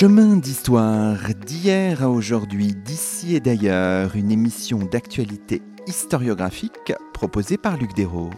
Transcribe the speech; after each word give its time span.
Chemin 0.00 0.38
d'histoire, 0.38 1.18
d'hier 1.46 2.02
à 2.02 2.08
aujourd'hui, 2.08 2.68
d'ici 2.68 3.36
et 3.36 3.40
d'ailleurs, 3.40 4.16
une 4.16 4.30
émission 4.30 4.78
d'actualité 4.78 5.60
historiographique 5.86 6.94
proposée 7.12 7.58
par 7.58 7.76
Luc 7.76 7.94
Dérault. 7.94 8.30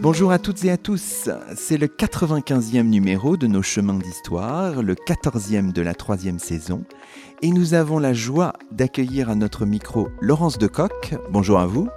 Bonjour 0.00 0.32
à 0.32 0.38
toutes 0.38 0.64
et 0.64 0.70
à 0.70 0.78
tous, 0.78 1.28
c'est 1.56 1.76
le 1.76 1.88
95e 1.88 2.82
numéro 2.82 3.36
de 3.36 3.46
nos 3.46 3.62
chemins 3.62 3.98
d'histoire, 3.98 4.82
le 4.82 4.94
14e 4.94 5.72
de 5.72 5.82
la 5.82 5.94
troisième 5.94 6.38
saison, 6.38 6.84
et 7.42 7.50
nous 7.50 7.74
avons 7.74 7.98
la 7.98 8.14
joie 8.14 8.54
d'accueillir 8.74 9.30
à 9.30 9.34
notre 9.34 9.64
micro 9.64 10.08
Laurence 10.20 10.58
Decoq. 10.58 11.14
Bonjour 11.30 11.58
à 11.58 11.66
vous. 11.66 11.88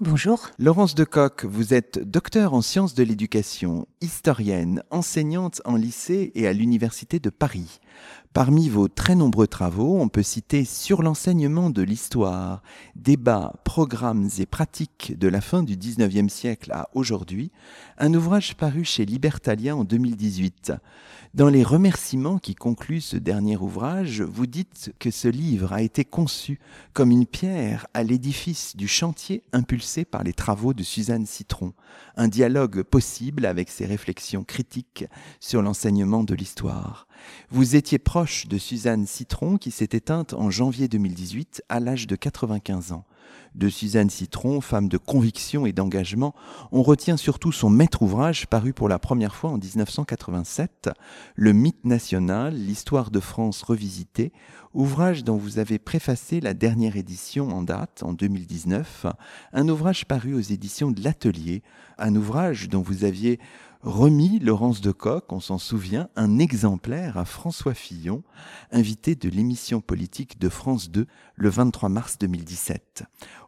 Bonjour. 0.00 0.50
Laurence 0.58 0.94
Decoq, 0.94 1.44
vous 1.44 1.72
êtes 1.72 1.98
docteur 1.98 2.52
en 2.52 2.60
sciences 2.60 2.94
de 2.94 3.02
l'éducation, 3.02 3.86
historienne, 4.00 4.82
enseignante 4.90 5.62
en 5.64 5.74
lycée 5.74 6.32
et 6.34 6.46
à 6.46 6.52
l'Université 6.52 7.18
de 7.18 7.30
Paris. 7.30 7.80
Parmi 8.36 8.68
vos 8.68 8.86
très 8.86 9.14
nombreux 9.14 9.46
travaux, 9.46 9.98
on 9.98 10.08
peut 10.08 10.22
citer 10.22 10.66
Sur 10.66 11.02
l'enseignement 11.02 11.70
de 11.70 11.80
l'histoire, 11.80 12.62
débats, 12.94 13.54
programmes 13.64 14.28
et 14.38 14.44
pratiques 14.44 15.14
de 15.18 15.26
la 15.26 15.40
fin 15.40 15.62
du 15.62 15.76
XIXe 15.76 16.30
siècle 16.30 16.70
à 16.72 16.90
aujourd'hui, 16.92 17.50
un 17.96 18.12
ouvrage 18.12 18.54
paru 18.54 18.84
chez 18.84 19.06
Libertalia 19.06 19.74
en 19.74 19.84
2018. 19.84 20.74
Dans 21.32 21.48
les 21.48 21.62
remerciements 21.62 22.38
qui 22.38 22.54
concluent 22.54 23.00
ce 23.00 23.16
dernier 23.16 23.56
ouvrage, 23.56 24.22
vous 24.22 24.46
dites 24.46 24.94
que 24.98 25.10
ce 25.10 25.28
livre 25.28 25.72
a 25.72 25.82
été 25.82 26.04
conçu 26.04 26.58
comme 26.92 27.10
une 27.10 27.26
pierre 27.26 27.86
à 27.94 28.02
l'édifice 28.02 28.76
du 28.76 28.88
chantier 28.88 29.42
impulsé 29.52 30.04
par 30.04 30.24
les 30.24 30.32
travaux 30.32 30.74
de 30.74 30.82
Suzanne 30.82 31.26
Citron, 31.26 31.72
un 32.16 32.28
dialogue 32.28 32.82
possible 32.82 33.46
avec 33.46 33.70
ses 33.70 33.86
réflexions 33.86 34.44
critiques 34.44 35.06
sur 35.40 35.62
l'enseignement 35.62 36.24
de 36.24 36.34
l'histoire. 36.34 37.06
Vous 37.50 37.76
proche 37.94 38.48
de 38.48 38.58
Suzanne 38.58 39.06
Citron 39.06 39.58
qui 39.58 39.70
s'est 39.70 39.90
éteinte 39.92 40.34
en 40.34 40.50
janvier 40.50 40.88
2018 40.88 41.62
à 41.68 41.78
l'âge 41.78 42.08
de 42.08 42.16
95 42.16 42.90
ans. 42.92 43.04
De 43.54 43.68
Suzanne 43.68 44.10
Citron, 44.10 44.60
femme 44.60 44.88
de 44.88 44.98
conviction 44.98 45.66
et 45.66 45.72
d'engagement, 45.72 46.34
on 46.72 46.82
retient 46.82 47.16
surtout 47.16 47.52
son 47.52 47.70
maître 47.70 48.02
ouvrage 48.02 48.48
paru 48.48 48.72
pour 48.72 48.88
la 48.88 48.98
première 48.98 49.34
fois 49.34 49.50
en 49.50 49.58
1987, 49.58 50.90
Le 51.36 51.52
mythe 51.52 51.84
national, 51.84 52.54
l'histoire 52.54 53.10
de 53.10 53.20
France 53.20 53.62
revisitée, 53.62 54.32
ouvrage 54.74 55.24
dont 55.24 55.36
vous 55.36 55.58
avez 55.58 55.78
préfacé 55.78 56.40
la 56.40 56.54
dernière 56.54 56.96
édition 56.96 57.48
en 57.48 57.62
date, 57.62 58.02
en 58.02 58.12
2019, 58.12 59.06
un 59.52 59.68
ouvrage 59.68 60.04
paru 60.04 60.34
aux 60.34 60.40
éditions 60.40 60.90
de 60.90 61.02
l'Atelier, 61.02 61.62
un 61.98 62.14
ouvrage 62.14 62.68
dont 62.68 62.82
vous 62.82 63.04
aviez 63.04 63.38
remis 63.86 64.40
Laurence 64.40 64.80
de 64.80 64.90
Coq, 64.90 65.32
on 65.32 65.38
s'en 65.38 65.58
souvient, 65.58 66.08
un 66.16 66.40
exemplaire 66.40 67.16
à 67.18 67.24
François 67.24 67.72
Fillon, 67.72 68.24
invité 68.72 69.14
de 69.14 69.28
l'émission 69.28 69.80
politique 69.80 70.40
de 70.40 70.48
France 70.48 70.90
2 70.90 71.06
le 71.36 71.48
23 71.48 71.88
mars 71.88 72.18
2017. 72.18 73.04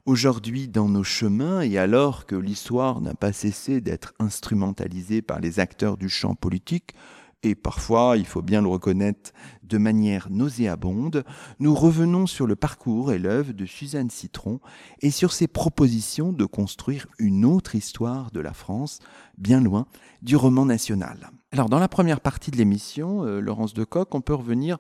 Aujourd'hui, 0.06 0.68
dans 0.68 0.88
nos 0.88 1.02
chemins, 1.02 1.60
et 1.62 1.76
alors 1.76 2.24
que 2.24 2.36
l'histoire 2.36 3.00
n'a 3.00 3.14
pas 3.14 3.32
cessé 3.32 3.80
d'être 3.80 4.14
instrumentalisée 4.20 5.22
par 5.22 5.40
les 5.40 5.58
acteurs 5.58 5.96
du 5.96 6.08
champ 6.08 6.36
politique, 6.36 6.94
et 7.42 7.54
parfois, 7.54 8.16
il 8.16 8.26
faut 8.26 8.42
bien 8.42 8.62
le 8.62 8.68
reconnaître, 8.68 9.32
de 9.62 9.78
manière 9.78 10.28
nauséabonde, 10.30 11.24
nous 11.60 11.74
revenons 11.74 12.26
sur 12.26 12.46
le 12.46 12.56
parcours 12.56 13.12
et 13.12 13.18
l'œuvre 13.18 13.52
de 13.52 13.66
Suzanne 13.66 14.10
Citron 14.10 14.60
et 15.02 15.10
sur 15.10 15.32
ses 15.32 15.46
propositions 15.46 16.32
de 16.32 16.44
construire 16.46 17.06
une 17.18 17.44
autre 17.44 17.74
histoire 17.74 18.30
de 18.30 18.40
la 18.40 18.54
France, 18.54 18.98
bien 19.36 19.60
loin 19.60 19.86
du 20.22 20.36
roman 20.36 20.64
national. 20.64 21.30
Alors, 21.52 21.68
dans 21.68 21.78
la 21.78 21.88
première 21.88 22.20
partie 22.20 22.50
de 22.50 22.56
l'émission, 22.56 23.24
euh, 23.24 23.40
Laurence 23.40 23.72
Decoq, 23.72 24.14
on 24.14 24.20
peut 24.20 24.34
revenir 24.34 24.78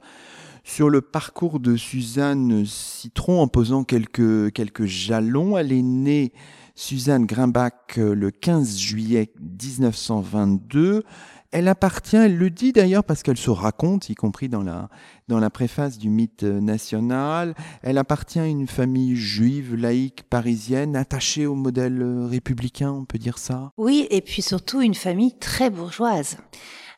sur 0.64 0.90
le 0.90 1.00
parcours 1.00 1.60
de 1.60 1.76
Suzanne 1.76 2.64
Citron 2.66 3.40
en 3.40 3.48
posant 3.48 3.84
quelques, 3.84 4.52
quelques 4.52 4.84
jalons. 4.84 5.56
Elle 5.56 5.72
est 5.72 5.82
née 5.82 6.32
Suzanne 6.74 7.24
Grimbach 7.24 7.98
euh, 7.98 8.14
le 8.14 8.30
15 8.30 8.78
juillet 8.78 9.32
1922. 9.40 11.04
Elle 11.50 11.68
appartient, 11.68 12.16
elle 12.16 12.36
le 12.36 12.50
dit 12.50 12.72
d'ailleurs 12.72 13.04
parce 13.04 13.22
qu'elle 13.22 13.38
se 13.38 13.48
raconte, 13.48 14.10
y 14.10 14.14
compris 14.14 14.50
dans 14.50 14.62
la, 14.62 14.90
dans 15.28 15.38
la 15.38 15.48
préface 15.48 15.96
du 15.96 16.10
mythe 16.10 16.42
national, 16.42 17.54
elle 17.82 17.96
appartient 17.96 18.38
à 18.38 18.46
une 18.46 18.66
famille 18.66 19.16
juive, 19.16 19.74
laïque, 19.74 20.24
parisienne, 20.28 20.94
attachée 20.94 21.46
au 21.46 21.54
modèle 21.54 22.02
républicain, 22.28 22.90
on 22.92 23.06
peut 23.06 23.18
dire 23.18 23.38
ça? 23.38 23.72
Oui, 23.78 24.06
et 24.10 24.20
puis 24.20 24.42
surtout 24.42 24.82
une 24.82 24.94
famille 24.94 25.38
très 25.38 25.70
bourgeoise. 25.70 26.36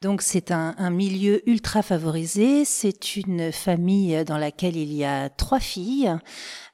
Donc 0.02 0.22
c'est 0.22 0.50
un, 0.50 0.74
un, 0.78 0.90
milieu 0.90 1.48
ultra 1.48 1.82
favorisé, 1.82 2.64
c'est 2.64 3.16
une 3.16 3.52
famille 3.52 4.24
dans 4.24 4.38
laquelle 4.38 4.76
il 4.76 4.94
y 4.94 5.04
a 5.04 5.28
trois 5.28 5.60
filles, 5.60 6.10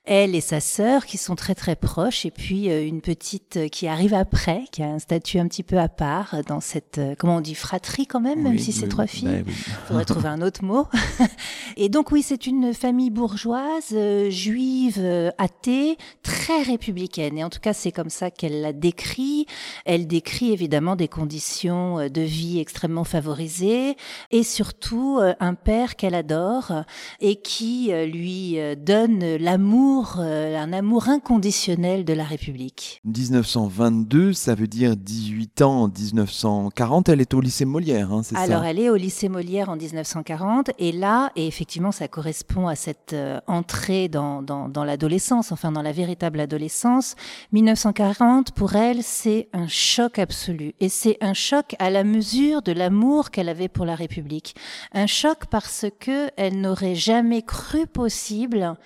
elle 0.07 0.35
et 0.35 0.41
sa 0.41 0.61
sœur 0.61 1.05
qui 1.05 1.19
sont 1.19 1.35
très 1.35 1.55
très 1.55 1.77
proches. 1.77 2.25
Et 2.25 2.31
puis 2.31 2.71
euh, 2.71 2.87
une 2.87 3.01
petite 3.01 3.57
euh, 3.57 3.69
qui 3.69 3.89
arrive 3.89 4.15
après 4.15 4.65
qui 4.71 4.83
a 4.83 4.87
un 4.87 4.99
statut 4.99 5.39
un 5.39 5.49
petit 5.49 5.65
peu 5.65 5.79
à 5.79 5.89
part 5.89 6.37
dans 6.47 6.61
cette 6.61 6.99
euh, 6.99 7.15
comment 7.19 7.37
on 7.37 7.41
dit 7.41 7.55
fratrie 7.55 8.07
quand 8.07 8.21
même 8.21 8.43
même 8.43 8.59
si 8.59 8.73
c'est 8.73 8.89
trois 8.89 9.07
filles. 9.07 9.43
Il 9.47 9.53
bah 9.69 9.79
faudrait 9.87 10.05
trouver 10.05 10.29
un 10.29 10.41
autre 10.43 10.65
mot. 10.65 10.87
Et 11.77 11.89
donc 11.89 12.13
oui 12.13 12.23
c'est 12.23 12.47
une 12.47 12.73
famille 12.73 13.11
bourgeoise 13.11 13.95
juive 14.29 15.33
athée 15.39 15.99
très 16.23 16.63
républicaine. 16.63 17.37
Et 17.39 17.45
en 17.45 17.51
tout 17.51 17.61
cas 17.61 17.73
c'est 17.73 17.93
comme 17.93 18.11
ça 18.11 18.31
qu'elle 18.31 18.61
la 18.61 18.73
décrit. 18.73 19.47
Elle 19.85 20.07
décrit 20.07 20.53
évidemment 20.53 20.95
des 20.97 21.09
conditions 21.09 22.09
de 22.09 22.21
vie 22.21 22.61
extrêmement 22.61 23.05
favorisées 23.05 23.97
et 24.31 24.43
surtout 24.45 25.21
un 25.41 25.55
père 25.55 25.97
qu'elle 25.97 26.15
adore 26.15 26.85
et 27.21 27.37
qui 27.37 27.91
lui 28.07 28.59
donne 28.77 29.37
l'amour 29.37 29.96
euh, 30.19 30.57
un 30.57 30.73
amour 30.73 31.09
inconditionnel 31.09 32.05
de 32.05 32.13
la 32.13 32.25
République. 32.25 33.01
1922, 33.05 34.33
ça 34.33 34.55
veut 34.55 34.67
dire 34.67 34.97
18 34.97 35.63
ans 35.63 35.83
en 35.83 35.89
1940. 35.89 37.09
Elle 37.09 37.21
est 37.21 37.35
au 37.35 37.41
lycée 37.41 37.65
Molière, 37.65 38.13
hein, 38.13 38.23
c'est 38.23 38.35
ça? 38.35 38.41
Alors, 38.41 38.65
elle 38.65 38.79
est 38.79 38.91
au 38.91 38.97
lycée 38.97 39.29
Molière 39.29 39.69
en 39.69 39.77
1940. 39.77 40.71
Et 40.79 40.93
là, 40.93 41.31
et 41.37 41.47
effectivement, 41.47 41.93
ça 41.93 42.09
correspond 42.09 42.69
à 42.69 42.75
cette 42.75 43.13
euh, 43.13 43.41
entrée 43.47 44.09
dans, 44.09 44.43
dans, 44.43 44.69
dans 44.69 44.85
l'adolescence, 44.85 45.53
enfin 45.53 45.73
dans 45.73 45.83
la 45.83 45.93
véritable 45.93 46.41
adolescence. 46.41 47.15
1940, 47.53 48.53
pour 48.53 48.77
elle, 48.77 49.03
c'est 49.03 49.49
un 49.53 49.69
choc 49.69 50.19
absolu. 50.19 50.75
Et 50.81 50.89
c'est 50.89 51.17
un 51.21 51.35
choc 51.35 51.75
à 51.79 51.91
la 51.91 52.05
mesure 52.05 52.63
de 52.63 52.73
l'amour 52.73 53.31
qu'elle 53.31 53.49
avait 53.49 53.69
pour 53.69 53.85
la 53.85 53.95
République. 53.95 54.55
Un 54.93 55.07
choc 55.07 55.47
parce 55.51 55.87
que 55.99 56.31
elle 56.37 56.61
n'aurait 56.61 56.95
jamais 56.95 57.43
cru 57.43 57.87
possible 57.87 58.77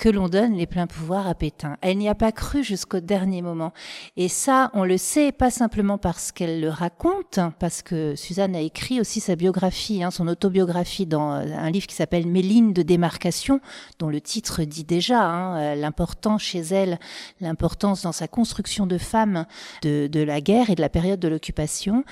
que 0.00 0.08
l'on 0.08 0.30
donne 0.30 0.54
les 0.54 0.66
pleins 0.66 0.86
pouvoirs 0.86 1.28
à 1.28 1.34
Pétain. 1.34 1.76
Elle 1.82 1.98
n'y 1.98 2.08
a 2.08 2.14
pas 2.14 2.32
cru 2.32 2.64
jusqu'au 2.64 3.00
dernier 3.00 3.42
moment. 3.42 3.74
Et 4.16 4.28
ça, 4.28 4.70
on 4.72 4.84
le 4.84 4.96
sait 4.96 5.30
pas 5.30 5.50
simplement 5.50 5.98
parce 5.98 6.32
qu'elle 6.32 6.62
le 6.62 6.70
raconte, 6.70 7.38
parce 7.58 7.82
que 7.82 8.16
Suzanne 8.16 8.56
a 8.56 8.62
écrit 8.62 8.98
aussi 8.98 9.20
sa 9.20 9.36
biographie, 9.36 10.02
hein, 10.02 10.10
son 10.10 10.26
autobiographie 10.26 11.04
dans 11.04 11.34
euh, 11.34 11.44
un 11.54 11.70
livre 11.70 11.86
qui 11.86 11.94
s'appelle 11.94 12.26
Méline 12.26 12.72
de 12.72 12.80
démarcation, 12.80 13.60
dont 13.98 14.08
le 14.08 14.22
titre 14.22 14.64
dit 14.64 14.84
déjà 14.84 15.22
hein, 15.22 15.58
euh, 15.58 15.74
l'importance 15.74 16.40
chez 16.40 16.60
elle, 16.60 16.98
l'importance 17.42 18.00
dans 18.00 18.12
sa 18.12 18.26
construction 18.26 18.86
de 18.86 18.96
femme 18.96 19.44
de, 19.82 20.08
la 20.22 20.40
guerre 20.40 20.70
et 20.70 20.76
de 20.76 20.80
la 20.80 20.88
période 20.88 21.20
de 21.20 21.28
l'occupation. 21.28 22.04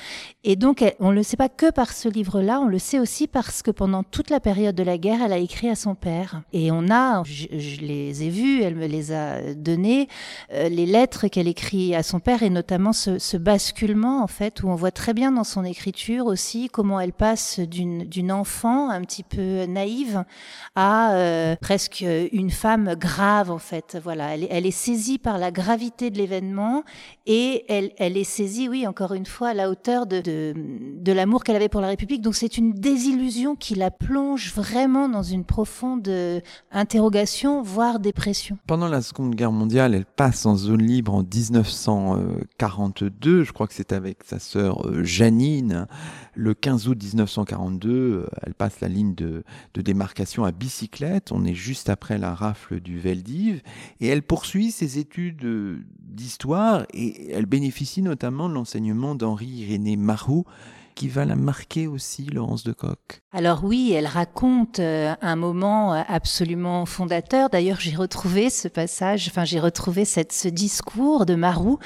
Et 0.44 0.56
donc, 0.56 0.84
on 1.00 1.08
ne 1.08 1.14
le 1.14 1.22
sait 1.22 1.38
pas 1.38 1.48
que 1.48 1.70
par 1.70 1.94
ce 1.94 2.10
livre-là, 2.10 2.60
on 2.60 2.66
le 2.66 2.78
sait 2.78 2.98
aussi 2.98 3.26
parce 3.26 3.62
que 3.62 3.70
pendant 3.70 4.02
toute 4.02 4.28
la 4.28 4.40
période 4.40 4.74
de 4.74 4.82
la 4.82 4.98
guerre, 4.98 5.22
elle 5.24 5.32
a 5.32 5.38
écrit 5.38 5.70
à 5.70 5.74
son 5.74 5.94
père. 5.94 6.42
Et 6.52 6.70
on 6.70 6.90
a, 6.90 7.22
les 7.84 8.22
ai 8.22 8.30
vues, 8.30 8.62
elle 8.62 8.74
me 8.74 8.86
les 8.86 9.12
a 9.12 9.54
données, 9.54 10.08
euh, 10.52 10.68
les 10.68 10.86
lettres 10.86 11.28
qu'elle 11.28 11.48
écrit 11.48 11.94
à 11.94 12.02
son 12.02 12.20
père 12.20 12.42
et 12.42 12.50
notamment 12.50 12.92
ce, 12.92 13.36
basculement 13.36 14.22
en 14.22 14.26
fait 14.26 14.62
où 14.62 14.68
on 14.68 14.74
voit 14.74 14.90
très 14.90 15.14
bien 15.14 15.32
dans 15.32 15.44
son 15.44 15.64
écriture 15.64 16.26
aussi 16.26 16.68
comment 16.68 16.98
elle 17.00 17.12
passe 17.12 17.60
d'une 17.60 18.32
enfant 18.32 18.90
un 18.90 19.02
petit 19.02 19.22
peu 19.22 19.64
naïve 19.66 20.24
à 20.74 21.12
euh, 21.12 21.56
presque 21.60 22.04
une 22.32 22.50
femme 22.50 22.94
grave 22.94 23.50
en 23.50 23.58
fait. 23.58 23.98
Voilà, 24.02 24.36
elle, 24.36 24.66
est 24.66 24.70
saisie 24.70 25.18
par 25.18 25.38
la 25.38 25.50
gravité 25.50 26.10
de 26.10 26.18
l'événement 26.18 26.82
et 27.26 27.64
elle, 27.68 28.16
est 28.16 28.24
saisie, 28.24 28.68
oui, 28.68 28.86
encore 28.86 29.14
une 29.14 29.26
fois, 29.26 29.48
à 29.48 29.54
la 29.54 29.70
hauteur 29.70 30.06
de, 30.06 30.20
de, 30.20 31.12
l'amour 31.12 31.44
qu'elle 31.44 31.56
avait 31.56 31.68
pour 31.68 31.80
la 31.80 31.88
République. 31.88 32.22
Donc 32.22 32.34
c'est 32.34 32.58
une 32.58 32.72
désillusion 32.72 33.56
qui 33.56 33.74
la 33.74 33.90
plonge 33.90 34.52
vraiment 34.54 35.08
dans 35.08 35.22
une 35.22 35.44
profonde 35.44 36.08
interrogation, 36.70 37.62
voire 37.68 38.00
dépression. 38.00 38.58
Pendant 38.66 38.88
la 38.88 39.02
Seconde 39.02 39.34
Guerre 39.34 39.52
mondiale, 39.52 39.94
elle 39.94 40.06
passe 40.06 40.46
en 40.46 40.56
zone 40.56 40.82
libre 40.82 41.14
en 41.14 41.22
1942. 41.22 43.44
Je 43.44 43.52
crois 43.52 43.66
que 43.66 43.74
c'est 43.74 43.92
avec 43.92 44.24
sa 44.24 44.38
sœur 44.38 44.86
euh, 44.86 45.04
Janine. 45.04 45.86
Le 46.34 46.54
15 46.54 46.88
août 46.88 47.02
1942, 47.02 48.26
elle 48.42 48.54
passe 48.54 48.80
la 48.80 48.88
ligne 48.88 49.14
de, 49.14 49.44
de 49.74 49.82
démarcation 49.82 50.44
à 50.44 50.52
bicyclette. 50.52 51.30
On 51.30 51.44
est 51.44 51.54
juste 51.54 51.90
après 51.90 52.16
la 52.16 52.34
rafle 52.34 52.80
du 52.80 52.98
Veldiv. 52.98 53.60
Et 54.00 54.08
elle 54.08 54.22
poursuit 54.22 54.70
ses 54.70 54.98
études 54.98 55.46
d'histoire 56.00 56.86
et 56.94 57.32
elle 57.32 57.46
bénéficie 57.46 58.02
notamment 58.02 58.48
de 58.48 58.54
l'enseignement 58.54 59.14
d'Henri 59.14 59.46
Irénée 59.46 59.96
Marou, 59.96 60.44
qui 60.98 61.06
va 61.06 61.24
la 61.24 61.36
marquer 61.36 61.86
aussi, 61.86 62.24
Laurence 62.24 62.64
de 62.64 62.72
Coq 62.72 63.22
Alors 63.30 63.62
oui, 63.62 63.92
elle 63.94 64.08
raconte 64.08 64.80
euh, 64.80 65.14
un 65.22 65.36
moment 65.36 65.94
euh, 65.94 66.02
absolument 66.08 66.86
fondateur. 66.86 67.50
D'ailleurs, 67.50 67.78
j'ai 67.78 67.94
retrouvé 67.94 68.50
ce 68.50 68.66
passage, 68.66 69.28
enfin 69.28 69.44
j'ai 69.44 69.60
retrouvé 69.60 70.04
cette, 70.04 70.32
ce 70.32 70.48
discours 70.48 71.24
de 71.24 71.36
Marou 71.36 71.78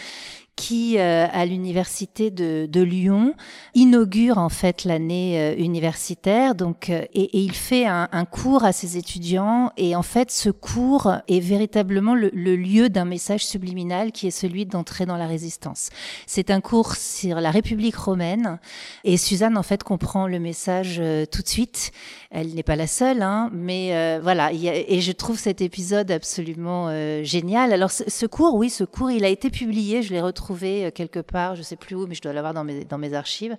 qui, 0.62 0.96
euh, 0.96 1.26
à 1.32 1.44
l'université 1.44 2.30
de, 2.30 2.68
de, 2.70 2.82
Lyon, 2.82 3.34
inaugure 3.74 4.38
en 4.38 4.48
fait 4.48 4.84
l'année 4.84 5.40
euh, 5.40 5.56
universitaire. 5.58 6.54
Donc, 6.54 6.88
euh, 6.88 7.04
et, 7.14 7.36
et, 7.36 7.40
il 7.40 7.52
fait 7.52 7.84
un, 7.84 8.08
un, 8.12 8.24
cours 8.24 8.62
à 8.62 8.70
ses 8.70 8.96
étudiants. 8.96 9.72
Et 9.76 9.96
en 9.96 10.04
fait, 10.04 10.30
ce 10.30 10.50
cours 10.50 11.14
est 11.26 11.40
véritablement 11.40 12.14
le, 12.14 12.30
le 12.32 12.54
lieu 12.54 12.90
d'un 12.90 13.04
message 13.04 13.44
subliminal 13.44 14.12
qui 14.12 14.28
est 14.28 14.30
celui 14.30 14.64
d'entrer 14.64 15.04
dans 15.04 15.16
la 15.16 15.26
résistance. 15.26 15.90
C'est 16.28 16.48
un 16.48 16.60
cours 16.60 16.94
sur 16.94 17.40
la 17.40 17.50
République 17.50 17.96
romaine. 17.96 18.60
Et 19.02 19.16
Suzanne, 19.16 19.58
en 19.58 19.64
fait, 19.64 19.82
comprend 19.82 20.28
le 20.28 20.38
message 20.38 21.02
tout 21.32 21.42
de 21.42 21.48
suite. 21.48 21.90
Elle 22.30 22.54
n'est 22.54 22.62
pas 22.62 22.76
la 22.76 22.86
seule, 22.86 23.22
hein, 23.22 23.50
mais 23.52 24.18
voilà. 24.20 24.52
Y 24.52 24.68
a, 24.68 24.74
et 24.76 25.00
je 25.00 25.12
trouve 25.12 25.40
cet 25.40 25.60
épisode 25.60 26.12
absolument 26.12 26.88
génial. 27.24 27.72
Alors, 27.72 27.90
ce, 27.90 28.04
ce 28.06 28.26
cours, 28.26 28.54
oui, 28.54 28.70
ce 28.70 28.84
cours, 28.84 29.10
il 29.10 29.24
a 29.24 29.28
été 29.28 29.50
publié. 29.50 30.02
Je 30.02 30.12
l'ai 30.12 30.20
retrouvé 30.20 30.51
euh, 30.62 30.90
quelque 30.90 31.20
part, 31.20 31.56
je 31.56 31.62
sais 31.62 31.76
plus 31.76 31.96
où, 31.96 32.06
mais 32.06 32.14
je 32.14 32.20
dois 32.20 32.32
l'avoir 32.32 32.54
dans 32.54 32.64
mes, 32.64 32.84
dans 32.84 32.98
mes 32.98 33.14
archives. 33.14 33.56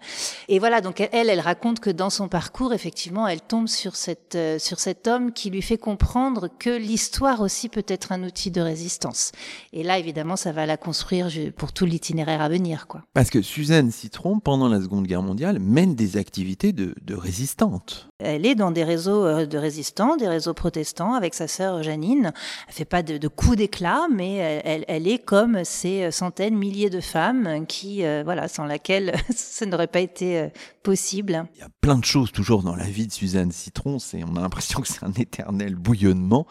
Et 0.48 0.60
voilà, 0.60 0.82
donc 0.82 1.02
elle, 1.12 1.30
elle 1.30 1.40
raconte 1.40 1.80
que 1.80 1.90
dans 1.90 2.10
son 2.10 2.28
parcours, 2.28 2.74
effectivement, 2.74 3.28
elle 3.28 3.42
tombe 3.42 3.68
sur, 3.68 3.96
cette, 3.96 4.36
euh, 4.36 4.60
sur 4.60 4.80
cet 4.80 5.08
homme 5.08 5.34
qui 5.34 5.50
lui 5.50 5.62
fait 5.62 5.78
comprendre 5.78 6.50
que 6.60 6.70
l'histoire 6.70 7.42
aussi 7.42 7.70
peut 7.70 7.86
être 7.88 8.12
un 8.12 8.24
outil 8.24 8.52
de 8.52 8.62
résistance. 8.62 9.32
Et 9.72 9.84
là, 9.84 10.00
évidemment, 10.00 10.36
ça 10.36 10.52
va 10.52 10.66
la 10.66 10.78
construire 10.78 11.30
pour 11.56 11.74
tout 11.74 11.86
l'itinéraire 11.86 12.42
à 12.42 12.50
venir. 12.50 12.88
Quoi. 12.88 13.02
Parce 13.14 13.30
que 13.30 13.42
Suzanne 13.42 13.92
Citron, 13.92 14.40
pendant 14.40 14.68
la 14.68 14.82
Seconde 14.82 15.08
Guerre 15.08 15.24
mondiale, 15.24 15.60
mène 15.60 15.96
des 15.96 16.18
activités 16.18 16.74
de, 16.74 16.96
de 17.02 17.16
résistante. 17.16 18.10
Elle 18.20 18.46
est 18.46 18.56
dans 18.56 18.72
des 18.72 18.84
réseaux 18.84 19.26
euh, 19.26 19.46
de 19.46 19.58
résistants, 19.58 20.16
des 20.16 20.28
réseaux 20.28 20.54
protestants 20.54 21.14
avec 21.14 21.34
sa 21.34 21.48
sœur 21.48 21.84
Janine. 21.84 22.32
Elle 22.68 22.74
fait 22.74 22.86
pas 22.86 23.04
de, 23.04 23.18
de 23.18 23.28
coups 23.28 23.58
d'éclat, 23.58 24.08
mais 24.12 24.36
elle, 24.36 24.86
elle, 24.88 25.08
est 25.08 25.20
comme 25.20 25.64
ces 25.64 26.12
centaines, 26.12 26.56
milliers 26.56 26.83
de 26.90 27.00
femmes 27.00 27.66
qui, 27.68 28.06
euh, 28.06 28.22
voilà, 28.24 28.48
sans 28.48 28.66
laquelle 28.66 29.14
ce 29.36 29.66
n'aurait 29.66 29.88
pas 29.88 30.00
été 30.00 30.40
euh, 30.40 30.50
possible. 30.84 31.46
Il 31.56 31.60
y 31.60 31.64
a 31.64 31.70
plein 31.82 31.98
de 31.98 32.06
choses 32.06 32.32
toujours 32.32 32.64
dans 32.64 32.76
la 32.76 32.86
vie 32.86 33.08
de 33.08 33.12
Suzanne 33.12 33.52
Citron. 33.52 34.00
C'est, 34.00 34.24
on 34.24 34.36
a 34.36 34.42
l'impression 34.42 34.82
que 34.82 34.88
c'est 34.88 35.04
un 35.04 35.14
éternel 35.14 35.76
bouillonnement. 35.76 36.48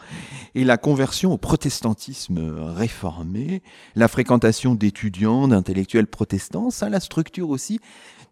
Et 0.55 0.63
la 0.63 0.77
conversion 0.77 1.31
au 1.33 1.37
protestantisme 1.37 2.39
réformé, 2.59 3.61
la 3.95 4.07
fréquentation 4.07 4.75
d'étudiants, 4.75 5.47
d'intellectuels 5.47 6.07
protestants, 6.07 6.69
ça 6.69 6.89
la 6.89 6.99
structure 6.99 7.49
aussi 7.49 7.79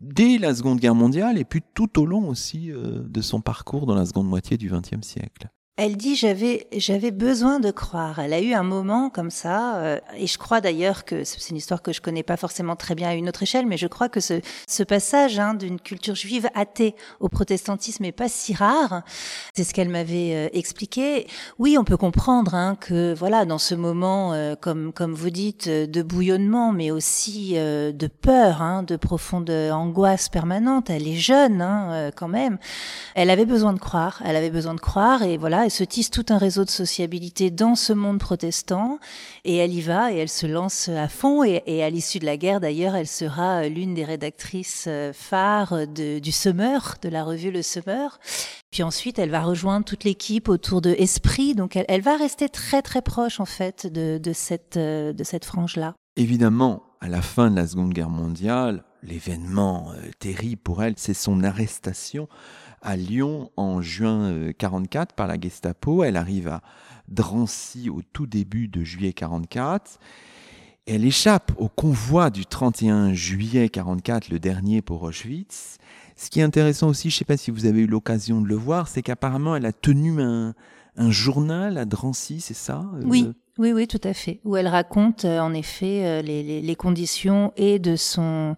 dès 0.01 0.37
la 0.37 0.53
Seconde 0.53 0.79
Guerre 0.79 0.95
mondiale 0.95 1.37
et 1.37 1.45
puis 1.45 1.61
tout 1.73 1.99
au 1.99 2.05
long 2.05 2.27
aussi 2.27 2.71
euh, 2.71 3.03
de 3.07 3.21
son 3.21 3.39
parcours 3.39 3.85
dans 3.85 3.95
la 3.95 4.05
seconde 4.05 4.27
moitié 4.27 4.57
du 4.57 4.69
XXe 4.69 5.05
siècle. 5.05 5.49
Elle 5.83 5.97
dit 5.97 6.15
j'avais 6.15 6.67
j'avais 6.77 7.09
besoin 7.09 7.59
de 7.59 7.71
croire. 7.71 8.19
Elle 8.19 8.33
a 8.33 8.39
eu 8.39 8.53
un 8.53 8.61
moment 8.61 9.09
comme 9.09 9.31
ça 9.31 9.77
euh, 9.77 9.99
et 10.15 10.27
je 10.27 10.37
crois 10.37 10.61
d'ailleurs 10.61 11.05
que 11.05 11.23
c'est 11.23 11.49
une 11.49 11.57
histoire 11.57 11.81
que 11.81 11.91
je 11.91 12.01
connais 12.01 12.21
pas 12.21 12.37
forcément 12.37 12.75
très 12.75 12.93
bien 12.93 13.09
à 13.09 13.13
une 13.15 13.27
autre 13.27 13.41
échelle, 13.41 13.65
mais 13.65 13.77
je 13.77 13.87
crois 13.87 14.07
que 14.07 14.19
ce 14.19 14.83
passage 14.83 15.39
hein, 15.39 15.55
d'une 15.55 15.79
culture 15.79 16.13
juive 16.13 16.47
athée 16.53 16.93
au 17.19 17.29
protestantisme 17.29 18.05
est 18.05 18.11
pas 18.11 18.29
si 18.29 18.53
rare. 18.53 19.01
C'est 19.55 19.63
ce 19.63 19.73
qu'elle 19.73 19.89
m'avait 19.89 20.35
euh, 20.35 20.49
expliqué. 20.53 21.25
Oui, 21.57 21.79
on 21.79 21.83
peut 21.83 21.97
comprendre 21.97 22.53
hein, 22.53 22.77
que 22.79 23.15
voilà 23.15 23.45
dans 23.45 23.57
ce 23.57 23.73
moment 23.73 24.33
euh, 24.33 24.53
comme 24.53 24.93
comme 24.93 25.15
vous 25.15 25.31
dites 25.31 25.67
de 25.67 26.01
bouillonnement, 26.03 26.73
mais 26.73 26.91
aussi 26.91 27.53
de 27.55 28.07
peur, 28.07 28.61
hein, 28.61 28.83
de 28.83 28.97
profonde 28.97 29.49
angoisse 29.49 30.29
permanente. 30.29 30.91
Elle 30.91 31.07
est 31.07 31.15
jeune 31.15 32.11
quand 32.15 32.27
même. 32.27 32.59
Elle 33.15 33.31
avait 33.31 33.45
besoin 33.47 33.73
de 33.73 33.79
croire. 33.79 34.21
Elle 34.23 34.35
avait 34.35 34.51
besoin 34.51 34.75
de 34.75 34.79
croire 34.79 35.23
et 35.23 35.37
voilà 35.37 35.70
se 35.71 35.83
tisse 35.83 36.11
tout 36.11 36.25
un 36.29 36.37
réseau 36.37 36.65
de 36.65 36.69
sociabilité 36.69 37.49
dans 37.49 37.75
ce 37.75 37.93
monde 37.93 38.19
protestant 38.19 38.99
et 39.45 39.57
elle 39.57 39.73
y 39.73 39.81
va 39.81 40.11
et 40.13 40.17
elle 40.17 40.29
se 40.29 40.45
lance 40.45 40.89
à 40.89 41.07
fond 41.07 41.43
et, 41.43 41.83
à 41.83 41.89
l'issue 41.89 42.19
de 42.19 42.25
la 42.25 42.37
guerre 42.37 42.59
d'ailleurs 42.59 42.95
elle 42.95 43.07
sera 43.07 43.67
l'une 43.67 43.93
des 43.93 44.05
rédactrices 44.05 44.85
euh, 44.87 45.11
phares 45.13 45.87
du 45.87 46.31
Summer, 46.31 46.95
de 47.01 47.09
la 47.09 47.23
revue 47.23 47.51
Le 47.51 47.61
Summer. 47.61 48.19
Puis 48.71 48.83
ensuite, 48.83 49.19
elle 49.19 49.29
va 49.29 49.41
rejoindre 49.41 49.85
toute 49.85 50.03
l'équipe 50.03 50.49
autour 50.49 50.81
de 50.81 50.91
Esprit. 50.91 51.55
Donc, 51.55 51.75
elle, 51.75 52.01
va 52.01 52.15
rester 52.15 52.49
très, 52.49 52.81
très 52.81 53.01
proche, 53.01 53.39
en 53.39 53.45
fait, 53.45 53.85
de, 53.85 54.17
de 54.17 54.33
cette, 54.33 54.77
euh, 54.77 55.13
de 55.13 55.23
cette 55.23 55.45
frange-là. 55.45 55.95
Évidemment, 56.15 56.83
à 56.99 57.07
la 57.07 57.21
fin 57.21 57.51
de 57.51 57.55
la 57.55 57.67
Seconde 57.67 57.93
Guerre 57.93 58.09
mondiale, 58.09 58.83
l'événement 59.03 59.91
euh, 59.91 60.09
terrible 60.19 60.61
pour 60.61 60.83
elle, 60.83 60.93
c'est 60.97 61.13
son 61.13 61.43
arrestation 61.43 62.27
à 62.81 62.95
Lyon 62.95 63.51
en 63.57 63.81
juin 63.81 64.51
44 64.57 65.13
par 65.13 65.27
la 65.27 65.39
Gestapo. 65.39 66.03
Elle 66.03 66.17
arrive 66.17 66.47
à 66.47 66.61
Drancy 67.07 67.89
au 67.89 68.01
tout 68.13 68.27
début 68.27 68.67
de 68.67 68.83
juillet 68.83 69.13
44. 69.13 69.99
Elle 70.87 71.05
échappe 71.05 71.51
au 71.57 71.67
convoi 71.67 72.29
du 72.29 72.45
31 72.45 73.13
juillet 73.13 73.69
44, 73.69 74.29
le 74.29 74.39
dernier 74.39 74.81
pour 74.81 75.03
Auschwitz. 75.03 75.77
Ce 76.15 76.29
qui 76.29 76.39
est 76.39 76.43
intéressant 76.43 76.89
aussi, 76.89 77.09
je 77.09 77.15
ne 77.15 77.19
sais 77.19 77.25
pas 77.25 77.37
si 77.37 77.51
vous 77.51 77.65
avez 77.65 77.81
eu 77.81 77.87
l'occasion 77.87 78.41
de 78.41 78.47
le 78.47 78.55
voir, 78.55 78.87
c'est 78.87 79.01
qu'apparemment 79.01 79.55
elle 79.55 79.65
a 79.65 79.71
tenu 79.71 80.21
un, 80.21 80.53
un, 80.95 81.11
journal 81.11 81.77
à 81.77 81.85
Drancy, 81.85 82.41
c'est 82.41 82.55
ça 82.55 82.85
Oui. 83.03 83.31
Oui, 83.57 83.73
oui, 83.73 83.85
tout 83.85 84.01
à 84.03 84.13
fait. 84.13 84.39
Où 84.45 84.55
elle 84.55 84.67
raconte 84.67 85.25
en 85.25 85.53
effet 85.53 86.23
les, 86.23 86.41
les, 86.41 86.61
les 86.61 86.75
conditions 86.75 87.51
et 87.57 87.79
de 87.79 87.95
son 87.95 88.55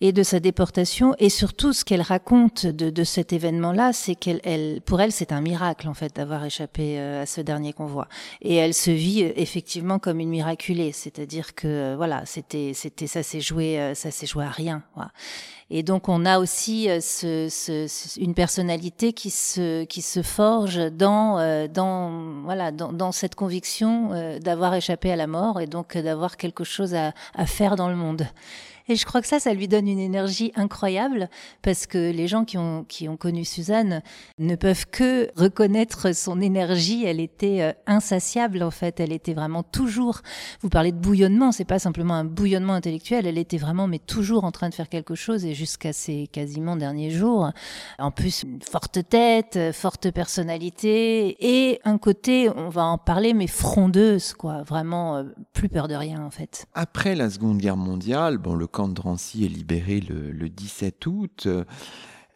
et 0.00 0.12
de 0.12 0.22
sa 0.22 0.38
déportation 0.38 1.14
et 1.18 1.28
surtout 1.28 1.72
ce 1.72 1.84
qu'elle 1.84 2.02
raconte 2.02 2.66
de, 2.66 2.90
de 2.90 3.04
cet 3.04 3.32
événement-là, 3.32 3.92
c'est 3.92 4.14
qu'elle, 4.14 4.40
elle, 4.44 4.80
pour 4.80 5.00
elle, 5.00 5.10
c'est 5.10 5.32
un 5.32 5.40
miracle 5.40 5.88
en 5.88 5.94
fait 5.94 6.14
d'avoir 6.14 6.44
échappé 6.44 6.98
à 6.98 7.26
ce 7.26 7.40
dernier 7.40 7.72
convoi. 7.72 8.06
Et 8.40 8.54
elle 8.54 8.74
se 8.74 8.90
vit 8.90 9.22
effectivement 9.22 9.98
comme 9.98 10.20
une 10.20 10.28
miraculée, 10.28 10.92
c'est-à-dire 10.92 11.54
que 11.54 11.96
voilà, 11.96 12.22
c'était, 12.26 12.72
c'était, 12.74 13.08
ça 13.08 13.22
s'est 13.24 13.40
joué, 13.40 13.92
ça 13.94 14.10
s'est 14.12 14.26
joué 14.26 14.44
à 14.44 14.50
rien. 14.50 14.82
Voilà. 14.94 15.10
Et 15.70 15.82
donc 15.82 16.08
on 16.08 16.24
a 16.24 16.38
aussi 16.38 16.88
ce, 17.00 17.48
ce, 17.50 18.20
une 18.20 18.34
personnalité 18.34 19.12
qui 19.12 19.30
se 19.30 19.84
qui 19.84 20.00
se 20.00 20.22
forge 20.22 20.90
dans 20.92 21.68
dans 21.68 22.42
voilà 22.44 22.72
dans, 22.72 22.92
dans 22.92 23.12
cette 23.12 23.34
conviction 23.34 24.38
d'avoir 24.40 24.74
échappé 24.74 25.12
à 25.12 25.16
la 25.16 25.26
mort 25.26 25.60
et 25.60 25.66
donc 25.66 25.98
d'avoir 25.98 26.38
quelque 26.38 26.64
chose 26.64 26.94
à, 26.94 27.12
à 27.34 27.44
faire 27.44 27.76
dans 27.76 27.90
le 27.90 27.96
monde. 27.96 28.26
Et 28.88 28.96
je 28.96 29.04
crois 29.04 29.20
que 29.20 29.26
ça, 29.26 29.38
ça 29.38 29.52
lui 29.52 29.68
donne 29.68 29.88
une 29.88 29.98
énergie 29.98 30.52
incroyable 30.54 31.28
parce 31.62 31.86
que 31.86 32.10
les 32.10 32.28
gens 32.28 32.44
qui 32.44 32.58
ont, 32.58 32.84
qui 32.84 33.08
ont 33.08 33.16
connu 33.16 33.44
Suzanne 33.44 34.02
ne 34.38 34.56
peuvent 34.56 34.86
que 34.86 35.28
reconnaître 35.36 36.14
son 36.14 36.40
énergie. 36.40 37.04
Elle 37.04 37.20
était 37.20 37.62
euh, 37.62 37.72
insatiable, 37.86 38.62
en 38.62 38.70
fait. 38.70 39.00
Elle 39.00 39.12
était 39.12 39.34
vraiment 39.34 39.62
toujours, 39.62 40.20
vous 40.60 40.68
parlez 40.68 40.92
de 40.92 40.98
bouillonnement, 40.98 41.52
c'est 41.52 41.64
pas 41.64 41.78
simplement 41.78 42.14
un 42.14 42.24
bouillonnement 42.24 42.74
intellectuel. 42.74 43.26
Elle 43.26 43.38
était 43.38 43.58
vraiment, 43.58 43.86
mais 43.86 43.98
toujours 43.98 44.44
en 44.44 44.50
train 44.50 44.68
de 44.68 44.74
faire 44.74 44.88
quelque 44.88 45.14
chose 45.14 45.44
et 45.44 45.54
jusqu'à 45.54 45.92
ses 45.92 46.26
quasiment 46.26 46.76
derniers 46.76 47.10
jours. 47.10 47.50
En 47.98 48.10
plus, 48.10 48.42
une 48.44 48.62
forte 48.62 48.98
tête, 49.08 49.58
forte 49.72 50.10
personnalité 50.10 51.36
et 51.40 51.80
un 51.84 51.98
côté, 51.98 52.50
on 52.54 52.68
va 52.68 52.84
en 52.84 52.98
parler, 52.98 53.34
mais 53.34 53.46
frondeuse, 53.46 54.32
quoi. 54.34 54.62
Vraiment, 54.62 55.16
euh, 55.16 55.24
plus 55.52 55.68
peur 55.68 55.88
de 55.88 55.94
rien, 55.94 56.24
en 56.24 56.30
fait. 56.30 56.66
Après 56.74 57.14
la 57.14 57.30
Seconde 57.30 57.58
Guerre 57.58 57.76
mondiale, 57.76 58.38
bon, 58.38 58.54
le 58.54 58.66
de 58.86 58.94
Drancy 58.94 59.44
est 59.44 59.48
libéré 59.48 60.00
le, 60.00 60.30
le 60.30 60.48
17 60.48 61.06
août. 61.06 61.48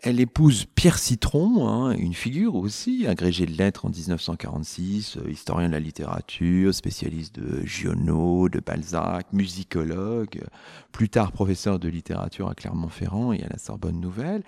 Elle 0.04 0.18
épouse 0.18 0.64
Pierre 0.74 0.98
Citron, 0.98 1.68
hein, 1.68 1.92
une 1.92 2.12
figure 2.12 2.56
aussi, 2.56 3.06
agrégé 3.06 3.46
de 3.46 3.56
lettres 3.56 3.86
en 3.86 3.88
1946, 3.88 5.16
euh, 5.18 5.30
historien 5.30 5.68
de 5.68 5.74
la 5.74 5.78
littérature, 5.78 6.74
spécialiste 6.74 7.36
de 7.36 7.64
Giono, 7.64 8.48
de 8.48 8.58
Balzac, 8.58 9.32
musicologue, 9.32 10.42
plus 10.90 11.08
tard 11.08 11.30
professeur 11.30 11.78
de 11.78 11.88
littérature 11.88 12.48
à 12.48 12.56
Clermont-Ferrand 12.56 13.32
et 13.32 13.44
à 13.44 13.48
la 13.48 13.58
Sorbonne 13.58 14.00
Nouvelle. 14.00 14.42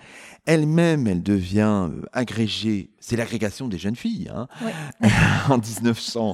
Elle-même, 0.45 1.07
elle 1.07 1.23
devient 1.23 1.87
euh, 1.89 2.01
agrégée, 2.11 2.89
c'est 2.99 3.15
l'agrégation 3.15 3.69
des 3.69 3.77
jeunes 3.77 3.95
filles, 3.95 4.29
hein, 4.35 4.49
ouais. 4.61 5.09
en 5.49 5.57
1900. 5.57 6.33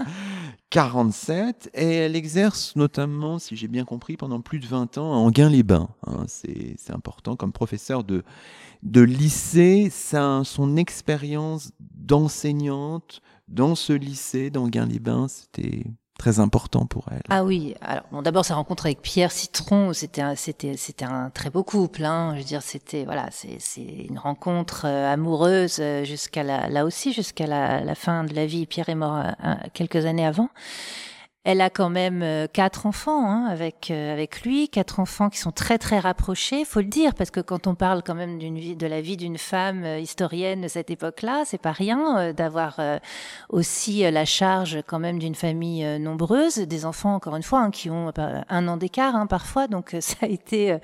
47 0.71 1.69
et 1.73 1.85
elle 1.85 2.15
exerce 2.15 2.77
notamment, 2.77 3.39
si 3.39 3.57
j'ai 3.57 3.67
bien 3.67 3.83
compris, 3.83 4.15
pendant 4.15 4.39
plus 4.39 4.59
de 4.59 4.65
20 4.65 4.97
ans 4.97 5.13
à 5.13 5.17
Anguin-les-Bains. 5.17 5.89
Hein. 6.07 6.23
c'est 6.27 6.91
important 6.91 7.35
comme 7.35 7.51
professeur 7.51 8.05
de, 8.05 8.23
de 8.81 9.01
lycée. 9.01 9.91
son 9.91 10.77
expérience 10.77 11.71
d'enseignante 11.79 13.21
dans 13.49 13.75
ce 13.75 13.91
lycée 13.91 14.49
d'Anguin-les-Bains, 14.49 15.27
c'était 15.27 15.83
très 16.21 16.39
important 16.39 16.85
pour 16.85 17.05
elle. 17.11 17.23
Ah 17.29 17.43
oui, 17.43 17.73
alors 17.81 18.03
bon, 18.11 18.21
d'abord 18.21 18.45
sa 18.45 18.53
rencontre 18.53 18.85
avec 18.85 19.01
Pierre 19.01 19.31
Citron, 19.31 19.91
c'était 19.91 20.21
un, 20.21 20.35
c'était 20.35 20.77
c'était 20.77 21.05
un 21.05 21.31
très 21.31 21.49
beau 21.49 21.63
couple. 21.63 22.05
Hein. 22.05 22.33
Je 22.35 22.39
veux 22.39 22.45
dire, 22.45 22.61
c'était 22.61 23.05
voilà, 23.05 23.25
c'est 23.31 23.57
c'est 23.57 23.81
une 24.07 24.19
rencontre 24.19 24.85
euh, 24.85 25.11
amoureuse 25.11 25.77
euh, 25.79 26.03
jusqu'à 26.03 26.43
la, 26.43 26.69
là 26.69 26.85
aussi 26.85 27.11
jusqu'à 27.11 27.47
la, 27.47 27.95
fin 27.95 28.23
de 28.23 28.35
la 28.35 28.45
vie. 28.45 28.67
Pierre 28.67 28.89
est 28.89 28.95
mort 28.95 29.17
euh, 29.17 29.55
quelques 29.73 30.05
années 30.05 30.25
avant. 30.25 30.49
Elle 31.43 31.61
a 31.61 31.71
quand 31.71 31.89
même 31.89 32.21
euh, 32.21 32.45
quatre 32.45 32.85
enfants 32.85 33.25
hein, 33.25 33.47
avec 33.49 33.89
euh, 33.89 34.13
avec 34.13 34.43
lui, 34.43 34.69
quatre 34.69 34.99
enfants 34.99 35.31
qui 35.31 35.39
sont 35.39 35.51
très 35.51 35.79
très 35.79 35.97
rapprochés, 35.97 36.65
faut 36.65 36.81
le 36.81 36.85
dire, 36.85 37.15
parce 37.15 37.31
que 37.31 37.39
quand 37.39 37.65
on 37.65 37.73
parle 37.73 38.03
quand 38.03 38.13
même 38.13 38.37
de 38.37 38.87
la 38.87 39.01
vie 39.01 39.17
d'une 39.17 39.39
femme 39.39 39.83
euh, 39.83 39.97
historienne 39.97 40.61
de 40.61 40.67
cette 40.67 40.91
époque-là, 40.91 41.41
c'est 41.45 41.57
pas 41.57 41.71
rien 41.71 42.31
d'avoir 42.33 42.79
aussi 43.49 44.09
la 44.09 44.25
charge 44.25 44.83
quand 44.85 44.99
même 44.99 45.17
d'une 45.17 45.33
famille 45.33 45.83
nombreuse, 45.99 46.57
des 46.57 46.85
enfants 46.85 47.15
encore 47.15 47.35
une 47.35 47.43
fois 47.43 47.61
hein, 47.61 47.71
qui 47.71 47.89
ont 47.89 48.11
un 48.17 48.67
an 48.67 48.77
d'écart 48.77 49.15
hein, 49.15 49.25
parfois, 49.25 49.67
donc 49.67 49.95
ça 49.99 50.17
a 50.21 50.27
été 50.27 50.77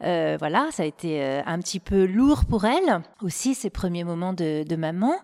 voilà, 0.00 0.68
ça 0.72 0.82
a 0.82 0.86
été 0.86 1.22
un 1.46 1.58
petit 1.60 1.78
peu 1.78 2.06
lourd 2.06 2.44
pour 2.44 2.64
elle 2.64 3.02
aussi 3.22 3.54
ces 3.54 3.70
premiers 3.70 4.04
moments 4.04 4.32
de, 4.32 4.76
maman. 4.76 5.14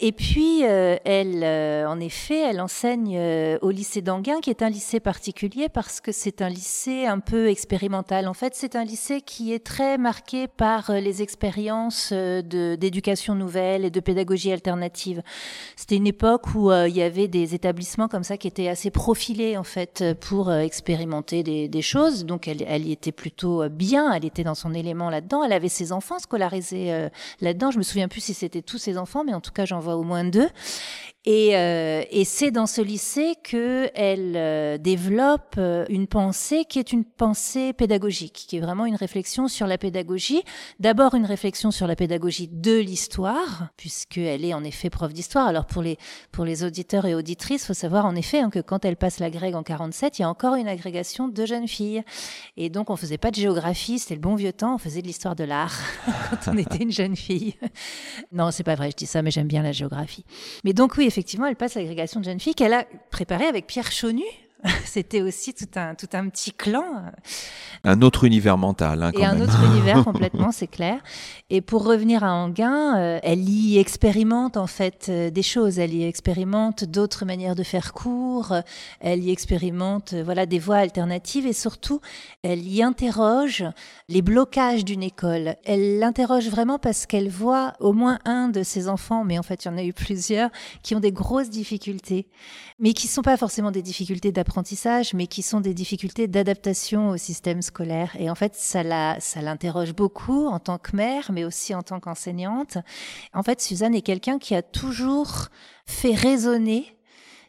Et 0.00 0.12
puis 0.12 0.62
elle, 0.62 1.44
en 1.86 2.00
effet, 2.00 2.38
elle 2.38 2.60
enseigne 2.60 3.58
au 3.60 3.70
lycée 3.70 4.02
qui 4.22 4.50
est 4.50 4.62
un 4.62 4.68
lycée 4.68 5.00
particulier 5.00 5.68
parce 5.68 6.00
que 6.00 6.12
c'est 6.12 6.42
un 6.42 6.48
lycée 6.48 7.06
un 7.06 7.18
peu 7.18 7.48
expérimental. 7.48 8.28
En 8.28 8.34
fait, 8.34 8.54
c'est 8.54 8.76
un 8.76 8.84
lycée 8.84 9.20
qui 9.20 9.52
est 9.52 9.64
très 9.64 9.98
marqué 9.98 10.46
par 10.46 10.90
euh, 10.90 11.00
les 11.00 11.22
expériences 11.22 12.10
euh, 12.12 12.42
d'éducation 12.76 13.34
nouvelle 13.34 13.84
et 13.84 13.90
de 13.90 14.00
pédagogie 14.00 14.52
alternative. 14.52 15.22
C'était 15.76 15.96
une 15.96 16.06
époque 16.06 16.54
où 16.54 16.70
euh, 16.70 16.88
il 16.88 16.96
y 16.96 17.02
avait 17.02 17.28
des 17.28 17.54
établissements 17.54 18.08
comme 18.08 18.24
ça 18.24 18.36
qui 18.36 18.46
étaient 18.46 18.68
assez 18.68 18.90
profilés 18.90 19.56
en 19.56 19.64
fait 19.64 20.04
pour 20.20 20.52
expérimenter 20.52 21.42
des, 21.42 21.82
choses. 21.82 22.24
Donc 22.24 22.48
elle, 22.48 22.64
elle 22.66 22.86
y 22.86 22.92
était 22.92 23.12
plutôt 23.12 23.68
bien, 23.68 24.12
elle 24.12 24.24
était 24.24 24.44
dans 24.44 24.54
son 24.54 24.74
élément 24.74 25.10
là-dedans. 25.10 25.44
Elle 25.44 25.52
avait 25.52 25.68
ses 25.68 25.92
enfants 25.92 26.18
scolarisés 26.18 27.08
là-dedans. 27.40 27.70
Je 27.70 27.78
me 27.78 27.82
souviens 27.82 28.08
plus 28.08 28.22
si 28.22 28.34
c'était 28.34 28.62
tous 28.62 28.78
ses 28.78 28.96
enfants, 28.96 29.24
mais 29.24 29.34
en 29.34 29.40
tout 29.40 29.52
cas 29.52 29.64
j'en 29.64 29.80
vois 29.80 29.96
au 29.96 30.02
moins 30.02 30.24
deux. 30.24 30.48
Et, 31.26 31.56
euh, 31.56 32.02
et 32.10 32.24
c'est 32.26 32.50
dans 32.50 32.66
ce 32.66 32.82
lycée 32.82 33.34
que 33.42 33.88
elle 33.94 34.34
euh, 34.36 34.76
développe 34.76 35.54
euh, 35.56 35.86
une 35.88 36.06
pensée 36.06 36.66
qui 36.66 36.78
est 36.78 36.92
une 36.92 37.04
pensée 37.04 37.72
pédagogique, 37.72 38.44
qui 38.46 38.58
est 38.58 38.60
vraiment 38.60 38.84
une 38.84 38.94
réflexion 38.94 39.48
sur 39.48 39.66
la 39.66 39.78
pédagogie. 39.78 40.42
D'abord 40.80 41.14
une 41.14 41.24
réflexion 41.24 41.70
sur 41.70 41.86
la 41.86 41.96
pédagogie 41.96 42.48
de 42.52 42.76
l'histoire, 42.76 43.68
puisqu'elle 43.78 44.44
est 44.44 44.52
en 44.52 44.64
effet 44.64 44.90
prof 44.90 45.14
d'histoire. 45.14 45.46
Alors 45.46 45.64
pour 45.64 45.80
les 45.80 45.96
pour 46.30 46.44
les 46.44 46.62
auditeurs 46.62 47.06
et 47.06 47.14
auditrices, 47.14 47.64
faut 47.64 47.72
savoir 47.72 48.04
en 48.04 48.16
effet 48.16 48.40
hein, 48.40 48.50
que 48.50 48.60
quand 48.60 48.84
elle 48.84 48.96
passe 48.96 49.18
la 49.18 49.30
grecque 49.30 49.54
en 49.54 49.62
47, 49.62 50.18
il 50.18 50.22
y 50.22 50.24
a 50.26 50.28
encore 50.28 50.56
une 50.56 50.68
agrégation 50.68 51.28
de 51.28 51.46
jeunes 51.46 51.68
filles. 51.68 52.02
Et 52.58 52.68
donc 52.68 52.90
on 52.90 52.96
faisait 52.96 53.18
pas 53.18 53.30
de 53.30 53.36
géographie, 53.36 53.98
c'était 53.98 54.16
le 54.16 54.20
bon 54.20 54.34
vieux 54.34 54.52
temps, 54.52 54.74
on 54.74 54.78
faisait 54.78 55.00
de 55.00 55.06
l'histoire 55.06 55.36
de 55.36 55.44
l'art 55.44 55.74
quand 56.30 56.52
on 56.52 56.58
était 56.58 56.82
une 56.82 56.92
jeune 56.92 57.16
fille. 57.16 57.54
non, 58.30 58.50
c'est 58.50 58.62
pas 58.62 58.74
vrai, 58.74 58.90
je 58.90 58.96
dis 58.96 59.06
ça, 59.06 59.22
mais 59.22 59.30
j'aime 59.30 59.48
bien 59.48 59.62
la 59.62 59.72
géographie. 59.72 60.26
Mais 60.64 60.74
donc 60.74 60.98
oui, 60.98 61.13
effectivement, 61.14 61.46
elle 61.46 61.54
passe 61.54 61.76
l'agrégation 61.76 62.18
de 62.18 62.24
jeunes 62.24 62.40
filles 62.40 62.56
qu'elle 62.56 62.72
a 62.72 62.84
préparée 63.10 63.46
avec 63.46 63.68
Pierre 63.68 63.92
Chonu, 63.92 64.24
C'était 64.84 65.20
aussi 65.20 65.52
tout 65.52 65.68
un, 65.76 65.94
tout 65.94 66.08
un 66.14 66.28
petit 66.28 66.52
clan. 66.52 66.84
Un 67.84 68.00
autre 68.00 68.24
univers 68.24 68.56
mental, 68.56 69.02
hein, 69.02 69.12
quand 69.12 69.20
Et 69.20 69.24
un 69.24 69.40
autre 69.40 69.62
univers 69.72 70.04
complètement, 70.04 70.52
c'est 70.52 70.66
clair. 70.66 71.00
Et 71.50 71.60
pour 71.60 71.84
revenir 71.84 72.24
à 72.24 72.32
Anguin, 72.32 72.96
euh, 72.96 73.18
elle 73.22 73.46
y 73.46 73.78
expérimente 73.78 74.56
en 74.56 74.66
fait 74.66 75.06
euh, 75.08 75.30
des 75.30 75.42
choses. 75.42 75.78
Elle 75.78 75.92
y 75.92 76.04
expérimente 76.04 76.84
d'autres 76.84 77.26
manières 77.26 77.54
de 77.54 77.62
faire 77.62 77.92
cours. 77.92 78.54
Elle 79.00 79.22
y 79.22 79.30
expérimente, 79.30 80.14
euh, 80.14 80.22
voilà, 80.24 80.46
des 80.46 80.58
voies 80.58 80.76
alternatives 80.76 81.46
et 81.46 81.52
surtout, 81.52 82.00
elle 82.42 82.66
y 82.66 82.82
interroge 82.82 83.64
les 84.08 84.22
blocages 84.22 84.84
d'une 84.84 85.02
école. 85.02 85.56
Elle 85.64 85.98
l'interroge 85.98 86.48
vraiment 86.48 86.78
parce 86.78 87.04
qu'elle 87.04 87.28
voit 87.28 87.74
au 87.80 87.92
moins 87.92 88.18
un 88.24 88.48
de 88.48 88.62
ses 88.62 88.88
enfants, 88.88 89.24
mais 89.24 89.38
en 89.38 89.42
fait, 89.42 89.64
il 89.64 89.68
y 89.68 89.70
en 89.70 89.76
a 89.76 89.84
eu 89.84 89.92
plusieurs, 89.92 90.48
qui 90.82 90.94
ont 90.94 91.00
des 91.00 91.12
grosses 91.12 91.50
difficultés, 91.50 92.28
mais 92.78 92.94
qui 92.94 93.08
ne 93.08 93.12
sont 93.12 93.22
pas 93.22 93.36
forcément 93.36 93.70
des 93.70 93.82
difficultés 93.82 94.32
d'apprentissage 94.32 94.53
mais 95.14 95.26
qui 95.26 95.42
sont 95.42 95.60
des 95.60 95.74
difficultés 95.74 96.28
d'adaptation 96.28 97.10
au 97.10 97.16
système 97.16 97.62
scolaire. 97.62 98.16
Et 98.18 98.30
en 98.30 98.34
fait, 98.34 98.54
ça 98.54 98.82
l'interroge 98.82 99.94
beaucoup 99.94 100.46
en 100.46 100.58
tant 100.58 100.78
que 100.78 100.96
mère, 100.96 101.32
mais 101.32 101.44
aussi 101.44 101.74
en 101.74 101.82
tant 101.82 102.00
qu'enseignante. 102.00 102.78
En 103.32 103.42
fait, 103.42 103.60
Suzanne 103.60 103.94
est 103.94 104.02
quelqu'un 104.02 104.38
qui 104.38 104.54
a 104.54 104.62
toujours 104.62 105.48
fait 105.86 106.14
résonner 106.14 106.93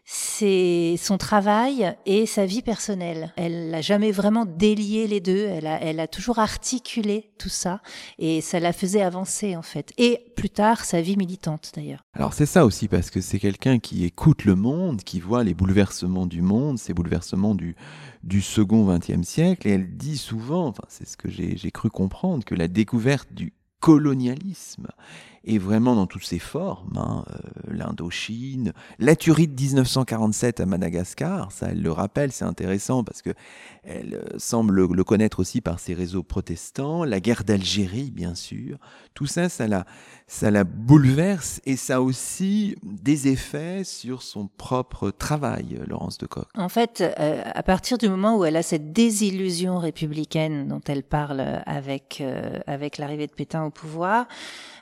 c'est 0.08 0.96
son 1.00 1.18
travail 1.18 1.96
et 2.06 2.28
sa 2.28 2.46
vie 2.46 2.62
personnelle. 2.62 3.34
Elle 3.38 3.72
n'a 3.72 3.82
jamais 3.82 4.12
vraiment 4.12 4.46
délié 4.46 5.08
les 5.08 5.20
deux. 5.20 5.48
Elle 5.48 6.00
a, 6.00 6.08
toujours 6.08 6.38
articulé 6.38 7.32
tout 7.40 7.50
ça 7.50 7.82
et 8.20 8.42
ça 8.42 8.60
la 8.60 8.72
faisait 8.72 9.02
avancer 9.02 9.56
en 9.56 9.64
fait. 9.64 9.92
Et 9.98 10.32
plus 10.36 10.52
tard, 10.52 10.86
sa 10.86 11.02
vie 11.02 11.18
militante 11.18 11.72
d'ailleurs. 11.76 12.04
Alors 12.14 12.34
c'est 12.34 12.46
ça 12.46 12.66
aussi 12.66 12.88
parce 12.88 13.10
que 13.10 13.20
c'est 13.20 13.40
quelqu'un 13.40 13.80
qui 13.80 14.06
écoute 14.06 14.46
le 14.46 14.56
monde, 14.56 15.02
qui 15.02 15.20
voit 15.20 15.44
les 15.44 15.56
bouleversements 15.56 16.28
du 16.28 16.44
monde, 16.44 16.78
ces 16.78 16.94
bouleversements 16.94 17.56
du, 17.56 17.76
du 18.24 18.42
second 18.42 18.86
XXe 18.86 19.28
siècle 19.28 19.68
et 19.68 19.72
elle 19.72 19.98
dit 19.98 20.18
souvent, 20.18 20.68
enfin 20.68 20.84
c'est 20.88 21.08
ce 21.08 21.18
que 21.18 21.32
j'ai 21.32 21.72
cru 21.72 21.90
comprendre, 21.90 22.46
que 22.46 22.54
la 22.54 22.68
découverte 22.68 23.34
du 23.34 23.54
colonialisme 23.80 24.88
et 25.46 25.60
vraiment 25.60 25.96
dans 25.96 26.08
toutes 26.08 26.26
ses 26.26 26.40
formes, 26.40 26.98
hein, 26.98 27.24
euh, 27.30 27.38
l'Indochine, 27.72 28.74
la 28.98 29.16
tuerie 29.16 29.48
de 29.48 29.54
1947 29.54 30.60
à 30.60 30.66
Madagascar, 30.66 31.52
ça 31.52 31.68
elle 31.70 31.82
le 31.82 31.92
rappelle, 31.92 32.32
c'est 32.32 32.46
intéressant 32.46 33.04
parce 33.04 33.22
que 33.22 33.30
elle 33.84 34.16
euh, 34.16 34.40
semble 34.40 34.88
le, 34.88 35.04
connaître 35.04 35.40
aussi 35.40 35.62
par 35.62 35.80
ses 35.80 35.94
réseaux 35.94 36.24
protestants, 36.24 37.04
la 37.04 37.20
guerre 37.20 37.44
d'Algérie 37.44 38.10
bien 38.10 38.34
sûr, 38.34 38.80
tout 39.14 39.28
ça, 39.28 39.48
ça 39.48 39.68
la, 39.68 39.86
ça 40.26 40.50
la 40.50 40.64
bouleverse 40.64 41.62
et 41.68 41.76
ça 41.76 41.98
a 41.98 42.02
aussi 42.02 42.76
des 42.82 43.28
effets 43.28 43.84
sur 43.84 44.24
son 44.24 44.48
propre 44.48 45.12
travail, 45.12 45.80
Laurence 45.88 46.18
de 46.18 46.26
Coq. 46.26 46.48
En 46.56 46.70
fait, 46.70 47.02
euh, 47.02 47.44
à 47.46 47.62
partir 47.62 48.00
du 48.00 48.10
moment 48.10 48.36
où 48.36 48.46
elle 48.46 48.56
a 48.56 48.64
cette 48.64 48.94
désillusion 48.94 49.78
républicaine 49.78 50.68
dont 50.68 50.82
elle 50.88 51.04
parle 51.04 51.62
avec, 51.68 52.24
avec 52.66 52.98
l'arrivée 52.98 53.28
de 53.28 53.34
Pétain 53.34 53.64
au 53.64 53.70
pouvoir, 53.70 54.26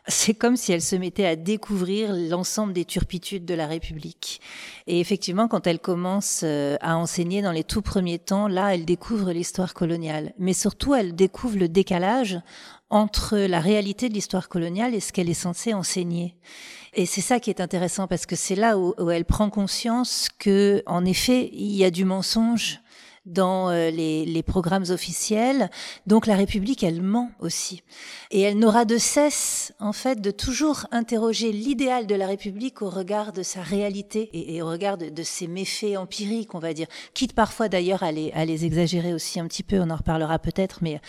c'est 0.07 0.33
comme 0.33 0.57
si 0.57 0.71
elle 0.73 0.81
se 0.81 0.95
mettait 0.95 1.25
à 1.25 1.35
découvrir 1.35 2.13
l'ensemble 2.13 2.73
des 2.73 2.85
turpitudes 2.85 3.45
de 3.45 3.53
la 3.53 3.67
République. 3.67 4.41
Et 4.85 4.99
effectivement, 4.99 5.47
quand 5.47 5.65
elle 5.65 5.79
commence 5.79 6.41
euh, 6.43 6.75
à 6.81 6.97
enseigner 6.97 7.41
dans 7.41 7.51
les 7.51 7.63
tout 7.63 7.81
premiers 7.81 8.19
temps, 8.19 8.47
là, 8.47 8.73
elle 8.73 8.85
découvre 8.85 9.31
l'histoire 9.31 9.73
coloniale. 9.73 10.33
Mais 10.37 10.53
surtout, 10.53 10.93
elle 10.93 11.15
découvre 11.15 11.57
le 11.57 11.69
décalage 11.69 12.39
entre 12.89 13.37
la 13.37 13.59
réalité 13.59 14.09
de 14.09 14.13
l'histoire 14.13 14.49
coloniale 14.49 14.93
et 14.93 14.99
ce 14.99 15.13
qu'elle 15.13 15.29
est 15.29 15.33
censée 15.33 15.73
enseigner. 15.73 16.35
Et 16.93 17.05
c'est 17.05 17.21
ça 17.21 17.39
qui 17.39 17.49
est 17.49 17.61
intéressant 17.61 18.07
parce 18.07 18.25
que 18.25 18.35
c'est 18.35 18.55
là 18.55 18.77
où, 18.77 18.93
où, 18.99 19.09
elle 19.09 19.25
prend 19.25 19.49
conscience 19.49 20.27
que, 20.37 20.83
en 20.85 21.05
effet, 21.05 21.49
il 21.53 21.75
y 21.75 21.85
a 21.85 21.89
du 21.89 22.05
mensonge 22.05 22.82
dans 23.25 23.69
euh, 23.69 23.89
les, 23.89 24.43
programmes 24.43 24.83
officiels. 24.89 25.69
Donc 26.05 26.27
la 26.27 26.35
République, 26.35 26.83
elle 26.83 27.01
ment 27.01 27.31
aussi. 27.39 27.81
Et 28.29 28.41
elle 28.41 28.59
n'aura 28.59 28.83
de 28.83 28.97
cesse, 28.97 29.73
en 29.79 29.93
fait, 29.93 30.19
de 30.19 30.31
toujours 30.31 30.85
interroger 30.91 31.51
l'idéal 31.53 32.07
de 32.07 32.15
la 32.15 32.27
République 32.27 32.81
au 32.81 32.89
regard 32.89 33.31
de 33.31 33.41
sa 33.41 33.61
réalité 33.61 34.29
et, 34.33 34.61
au 34.61 34.67
regard 34.67 34.97
de, 34.97 35.23
ses 35.23 35.47
méfaits 35.47 35.95
empiriques, 35.97 36.53
on 36.55 36.59
va 36.59 36.73
dire. 36.73 36.87
Quitte 37.13 37.33
parfois 37.33 37.69
d'ailleurs 37.69 38.03
à 38.03 38.11
les, 38.11 38.31
à 38.33 38.43
les 38.43 38.65
exagérer 38.65 39.13
aussi 39.13 39.39
un 39.39 39.47
petit 39.47 39.63
peu, 39.63 39.79
on 39.79 39.89
en 39.89 39.95
reparlera 39.95 40.39
peut-être. 40.39 40.79
Mais 40.81 40.99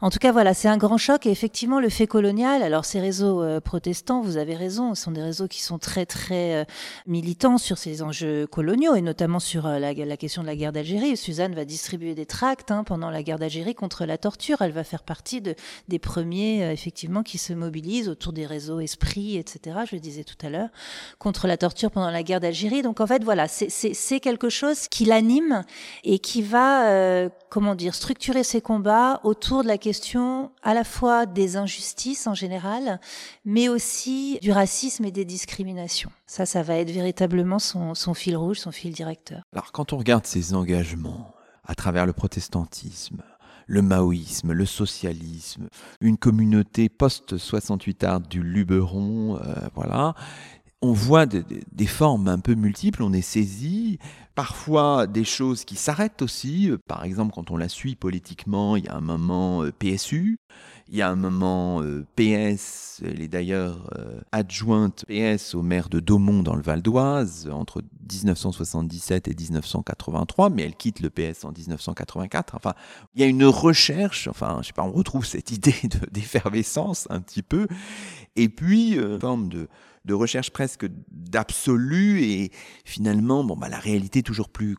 en 0.00 0.10
tout 0.10 0.20
cas, 0.20 0.30
voilà, 0.30 0.54
c'est 0.54 0.68
un 0.68 0.76
grand 0.76 0.98
choc. 0.98 1.26
Et 1.26 1.30
effectivement, 1.30 1.80
le 1.80 1.88
fait 1.88 2.06
colonial, 2.06 2.62
alors 2.62 2.84
ces 2.84 3.00
réseaux 3.00 3.42
euh, 3.42 3.60
protestants, 3.60 4.20
vous 4.20 4.36
avez 4.36 4.54
raison, 4.54 4.94
ce 4.94 5.02
sont 5.02 5.10
des 5.10 5.22
réseaux 5.22 5.48
qui 5.48 5.62
sont 5.62 5.78
très, 5.78 6.06
très 6.06 6.54
euh, 6.54 6.64
militants 7.08 7.58
sur 7.58 7.78
ces 7.78 8.02
enjeux 8.02 8.46
coloniaux 8.46 8.94
et 8.94 9.02
notamment 9.02 9.40
sur 9.40 9.66
la, 9.66 9.92
la 9.92 10.16
question 10.16 10.42
de 10.42 10.46
la 10.46 10.54
guerre 10.54 10.72
d'Algérie. 10.72 11.16
Suzanne 11.16 11.54
va 11.54 11.63
distribuer 11.64 12.14
des 12.14 12.26
tracts 12.26 12.70
hein, 12.70 12.84
pendant 12.84 13.10
la 13.10 13.22
guerre 13.22 13.38
d'Algérie 13.38 13.74
contre 13.74 14.04
la 14.04 14.18
torture. 14.18 14.62
Elle 14.62 14.72
va 14.72 14.84
faire 14.84 15.02
partie 15.02 15.40
de, 15.40 15.54
des 15.88 15.98
premiers, 15.98 16.70
effectivement, 16.72 17.22
qui 17.22 17.38
se 17.38 17.52
mobilisent 17.52 18.08
autour 18.08 18.32
des 18.32 18.46
réseaux 18.46 18.80
esprits, 18.80 19.36
etc. 19.36 19.78
Je 19.88 19.96
le 19.96 20.00
disais 20.00 20.24
tout 20.24 20.46
à 20.46 20.50
l'heure, 20.50 20.68
contre 21.18 21.46
la 21.46 21.56
torture 21.56 21.90
pendant 21.90 22.10
la 22.10 22.22
guerre 22.22 22.40
d'Algérie. 22.40 22.82
Donc 22.82 23.00
en 23.00 23.06
fait, 23.06 23.24
voilà, 23.24 23.48
c'est 23.48 24.20
quelque 24.20 24.48
chose 24.48 24.88
qui 24.88 25.04
l'anime 25.04 25.64
et 26.04 26.18
qui 26.18 26.42
va, 26.42 27.28
comment 27.48 27.74
dire, 27.74 27.94
structurer 27.94 28.44
ses 28.44 28.60
combats 28.60 29.20
autour 29.24 29.62
de 29.62 29.68
la 29.68 29.78
question 29.78 30.50
à 30.62 30.74
la 30.74 30.84
fois 30.84 31.26
des 31.26 31.56
injustices 31.56 32.26
en 32.26 32.34
général, 32.34 33.00
mais 33.44 33.68
aussi 33.68 34.38
du 34.40 34.52
racisme 34.52 35.04
et 35.04 35.10
des 35.10 35.24
discriminations. 35.24 36.10
Ça, 36.26 36.46
ça 36.46 36.62
va 36.62 36.76
être 36.76 36.90
véritablement 36.90 37.58
son, 37.58 37.94
son 37.94 38.14
fil 38.14 38.36
rouge, 38.36 38.58
son 38.58 38.72
fil 38.72 38.92
directeur. 38.92 39.42
Alors 39.52 39.72
quand 39.72 39.92
on 39.92 39.98
regarde 39.98 40.26
ses 40.26 40.54
engagements 40.54 41.33
à 41.64 41.74
travers 41.74 42.06
le 42.06 42.12
protestantisme, 42.12 43.22
le 43.66 43.82
maoïsme, 43.82 44.52
le 44.52 44.66
socialisme, 44.66 45.68
une 46.00 46.18
communauté 46.18 46.88
post-68 46.88 48.04
art 48.04 48.20
du 48.20 48.42
Luberon, 48.42 49.38
euh, 49.38 49.54
voilà, 49.74 50.14
on 50.82 50.92
voit 50.92 51.24
des 51.24 51.86
formes 51.86 52.28
un 52.28 52.38
peu 52.38 52.54
multiples, 52.54 53.02
on 53.02 53.14
est 53.14 53.22
saisi, 53.22 53.98
parfois 54.34 55.06
des 55.06 55.24
choses 55.24 55.64
qui 55.64 55.76
s'arrêtent 55.76 56.20
aussi, 56.20 56.70
par 56.86 57.04
exemple 57.04 57.32
quand 57.34 57.50
on 57.50 57.56
la 57.56 57.70
suit 57.70 57.96
politiquement, 57.96 58.76
il 58.76 58.84
y 58.84 58.88
a 58.88 58.94
un 58.94 59.00
moment 59.00 59.62
euh, 59.62 59.72
PSU, 59.72 60.36
il 60.88 60.96
y 60.96 61.02
a 61.02 61.08
un 61.08 61.16
moment 61.16 61.82
euh, 61.82 62.06
PS, 62.16 63.02
elle 63.04 63.20
est 63.22 63.28
d'ailleurs 63.28 63.90
euh, 63.98 64.20
adjointe 64.32 65.04
PS 65.06 65.54
au 65.54 65.62
maire 65.62 65.88
de 65.88 66.00
Daumont 66.00 66.42
dans 66.42 66.54
le 66.54 66.62
Val 66.62 66.82
d'Oise 66.82 67.48
entre 67.50 67.82
1977 68.12 69.28
et 69.28 69.34
1983, 69.34 70.50
mais 70.50 70.62
elle 70.62 70.76
quitte 70.76 71.00
le 71.00 71.10
PS 71.10 71.44
en 71.44 71.52
1984. 71.52 72.54
Enfin, 72.54 72.74
il 73.14 73.22
y 73.22 73.24
a 73.24 73.26
une 73.26 73.44
recherche, 73.44 74.28
enfin, 74.28 74.58
je 74.62 74.68
sais 74.68 74.72
pas, 74.72 74.84
on 74.84 74.92
retrouve 74.92 75.24
cette 75.24 75.50
idée 75.50 75.74
d'effervescence 76.12 77.06
un 77.10 77.20
petit 77.20 77.42
peu, 77.42 77.66
et 78.36 78.48
puis 78.48 78.94
une 78.94 79.20
forme 79.20 79.48
de 79.48 79.68
de 80.04 80.14
recherche 80.14 80.50
presque 80.50 80.86
d'absolu 81.10 82.22
et 82.22 82.52
finalement, 82.84 83.44
bon, 83.44 83.56
bah, 83.56 83.68
la 83.68 83.78
réalité 83.78 84.18
est 84.18 84.22
toujours 84.22 84.50
plus 84.50 84.76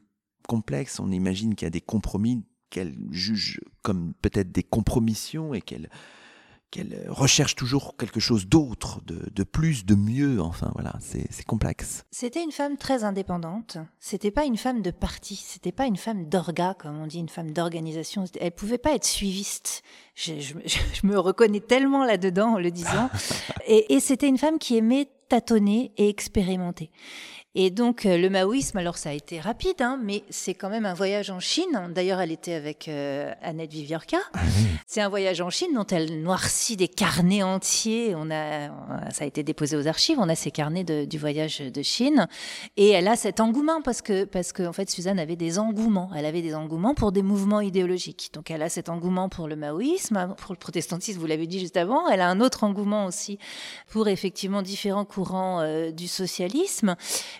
complexe. 0.47 0.99
On 0.99 1.11
imagine 1.11 1.55
qu'il 1.55 1.65
y 1.65 1.67
a 1.67 1.71
des 1.71 1.81
compromis 1.81 2.43
qu'elle 2.75 2.93
juge 3.09 3.61
comme 3.83 4.13
peut-être 4.21 4.51
des 4.51 4.63
compromissions 4.63 5.53
et 5.53 5.61
qu'elle 5.61 5.89
qu'elle 6.71 7.05
recherche 7.07 7.55
toujours 7.55 7.95
quelque 7.95 8.19
chose 8.19 8.47
d'autre, 8.47 8.99
de, 9.05 9.43
plus, 9.43 9.85
de 9.85 9.95
mieux. 9.95 10.41
Enfin, 10.41 10.71
voilà, 10.73 10.95
c'est 10.99 11.45
complexe. 11.45 12.03
C'était 12.11 12.43
une 12.43 12.51
femme 12.51 12.75
très 12.75 13.05
indépendante. 13.05 13.77
C'était 14.01 14.31
pas 14.31 14.43
une 14.43 14.57
femme 14.57 14.81
de 14.81 14.91
parti. 14.91 15.37
C'était 15.37 15.71
pas 15.71 15.85
une 15.85 15.95
femme 15.95 16.27
d'orga, 16.27 16.75
comme 16.77 16.99
on 16.99 17.07
dit, 17.07 17.19
une 17.19 17.29
femme 17.29 17.51
d'organisation. 17.51 18.25
Elle 18.41 18.51
pouvait 18.51 18.79
pas 18.79 18.93
être 18.93 19.05
suiviste. 19.05 19.83
Je, 20.15 20.33
je 20.41 21.07
me 21.07 21.17
reconnais 21.17 21.61
tellement 21.61 22.03
là-dedans 22.03 22.55
en 22.55 22.59
le 22.59 22.71
disant. 22.71 23.09
et, 23.67 23.93
et 23.93 24.01
c'était 24.01 24.27
une 24.27 24.39
femme 24.39 24.59
qui 24.59 24.75
aimait 24.75 25.07
tâtonner 25.29 25.93
et 25.95 26.09
expérimenter. 26.09 26.91
Et 27.57 27.69
donc 27.69 28.05
euh, 28.05 28.17
le 28.17 28.29
maoïsme, 28.29 28.77
alors 28.77 28.97
ça 28.97 29.09
a 29.09 29.13
été 29.13 29.39
rapide, 29.39 29.81
hein, 29.81 29.97
mais 30.03 30.23
c'est 30.29 30.53
quand 30.53 30.69
même 30.69 30.85
un 30.85 30.93
voyage 30.93 31.29
en 31.29 31.39
Chine. 31.39 31.89
D'ailleurs, 31.95 32.19
elle 32.19 32.33
était 32.33 32.53
avec 32.53 32.89
euh, 32.89 33.33
Annette 33.41 33.71
Viviorca. 33.71 34.17
Ah 34.33 34.39
c'est 34.87 34.99
un 34.99 35.07
voyage 35.07 35.39
en 35.39 35.49
Chine 35.49 35.69
dont 35.73 35.85
elle 35.85 36.21
noircit 36.21 36.75
des 36.75 36.89
carnets 36.89 37.43
entiers. 37.43 38.13
On 38.15 38.29
a, 38.29 38.67
ça 39.11 39.23
a 39.23 39.25
été 39.25 39.41
déposé 39.41 39.77
aux 39.77 39.87
archives. 39.87 40.17
On 40.19 40.27
a 40.27 40.35
ces 40.35 40.51
carnets 40.51 40.83
de, 40.83 41.05
du 41.05 41.17
voyage 41.17 41.59
de 41.59 41.81
Chine, 41.81 42.27
et 42.75 42.89
elle 42.89 43.07
a 43.07 43.15
cet 43.15 43.39
engouement 43.39 43.81
parce 43.81 44.01
que 44.01 44.25
parce 44.25 44.51
que 44.51 44.63
en 44.63 44.73
fait 44.73 44.89
Suzanne 44.89 45.17
avait 45.17 45.37
des 45.37 45.57
engouements. 45.57 46.09
Elle 46.15 46.25
avait 46.25 46.41
des 46.41 46.55
engouements 46.55 46.93
pour 46.93 47.13
des 47.13 47.23
mouvements 47.23 47.61
idéologiques. 47.61 48.31
Donc 48.33 48.51
elle 48.51 48.63
a 48.63 48.69
cet 48.69 48.89
engouement 48.89 49.29
pour 49.29 49.47
le 49.47 49.55
maoïsme, 49.55 50.35
pour 50.37 50.53
le 50.53 50.59
protestantisme. 50.59 51.19
Vous 51.19 51.25
l'avez 51.25 51.47
dit 51.47 51.61
juste 51.61 51.77
avant. 51.77 52.09
Elle 52.09 52.21
a 52.21 52.27
un 52.27 52.41
autre 52.41 52.65
engouement 52.65 53.05
aussi 53.05 53.39
pour 53.87 54.09
effectivement 54.09 54.61
différents 54.61 55.05
courants 55.05 55.61
euh, 55.61 55.91
du 55.91 56.09
socialisme. 56.09 56.97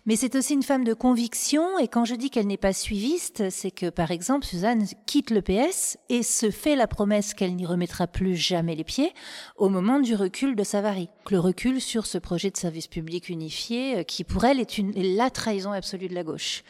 Mais 0.07 0.15
c'est 0.15 0.35
aussi 0.35 0.53
une 0.53 0.62
femme 0.62 0.83
de 0.83 0.93
conviction, 0.93 1.79
et 1.79 1.88
quand 1.88 2.05
je 2.05 2.13
dis 2.13 2.29
qu'elle 2.29 2.45
n'est 2.45 2.57
pas 2.57 2.74
suiviste, 2.74 3.50
c'est 3.50 3.71
que 3.71 3.89
par 3.89 4.12
exemple, 4.12 4.45
Suzanne 4.45 4.85
quitte 5.07 5.31
le 5.31 5.41
PS 5.41 5.97
et 6.09 6.21
se 6.21 6.51
fait 6.51 6.75
la 6.75 6.85
promesse 6.85 7.33
qu'elle 7.33 7.55
n'y 7.55 7.65
remettra 7.65 8.05
plus 8.05 8.35
jamais 8.35 8.75
les 8.75 8.83
pieds 8.83 9.13
au 9.57 9.67
moment 9.67 10.00
du 10.00 10.13
recul 10.13 10.55
de 10.55 10.63
Savary. 10.63 11.09
Le 11.31 11.39
recul 11.39 11.81
sur 11.81 12.05
ce 12.05 12.19
projet 12.19 12.51
de 12.51 12.57
service 12.57 12.85
public 12.85 13.29
unifié, 13.29 13.97
euh, 13.97 14.03
qui 14.03 14.24
pour 14.24 14.45
elle 14.45 14.59
est, 14.59 14.77
une, 14.77 14.91
la 15.15 15.31
trahison 15.31 15.71
absolue 15.71 16.07
de 16.07 16.13
la 16.13 16.24
gauche. 16.24 16.62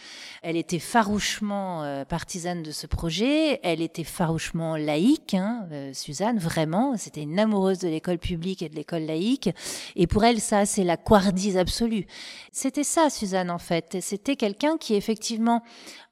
Elle 0.41 0.55
était 0.55 0.79
farouchement 0.79 1.83
euh, 1.83 2.05
partisane 2.05 2.63
de 2.63 2.71
ce 2.71 2.87
projet, 2.87 3.59
elle 3.63 3.81
était 3.81 4.05
farouchement 4.05 4.77
laïque, 4.77 5.33
hein, 5.33 5.67
euh, 5.73 5.91
Suzanne, 5.91 6.37
vraiment, 6.37 6.95
c'était 6.95 7.23
une 7.23 7.37
amoureuse 7.37 7.79
de 7.79 7.89
l'école 7.89 8.17
publique 8.17 8.61
et 8.61 8.69
de 8.69 8.75
l'école 8.75 9.03
laïque, 9.03 9.49
et 9.97 10.07
pour 10.07 10.23
elle, 10.23 10.39
ça, 10.39 10.65
c'est 10.65 10.85
la 10.85 10.95
couardise 10.95 11.57
absolue. 11.57 12.05
C'était 12.53 12.85
ça, 12.85 13.09
en 13.33 13.57
fait. 13.57 13.97
C'était 14.01 14.35
quelqu'un 14.35 14.77
qui 14.77 14.95
effectivement 14.95 15.63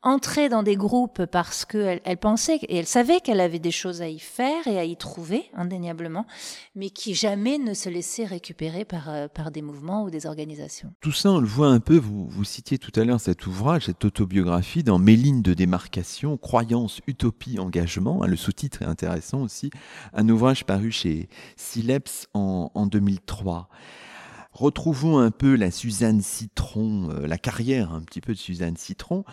entrait 0.03 0.49
dans 0.49 0.63
des 0.63 0.75
groupes 0.75 1.25
parce 1.25 1.65
qu'elle 1.65 2.01
elle 2.03 2.17
pensait 2.17 2.57
et 2.67 2.77
elle 2.77 2.85
savait 2.85 3.21
qu'elle 3.21 3.39
avait 3.39 3.59
des 3.59 3.71
choses 3.71 4.01
à 4.01 4.09
y 4.09 4.19
faire 4.19 4.67
et 4.67 4.77
à 4.77 4.83
y 4.83 4.97
trouver, 4.97 5.49
indéniablement, 5.55 6.25
mais 6.75 6.89
qui 6.89 7.13
jamais 7.15 7.57
ne 7.57 7.73
se 7.73 7.89
laissait 7.89 8.25
récupérer 8.25 8.85
par, 8.85 9.09
euh, 9.09 9.27
par 9.27 9.51
des 9.51 9.61
mouvements 9.61 10.03
ou 10.03 10.09
des 10.09 10.25
organisations. 10.25 10.93
Tout 10.99 11.11
ça, 11.11 11.31
on 11.31 11.39
le 11.39 11.47
voit 11.47 11.67
un 11.67 11.79
peu, 11.79 11.97
vous, 11.97 12.27
vous 12.27 12.43
citiez 12.43 12.77
tout 12.77 12.91
à 12.99 13.05
l'heure 13.05 13.19
cet 13.19 13.47
ouvrage, 13.47 13.85
cette 13.85 14.03
autobiographie 14.03 14.83
dans 14.83 14.99
Mes 14.99 15.15
lignes 15.15 15.41
de 15.41 15.53
démarcation, 15.53 16.37
croyance, 16.37 16.99
utopie, 17.07 17.59
engagement. 17.59 18.23
Hein, 18.23 18.27
le 18.27 18.35
sous-titre 18.35 18.81
est 18.81 18.85
intéressant 18.85 19.41
aussi. 19.41 19.69
Un 20.13 20.27
ouvrage 20.29 20.65
paru 20.65 20.91
chez 20.91 21.29
Sileps 21.55 22.27
en, 22.33 22.71
en 22.73 22.85
2003. 22.85 23.69
Retrouvons 24.53 25.17
un 25.17 25.31
peu 25.31 25.55
la 25.55 25.71
Suzanne 25.71 26.21
Citron, 26.21 27.09
euh, 27.09 27.27
la 27.27 27.37
carrière 27.37 27.91
un 27.91 28.01
petit 28.01 28.21
peu 28.21 28.33
de 28.33 28.37
Suzanne 28.37 28.77
Citron. 28.77 29.25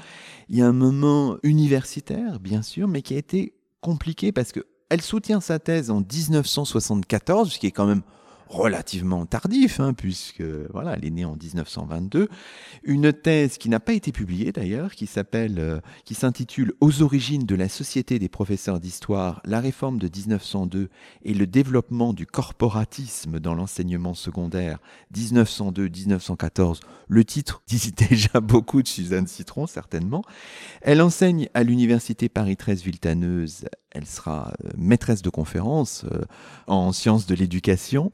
Il 0.48 0.56
y 0.56 0.62
a 0.62 0.66
un 0.66 0.72
moment 0.72 1.37
universitaire, 1.42 2.40
bien 2.40 2.62
sûr, 2.62 2.88
mais 2.88 3.02
qui 3.02 3.14
a 3.14 3.18
été 3.18 3.54
compliqué 3.80 4.33
parce 4.33 4.52
que 4.52 4.66
elle 4.88 5.02
soutient 5.02 5.40
sa 5.40 5.59
thèse 5.59 5.90
en 5.90 6.00
1974, 6.00 7.52
ce 7.52 7.59
qui 7.59 7.66
est 7.66 7.70
quand 7.70 7.87
même 7.87 8.02
relativement 8.51 9.27
tardif, 9.27 9.79
hein, 9.79 9.95
puisque 9.95 10.43
voilà, 10.73 10.95
elle 10.95 11.05
est 11.05 11.11
née 11.11 11.25
en 11.25 11.37
1922. 11.37 12.29
Une 12.83 13.13
thèse 13.13 13.59
qui 13.59 13.69
n'a 13.69 13.79
pas 13.79 13.93
été 13.93 14.11
publiée 14.11 14.51
d'ailleurs, 14.51 14.93
qui 14.95 15.07
s'appelle, 15.07 15.59
euh, 15.59 15.81
qui 16.05 16.15
s'intitule 16.15 16.73
Aux 16.81 17.03
origines 17.03 17.47
de 17.47 17.55
la 17.55 17.69
société 17.69 18.19
des 18.19 18.29
professeurs 18.29 18.81
d'histoire, 18.81 19.41
la 19.45 19.61
réforme 19.61 19.99
de 19.99 20.09
1902 20.09 20.89
et 21.23 21.33
le 21.33 21.47
développement 21.47 22.13
du 22.13 22.27
corporatisme 22.27 23.39
dans 23.39 23.55
l'enseignement 23.55 24.15
secondaire 24.15 24.79
1902-1914. 25.15 26.81
Le 27.09 27.25
titre 27.25 27.63
dit 27.69 27.93
déjà 27.97 28.41
beaucoup 28.41 28.83
de 28.83 28.89
Suzanne 28.89 29.29
Citron, 29.29 29.69
certainement. 29.69 30.23
Elle 30.83 31.03
enseigne 31.03 31.49
à 31.55 31.63
l'université 31.63 32.29
Paris 32.29 32.57
13 32.57 32.83
Villetaneuse 32.83 33.67
elle 33.92 34.07
sera 34.07 34.53
euh, 34.64 34.70
maîtresse 34.76 35.22
de 35.22 35.31
conférence 35.31 36.05
euh, 36.11 36.22
en 36.66 36.92
sciences 36.92 37.26
de 37.26 37.35
l'éducation. 37.35 38.12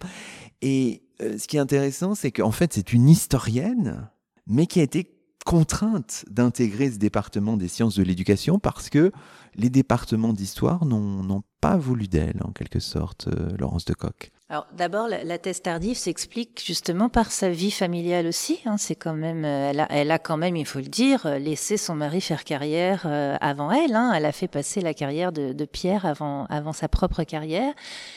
Et 0.63 1.03
euh, 1.21 1.39
ce 1.39 1.47
qui 1.47 1.57
est 1.57 1.61
intéressant, 1.61 2.15
c'est 2.15 2.33
qu'en 2.33 2.51
fait, 2.51 2.73
c'est 2.73 2.93
une 2.93 3.09
historienne, 3.09 4.09
mais 4.47 4.67
qui 4.67 4.81
a 4.81 4.83
été 4.83 5.13
contrainte 5.45 6.25
d'intégrer 6.29 6.91
ce 6.91 6.99
département 6.99 7.57
des 7.57 7.69
sciences 7.69 7.95
de 7.95 8.03
l'éducation 8.03 8.59
parce 8.59 8.91
que 8.91 9.13
les 9.55 9.71
départements 9.71 10.33
d'histoire 10.33 10.85
n'ont 10.85 11.43
pas 11.61 11.77
voulu 11.77 12.09
d'elle, 12.09 12.41
en 12.43 12.51
quelque 12.51 12.81
sorte, 12.81 13.29
Laurence 13.57 13.85
de 13.85 13.95
Coq. 13.95 14.33
Alors 14.49 14.69
d'abord, 14.73 15.09
la, 15.09 15.39
thèse 15.39 15.61
tardive 15.61 15.97
s'explique 15.97 16.63
justement 16.65 17.09
par 17.09 17.33
sa 17.33 17.51
vie 17.51 17.73
familiale 17.73 18.29
aussi. 18.29 18.61
Hein. 18.65 18.77
c'est 18.77 18.95
quand 18.95 19.15
même, 19.15 19.45
euh, 19.45 19.71
elle 19.71 19.81
a, 19.81 19.89
elle 19.91 20.13
a, 20.13 20.21
quand 20.21 20.37
même, 20.37 20.55
il 20.55 20.67
faut 20.67 20.79
le 20.79 20.85
dire, 20.85 21.27
euh, 21.27 21.39
laissé 21.39 21.77
son 21.77 21.97
mari 21.97 22.21
faire 22.21 22.45
carrière 22.45 23.07
euh, 23.07 23.37
avant 23.41 23.73
elle. 23.73 23.97
Hein. 23.97 24.13
Elle 24.15 24.25
a 24.25 24.31
fait 24.31 24.47
passer 24.47 24.81
la 24.81 24.95
carrière 24.95 25.33
de, 25.33 25.53
de, 25.53 25.65
Pierre 25.65 26.07
avant, 26.07 26.47
avant 26.47 26.73
sa 26.73 26.87
propre 26.87 27.25
carrière. 27.25 27.75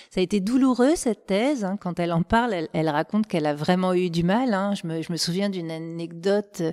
Ça 0.10 0.22
a 0.22 0.24
été 0.24 0.40
douloureux 0.40 0.96
cette 0.96 1.28
thèse. 1.28 1.64
Hein. 1.64 1.78
Quand 1.78 2.00
elle 2.00 2.12
en 2.12 2.24
parle, 2.24 2.54
elle, 2.54 2.70
elle 2.74 2.90
raconte 2.90 3.28
qu'elle 3.28 3.46
a 3.46 3.54
vraiment 3.54 3.94
eu 3.94 4.10
du 4.10 4.24
mal. 4.24 4.56
Hein. 4.56 4.74
Je 4.74 4.88
me, 4.88 5.04
je, 5.04 5.12
me, 5.12 5.18
souviens 5.18 5.50
d'une 5.50 5.70
anecdote 5.70 6.64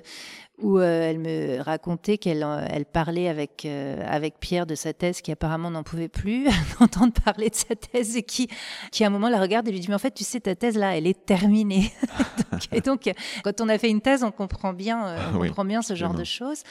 où 0.57 0.79
elle 0.79 1.19
me 1.19 1.61
racontait 1.61 2.17
qu'elle 2.17 2.43
elle 2.71 2.85
parlait 2.85 3.27
avec 3.27 3.65
avec 3.65 4.39
Pierre 4.39 4.65
de 4.65 4.73
sa 4.73 4.91
thèse 4.91 5.21
qui 5.21 5.31
apparemment 5.31 5.69
n'en 5.69 5.83
pouvait 5.83 6.07
plus 6.07 6.47
d'entendre 6.79 7.13
parler 7.13 7.51
de 7.51 7.55
sa 7.55 7.75
thèse 7.75 8.17
et 8.17 8.23
qui 8.23 8.47
qui 8.91 9.03
à 9.03 9.07
un 9.07 9.11
moment 9.11 9.29
la 9.29 9.39
regarde 9.39 9.67
et 9.67 9.71
lui 9.71 9.79
dit 9.79 9.87
mais 9.87 9.93
en 9.93 9.99
fait 9.99 10.15
tu 10.15 10.23
sais 10.23 10.39
ta 10.39 10.55
thèse 10.55 10.75
là 10.75 10.97
elle 10.97 11.05
est 11.05 11.27
terminée 11.27 11.91
donc, 12.51 12.61
et 12.71 12.81
donc 12.81 13.11
quand 13.43 13.61
on 13.61 13.69
a 13.69 13.77
fait 13.77 13.91
une 13.91 14.01
thèse 14.01 14.23
on 14.23 14.31
comprend 14.31 14.73
bien 14.73 15.05
euh, 15.05 15.19
on 15.35 15.41
ah 15.43 15.47
comprend 15.47 15.65
bien 15.65 15.83
ce 15.83 15.93
genre 15.93 16.15
de 16.15 16.23
choses 16.23 16.63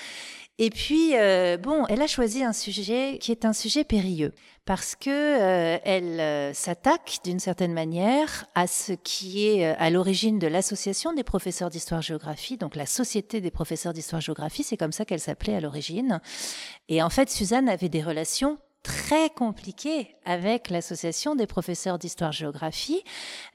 Et 0.58 0.70
puis, 0.70 1.10
euh, 1.14 1.58
bon, 1.58 1.84
elle 1.88 2.00
a 2.00 2.06
choisi 2.06 2.42
un 2.42 2.54
sujet 2.54 3.18
qui 3.20 3.30
est 3.30 3.44
un 3.44 3.52
sujet 3.52 3.84
périlleux 3.84 4.32
parce 4.66 4.96
que 4.96 5.08
euh, 5.10 5.78
elle 5.84 6.20
euh, 6.20 6.52
s'attaque 6.52 7.20
d'une 7.24 7.38
certaine 7.38 7.72
manière 7.72 8.44
à 8.54 8.66
ce 8.66 8.92
qui 8.92 9.46
est 9.46 9.64
à 9.64 9.88
l'origine 9.90 10.38
de 10.38 10.48
l'association 10.48 11.12
des 11.12 11.24
professeurs 11.24 11.70
d'histoire-géographie, 11.70 12.58
donc 12.58 12.76
la 12.76 12.84
société 12.84 13.40
des 13.40 13.50
professeurs 13.50 13.92
d'histoire-géographie, 13.92 14.64
c'est 14.64 14.76
comme 14.76 14.92
ça 14.92 15.04
qu'elle 15.04 15.20
s'appelait 15.20 15.54
à 15.54 15.60
l'origine. 15.60 16.20
Et 16.88 17.02
en 17.02 17.10
fait, 17.10 17.30
Suzanne 17.30 17.68
avait 17.68 17.88
des 17.88 18.02
relations 18.02 18.58
très 18.86 19.30
compliqué 19.30 20.14
avec 20.24 20.70
l'association 20.70 21.34
des 21.34 21.46
professeurs 21.46 21.98
d'histoire-géographie, 21.98 23.02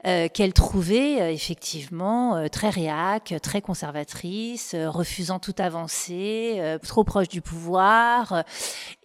euh, 0.06 0.28
qu'elle 0.28 0.52
trouvait 0.52 1.22
euh, 1.22 1.30
effectivement 1.30 2.36
euh, 2.36 2.48
très 2.48 2.68
réac, 2.68 3.34
très 3.42 3.62
conservatrice, 3.62 4.74
refusant 4.74 5.38
toute 5.38 5.60
avancée, 5.60 6.78
trop 6.82 7.04
proche 7.04 7.28
du 7.28 7.40
pouvoir, 7.40 8.44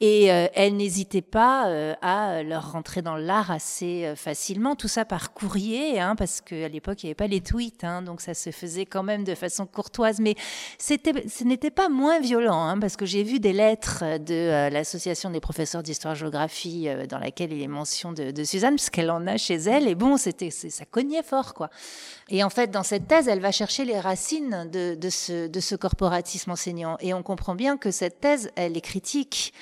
et 0.01 0.25
elle 0.25 0.75
n'hésitait 0.75 1.21
pas 1.21 1.95
à 2.01 2.43
leur 2.43 2.71
rentrer 2.71 3.01
dans 3.01 3.15
l'art 3.15 3.51
assez 3.51 4.13
facilement, 4.15 4.75
tout 4.75 4.87
ça 4.87 5.05
par 5.05 5.33
courrier, 5.33 5.99
hein, 5.99 6.15
parce 6.15 6.41
qu'à 6.41 6.67
l'époque 6.67 7.03
il 7.03 7.07
n'y 7.07 7.09
avait 7.09 7.15
pas 7.15 7.27
les 7.27 7.41
tweets, 7.41 7.83
hein, 7.83 8.01
donc 8.01 8.21
ça 8.21 8.33
se 8.33 8.51
faisait 8.51 8.85
quand 8.85 9.03
même 9.03 9.23
de 9.23 9.35
façon 9.35 9.65
courtoise, 9.65 10.19
mais 10.19 10.35
ce 10.79 11.43
n'était 11.43 11.71
pas 11.71 11.89
moins 11.89 12.19
violent, 12.19 12.63
hein, 12.63 12.79
parce 12.79 12.95
que 12.95 13.05
j'ai 13.05 13.23
vu 13.23 13.39
des 13.39 13.53
lettres 13.53 14.03
de 14.19 14.69
l'association 14.69 15.29
des 15.29 15.39
professeurs 15.39 15.83
d'histoire 15.83 16.16
géographie 16.17 16.89
euh, 16.89 17.05
dans 17.05 17.19
laquelle 17.19 17.53
il 17.53 17.61
est 17.61 17.67
mention 17.67 18.11
de, 18.11 18.43
Suzanne, 18.43 18.75
parce 18.75 18.89
qu'elle 18.89 19.09
en 19.09 19.25
a 19.27 19.37
chez 19.37 19.55
elle. 19.55 19.87
Et 19.87 19.95
bon, 19.95 20.17
c'était, 20.17 20.49
ça 20.51 20.83
cognait 20.83 21.23
fort, 21.23 21.53
quoi. 21.53 21.69
Et 22.29 22.43
en 22.43 22.49
fait, 22.49 22.69
dans 22.69 22.83
cette 22.83 23.07
thèse, 23.07 23.29
elle 23.29 23.39
va 23.39 23.53
chercher 23.53 23.85
les 23.85 23.99
racines 23.99 24.69
de, 24.71 24.95
de, 24.95 25.47
de 25.47 25.59
ce 25.59 25.75
corporatisme 25.75 26.51
enseignant. 26.51 26.97
Et 26.99 27.13
on 27.13 27.23
comprend 27.23 27.55
bien 27.55 27.77
que 27.77 27.91
cette 27.91 28.19
thèse, 28.19 28.51
elle 28.55 28.75
est 28.75 28.81
critique 28.81 29.53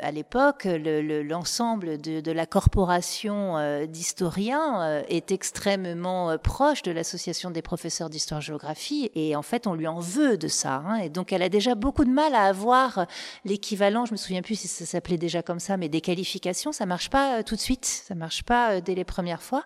à 0.00 0.10
l'époque, 0.10 0.64
l'ensemble 0.64 2.00
de, 2.00 2.20
de, 2.20 2.32
la 2.32 2.46
corporation 2.46 3.56
euh, 3.56 3.86
d'historiens 3.86 4.82
euh, 4.82 5.02
est 5.08 5.30
extrêmement 5.30 6.30
euh, 6.30 6.36
proche 6.36 6.82
de 6.82 6.90
l'association 6.90 7.52
des 7.52 7.62
professeurs 7.62 8.10
d'histoire-géographie 8.10 9.12
et 9.14 9.36
en 9.36 9.42
fait, 9.42 9.68
on 9.68 9.74
lui 9.74 9.86
en 9.86 10.00
veut 10.00 10.36
de 10.36 10.48
ça. 10.48 10.82
Hein. 10.86 10.96
et 10.96 11.10
donc, 11.10 11.32
elle 11.32 11.42
a 11.42 11.48
déjà 11.48 11.76
beaucoup 11.76 12.04
de 12.04 12.10
mal 12.10 12.34
à 12.34 12.42
avoir 12.42 13.06
l'équivalent, 13.44 14.04
je 14.04 14.12
me 14.12 14.16
souviens 14.16 14.42
plus 14.42 14.58
si 14.58 14.66
ça 14.66 14.84
s'appelait 14.84 15.18
déjà 15.18 15.42
comme 15.42 15.60
ça, 15.60 15.76
mais 15.76 15.88
des 15.88 16.00
qualifications, 16.00 16.72
ça 16.72 16.86
marche 16.86 17.08
pas 17.08 17.44
tout 17.44 17.54
de 17.54 17.60
suite, 17.60 17.84
ça 17.84 18.16
marche 18.16 18.42
pas 18.42 18.80
dès 18.80 18.96
les 18.96 19.04
premières 19.04 19.42
fois. 19.42 19.64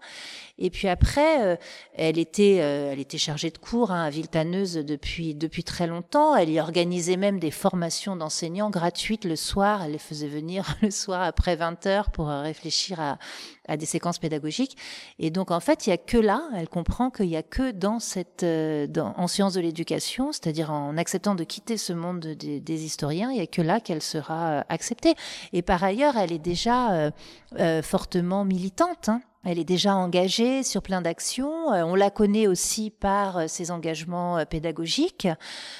Et 0.58 0.70
puis 0.70 0.88
après, 0.88 1.58
elle 1.94 2.18
était, 2.18 2.56
elle 2.56 2.98
était 2.98 3.18
chargée 3.18 3.50
de 3.50 3.58
cours 3.58 3.92
hein, 3.92 4.04
à 4.04 4.10
Viltaneuse 4.10 4.74
depuis 4.74 5.34
depuis 5.34 5.64
très 5.64 5.86
longtemps. 5.86 6.36
Elle 6.36 6.50
y 6.50 6.60
organisait 6.60 7.16
même 7.16 7.38
des 7.38 7.50
formations 7.50 8.16
d'enseignants 8.16 8.70
gratuites 8.70 9.24
le 9.24 9.36
soir. 9.36 9.84
Elle 9.84 9.92
les 9.92 9.98
faisait 9.98 10.28
venir 10.28 10.66
le 10.82 10.90
soir 10.90 11.22
après 11.22 11.56
20 11.56 11.86
heures 11.86 12.10
pour 12.10 12.30
euh, 12.30 12.42
réfléchir 12.42 13.00
à, 13.00 13.18
des 13.76 13.86
séquences 13.86 14.18
pédagogiques. 14.18 14.76
Et 15.18 15.30
donc, 15.30 15.50
en 15.50 15.60
fait, 15.60 15.86
il 15.86 15.90
y 15.90 15.92
a 15.92 15.96
que 15.96 16.18
là, 16.18 16.42
elle 16.56 16.68
comprend 16.68 17.10
qu'il 17.10 17.26
y 17.26 17.36
a 17.36 17.42
que 17.42 17.70
dans 17.70 17.98
cette, 18.00 18.42
euh, 18.42 18.86
en 18.96 19.26
sciences 19.26 19.54
de 19.54 19.60
l'éducation, 19.60 20.32
c'est-à-dire 20.32 20.72
en 20.72 20.96
acceptant 20.96 21.34
de 21.34 21.44
quitter 21.44 21.76
ce 21.76 21.92
monde 21.92 22.20
des, 22.20 22.84
historiens, 22.84 23.30
il 23.30 23.38
y 23.38 23.40
a 23.40 23.46
que 23.46 23.62
là 23.62 23.80
qu'elle 23.80 24.02
sera 24.02 24.48
euh, 24.48 24.62
acceptée. 24.68 25.14
Et 25.52 25.62
par 25.62 25.82
ailleurs, 25.82 26.16
elle 26.16 26.32
est 26.32 26.38
déjà 26.38 27.12
fortement 27.82 28.44
militante. 28.44 29.08
Hein. 29.08 29.20
Elle 29.44 29.58
est 29.60 29.64
déjà 29.64 29.94
engagée 29.94 30.64
sur 30.64 30.82
plein 30.82 31.00
d'actions. 31.00 31.72
Euh, 31.72 31.82
on 31.84 31.94
la 31.94 32.10
connaît 32.10 32.48
aussi 32.48 32.90
par 32.90 33.38
euh, 33.38 33.44
ses 33.46 33.70
engagements 33.70 34.36
euh, 34.36 34.44
pédagogiques. 34.44 35.28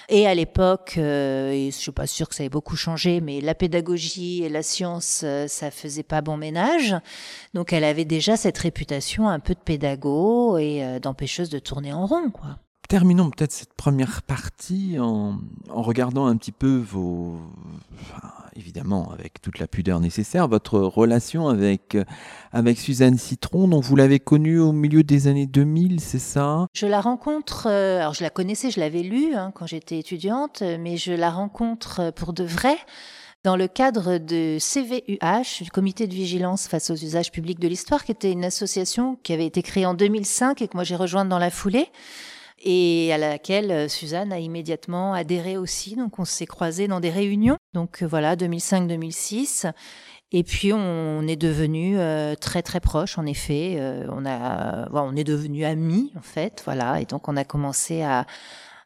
Et 0.09 0.29
à 0.29 0.35
l'époque, 0.35 0.97
et 0.97 1.71
je 1.71 1.77
suis 1.77 1.93
pas 1.93 2.07
sûre 2.07 2.29
que 2.29 2.35
ça 2.35 2.45
ait 2.45 2.49
beaucoup 2.49 2.77
changé, 2.77 3.21
mais 3.21 3.41
la 3.41 3.55
pédagogie 3.55 4.45
et 4.45 4.49
la 4.49 4.63
science, 4.63 5.25
ça 5.49 5.71
faisait 5.71 6.03
pas 6.03 6.21
bon 6.21 6.37
ménage. 6.37 6.95
Donc 7.53 7.73
elle 7.79 7.85
avait 7.85 8.05
déjà 8.05 8.37
cette 8.37 8.59
réputation 8.59 9.29
un 9.29 9.39
peu 9.39 9.55
de 9.55 9.61
pédago 9.61 10.59
et 10.59 10.99
d'empêcheuse 11.01 11.49
de 11.49 11.59
tourner 11.59 11.93
en 11.93 12.07
rond, 12.07 12.31
quoi. 12.31 12.59
Terminons 12.89 13.29
peut-être 13.29 13.53
cette 13.53 13.75
première 13.75 14.23
partie 14.23 14.97
en, 14.99 15.39
en, 15.69 15.83
regardant 15.83 16.27
un 16.27 16.39
petit 16.39 16.53
peu 16.53 16.79
vos, 16.79 17.37
évidemment 18.57 19.13
avec 19.13 19.41
toute 19.41 19.59
la 19.59 19.67
pudeur 19.67 20.01
nécessaire, 20.01 20.49
votre 20.49 20.79
relation 20.79 21.49
avec, 21.49 21.97
avec 22.53 22.79
Suzanne 22.79 23.19
Citron, 23.19 23.69
dont 23.69 23.81
vous 23.81 23.95
l'avez 23.95 24.19
connue 24.19 24.59
au 24.59 24.73
milieu 24.73 25.03
des 25.03 25.29
années 25.29 25.47
2000, 25.47 26.01
c'est 26.01 26.19
ça? 26.19 26.67
Je 26.75 26.87
la 26.87 27.01
rencontre, 27.01 27.67
euh, 27.67 28.01
alors 28.01 28.15
je 28.15 28.23
la 28.23 28.31
connaissais, 28.31 28.71
je 28.71 28.81
l'avais 28.81 29.03
lue 29.03 29.35
hein, 29.35 29.53
quand 29.55 29.67
j'étais 29.67 29.99
étudiante, 29.99 30.63
mais 30.63 30.97
je 30.97 31.13
la 31.13 31.31
rencontre 31.31 32.11
pour 32.17 32.33
de 32.33 32.45
vrai 32.45 32.77
dans 33.45 33.57
le 33.57 33.69
cadre 33.69 34.19
de 34.19 34.59
CVUH, 34.59 35.63
du 35.63 35.71
Comité 35.71 36.07
de 36.07 36.15
vigilance 36.15 36.67
face 36.69 36.91
aux 36.91 36.97
usages 36.97 37.31
publics 37.31 37.61
de 37.61 37.69
l'histoire, 37.69 38.05
qui 38.05 38.13
était 38.13 38.33
une 38.33 38.45
association 38.45 39.17
qui 39.23 39.33
avait 39.33 39.47
été 39.47 39.63
créée 39.63 39.87
en 39.87 39.95
2005 39.95 40.63
et 40.63 40.69
que 40.69 40.77
moi 40.77 40.85
j'ai 40.85 40.97
rejointe 40.97 41.29
dans 41.29 41.39
la 41.39 41.51
foulée 41.51 41.89
et 42.61 43.13
à 43.13 43.19
laquelle 43.19 43.71
euh, 43.71 43.89
Suzanne 43.89 44.33
a 44.33 44.39
immédiatement 44.39 45.15
adhéré 45.15 45.57
aussi. 45.57 45.97
Donc 45.97 46.19
on 46.19 46.25
s'est 46.25 46.47
croisés 46.47 46.89
dans 46.89 47.01
des 47.01 47.11
réunions. 47.11 47.57
Donc 47.75 48.03
euh, 48.03 48.07
voilà, 48.07 48.37
2005-2006. 48.37 49.71
Et 50.31 50.43
puis 50.43 50.75
on 50.75 51.27
est 51.27 51.37
devenus 51.37 51.97
euh, 51.99 52.35
très 52.35 52.63
très 52.63 52.81
proches 52.81 53.17
en 53.17 53.25
effet. 53.25 53.81
on 54.11 54.27
a, 54.27 54.89
on 54.93 55.17
est 55.17 55.25
devenus 55.25 55.65
amis 55.65 56.13
en 56.19 56.23
fait, 56.23 56.63
voilà. 56.67 57.01
Et 57.01 57.07
donc 57.07 57.29
on 57.29 57.37
a 57.37 57.45
commencé 57.45 58.03
à 58.03 58.27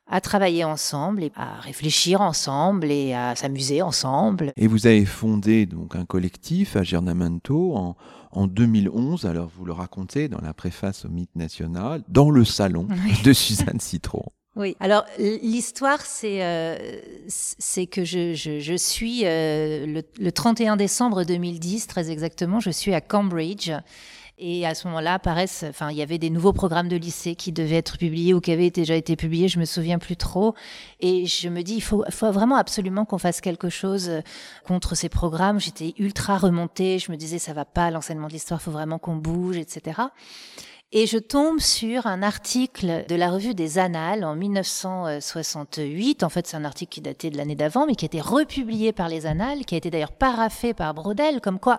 à 0.06 0.20
travailler 0.20 0.64
ensemble 0.64 1.22
et 1.24 1.32
à 1.36 1.60
réfléchir 1.60 2.20
ensemble 2.20 2.90
et 2.90 3.14
à 3.14 3.34
s'amuser 3.34 3.82
ensemble. 3.82 4.52
Et 4.56 4.66
vous 4.66 4.86
avez 4.86 5.04
fondé 5.04 5.66
donc 5.66 5.96
un 5.96 6.04
collectif 6.04 6.76
à 6.76 6.82
Gernamento 6.82 7.74
en, 7.76 7.96
en 8.32 8.46
2011, 8.46 9.26
alors 9.26 9.50
vous 9.56 9.64
le 9.64 9.72
racontez 9.72 10.28
dans 10.28 10.40
la 10.40 10.54
préface 10.54 11.04
au 11.04 11.08
Mythe 11.08 11.34
National, 11.36 12.02
dans 12.08 12.30
le 12.30 12.44
salon 12.44 12.88
de 13.24 13.32
Suzanne 13.32 13.80
Citron. 13.80 14.24
Oui, 14.54 14.76
alors 14.80 15.06
l'histoire, 15.18 16.02
c'est 16.02 16.44
euh, 16.44 16.76
c'est 17.26 17.86
que 17.86 18.04
je, 18.04 18.34
je, 18.34 18.60
je 18.60 18.74
suis 18.74 19.24
euh, 19.24 19.86
le, 19.86 20.02
le 20.18 20.30
31 20.30 20.76
décembre 20.76 21.24
2010, 21.24 21.86
très 21.86 22.10
exactement, 22.10 22.60
je 22.60 22.68
suis 22.68 22.92
à 22.92 23.00
Cambridge 23.00 23.70
et 24.44 24.66
à 24.66 24.74
ce 24.74 24.88
moment-là, 24.88 25.14
apparaissent, 25.14 25.64
enfin, 25.68 25.92
il 25.92 25.96
y 25.96 26.02
avait 26.02 26.18
des 26.18 26.28
nouveaux 26.28 26.52
programmes 26.52 26.88
de 26.88 26.96
lycée 26.96 27.36
qui 27.36 27.52
devaient 27.52 27.76
être 27.76 27.96
publiés 27.96 28.34
ou 28.34 28.40
qui 28.40 28.50
avaient 28.50 28.70
déjà 28.70 28.96
été 28.96 29.14
publiés, 29.14 29.46
je 29.46 29.60
me 29.60 29.64
souviens 29.64 30.00
plus 30.00 30.16
trop. 30.16 30.56
Et 30.98 31.26
je 31.26 31.48
me 31.48 31.62
dis, 31.62 31.74
il 31.76 31.80
faut, 31.80 32.04
vraiment 32.22 32.56
absolument 32.56 33.04
qu'on 33.04 33.18
fasse 33.18 33.40
quelque 33.40 33.68
chose 33.68 34.08
euh, 34.08 34.20
contre 34.66 34.96
ces 34.96 35.08
programmes. 35.08 35.60
J'étais 35.60 35.94
ultra 35.96 36.38
remontée, 36.38 36.98
je 36.98 37.12
me 37.12 37.16
disais, 37.16 37.38
ça 37.38 37.52
va 37.52 37.64
pas, 37.64 37.92
l'enseignement 37.92 38.26
de 38.26 38.32
l'histoire, 38.32 38.60
faut 38.60 38.72
vraiment 38.72 38.98
qu'on 38.98 39.14
bouge, 39.14 39.58
etc. 39.58 40.00
Et 40.94 41.06
je 41.06 41.16
tombe 41.16 41.58
sur 41.58 42.06
un 42.06 42.22
article 42.22 43.06
de 43.08 43.14
la 43.14 43.30
revue 43.30 43.54
des 43.54 43.78
Annales 43.78 44.24
en 44.24 44.36
1968. 44.36 46.22
En 46.22 46.28
fait, 46.28 46.46
c'est 46.46 46.58
un 46.58 46.66
article 46.66 46.92
qui 46.92 47.00
datait 47.00 47.30
de 47.30 47.38
l'année 47.38 47.54
d'avant, 47.54 47.86
mais 47.86 47.94
qui 47.94 48.04
a 48.04 48.08
été 48.08 48.20
republié 48.20 48.92
par 48.92 49.08
les 49.08 49.24
Annales, 49.24 49.64
qui 49.64 49.74
a 49.74 49.78
été 49.78 49.90
d'ailleurs 49.90 50.12
paraffé 50.12 50.74
par 50.74 50.92
Brodel, 50.92 51.40
comme 51.40 51.58
quoi 51.58 51.78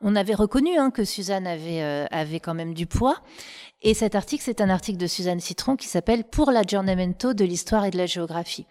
on 0.00 0.16
avait 0.16 0.32
reconnu 0.32 0.78
hein, 0.78 0.90
que 0.90 1.04
Suzanne 1.04 1.46
avait, 1.46 1.82
euh, 1.82 2.06
avait 2.10 2.40
quand 2.40 2.54
même 2.54 2.72
du 2.72 2.86
poids. 2.86 3.18
Et 3.82 3.92
cet 3.92 4.14
article, 4.14 4.42
c'est 4.42 4.62
un 4.62 4.70
article 4.70 4.96
de 4.96 5.08
Suzanne 5.08 5.40
Citron 5.40 5.76
qui 5.76 5.86
s'appelle 5.86 6.24
Pour 6.24 6.50
l'aggiornamento 6.50 7.34
de 7.34 7.44
l'histoire 7.44 7.84
et 7.84 7.90
de 7.90 7.98
la 7.98 8.06
géographie. 8.06 8.64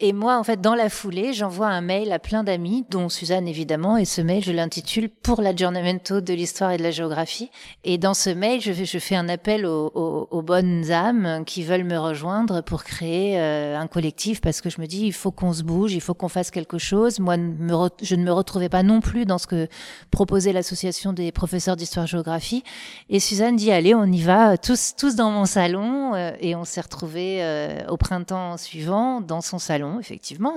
Et 0.00 0.12
moi, 0.12 0.36
en 0.38 0.42
fait, 0.42 0.60
dans 0.60 0.74
la 0.74 0.88
foulée, 0.88 1.32
j'envoie 1.32 1.68
un 1.68 1.80
mail 1.80 2.10
à 2.10 2.18
plein 2.18 2.42
d'amis, 2.42 2.84
dont 2.90 3.08
Suzanne 3.08 3.46
évidemment, 3.46 3.96
et 3.96 4.04
ce 4.04 4.20
mail, 4.20 4.42
je 4.42 4.50
l'intitule 4.50 5.08
Pour 5.08 5.40
l'aggiornamento 5.40 6.20
de 6.20 6.34
l'histoire 6.34 6.72
et 6.72 6.78
de 6.78 6.82
la 6.82 6.90
géographie. 6.90 7.48
Et 7.84 7.96
dans 7.96 8.12
ce 8.12 8.28
mail, 8.28 8.60
je, 8.60 8.72
je 8.72 8.98
fais 8.98 9.14
un 9.14 9.28
appel 9.28 9.64
aux, 9.64 9.92
aux, 9.94 10.26
aux, 10.32 10.42
bonnes 10.42 10.90
âmes 10.90 11.44
qui 11.46 11.62
veulent 11.62 11.84
me 11.84 11.96
rejoindre 11.96 12.60
pour 12.60 12.82
créer 12.82 13.38
euh, 13.38 13.78
un 13.78 13.86
collectif, 13.86 14.40
parce 14.40 14.60
que 14.60 14.68
je 14.68 14.80
me 14.80 14.86
dis, 14.86 15.06
il 15.06 15.12
faut 15.12 15.30
qu'on 15.30 15.52
se 15.52 15.62
bouge, 15.62 15.92
il 15.92 16.00
faut 16.00 16.14
qu'on 16.14 16.28
fasse 16.28 16.50
quelque 16.50 16.78
chose. 16.78 17.20
Moi, 17.20 17.36
je 17.36 18.16
ne 18.16 18.24
me 18.24 18.32
retrouvais 18.32 18.68
pas 18.68 18.82
non 18.82 19.00
plus 19.00 19.26
dans 19.26 19.38
ce 19.38 19.46
que 19.46 19.68
proposait 20.10 20.52
l'association 20.52 21.12
des 21.12 21.30
professeurs 21.30 21.76
d'histoire-géographie. 21.76 22.64
Et 23.10 23.20
Suzanne 23.20 23.54
dit, 23.54 23.70
allez, 23.70 23.94
on 23.94 24.06
y 24.06 24.22
va, 24.22 24.58
tous, 24.58 24.94
tous 24.98 25.14
dans 25.14 25.30
mon 25.30 25.44
salon. 25.44 26.16
Euh, 26.16 26.32
et 26.40 26.56
on 26.56 26.64
s'est 26.64 26.80
retrouvés 26.80 27.44
euh, 27.44 27.86
au 27.88 27.96
printemps 27.96 28.56
suivant 28.56 29.20
dans 29.20 29.40
son 29.40 29.60
salon 29.60 29.83
effectivement. 30.00 30.54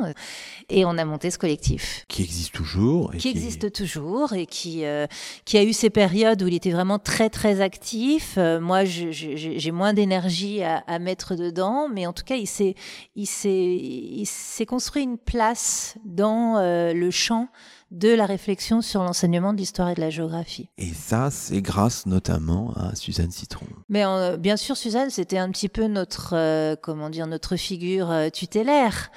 Et 0.69 0.85
on 0.85 0.97
a 0.97 1.05
monté 1.05 1.31
ce 1.31 1.37
collectif. 1.37 2.05
Qui 2.07 2.23
existe 2.23 2.53
toujours. 2.53 3.11
qui, 3.17 3.29
existe 3.29 3.71
toujours 3.71 4.33
et 4.33 4.45
qui, 4.45 4.85
euh, 4.85 5.07
qui 5.45 5.57
a 5.57 5.63
eu 5.63 5.73
ces 5.73 5.89
périodes 5.89 6.41
où 6.43 6.47
il 6.47 6.53
était 6.53 6.71
vraiment 6.71 6.99
très, 6.99 7.29
très 7.29 7.61
actif. 7.61 8.35
Euh, 8.37 8.59
moi, 8.59 8.83
j'ai 8.85 9.71
moins 9.71 9.93
d'énergie 9.93 10.63
à, 10.63 10.99
mettre 10.99 11.35
dedans, 11.35 11.87
mais 11.89 12.07
en 12.07 12.13
tout 12.13 12.23
cas, 12.23 12.35
il 12.35 12.47
s'est, 12.47 12.75
il 13.15 13.25
s'est, 13.27 14.65
construit 14.65 15.03
une 15.03 15.17
place 15.17 15.95
dans 16.05 16.57
euh, 16.57 16.93
le 16.93 17.11
champ 17.11 17.47
de 17.91 18.09
la 18.09 18.25
réflexion 18.25 18.81
sur 18.81 19.03
l'enseignement 19.03 19.53
de 19.53 19.57
l'histoire 19.57 19.89
et 19.89 19.95
de 19.95 20.01
la 20.01 20.09
géographie. 20.09 20.69
Et 20.77 20.93
ça, 20.93 21.29
c'est 21.31 21.61
grâce 21.61 22.05
notamment 22.05 22.73
à 22.75 22.95
Suzanne 22.95 23.31
Citron. 23.31 23.65
Mais 23.89 24.03
bien 24.37 24.57
sûr, 24.57 24.75
Suzanne, 24.75 25.09
c'était 25.09 25.37
un 25.37 25.49
petit 25.51 25.69
peu 25.69 25.87
notre, 25.87 26.75
comment 26.81 27.09
dire, 27.09 27.27
notre 27.27 27.55
figure 27.55 28.13
tutélaire 28.33 29.11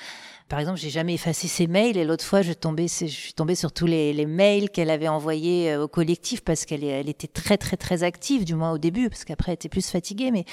par 0.50 0.58
exemple, 0.58 0.78
j'ai 0.78 0.90
jamais 0.90 1.14
effacé 1.14 1.48
ses 1.48 1.66
mails 1.66 1.96
et 1.96 2.04
l'autre 2.04 2.24
fois, 2.24 2.42
je, 2.42 2.52
suis 2.52 3.32
tombée 3.32 3.54
sur 3.54 3.72
tous 3.72 3.86
les, 3.86 4.26
mails 4.26 4.68
qu'elle 4.68 4.90
avait 4.90 5.08
envoyés 5.08 5.76
au 5.76 5.88
collectif 5.88 6.42
parce 6.42 6.66
qu'elle 6.66 6.84
elle 6.84 7.08
était 7.08 7.28
très 7.28 7.56
très 7.56 7.76
très 7.76 8.02
active, 8.02 8.44
du 8.44 8.54
moins 8.54 8.72
au 8.72 8.78
début, 8.78 9.08
parce 9.08 9.24
qu'après 9.24 9.52
elle 9.52 9.54
était 9.54 9.68
plus 9.68 9.88
fatiguée. 9.88 10.30
Mais 10.30 10.44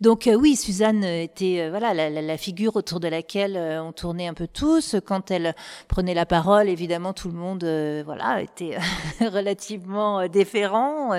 donc 0.00 0.28
oui, 0.32 0.56
Suzanne 0.56 1.02
était 1.04 1.68
voilà 1.70 1.94
la, 1.94 2.36
figure 2.36 2.76
autour 2.76 3.00
de 3.00 3.08
laquelle 3.08 3.56
on 3.82 3.92
tournait 3.92 4.28
un 4.28 4.34
peu 4.34 4.46
tous. 4.46 4.96
Quand 5.04 5.30
elle 5.30 5.54
prenait 5.88 6.14
la 6.14 6.26
parole, 6.26 6.68
évidemment, 6.68 7.12
tout 7.12 7.28
le 7.28 7.34
monde 7.34 7.64
voilà 8.04 8.42
était 8.42 8.76
relativement 9.20 10.28
déférent 10.28 11.14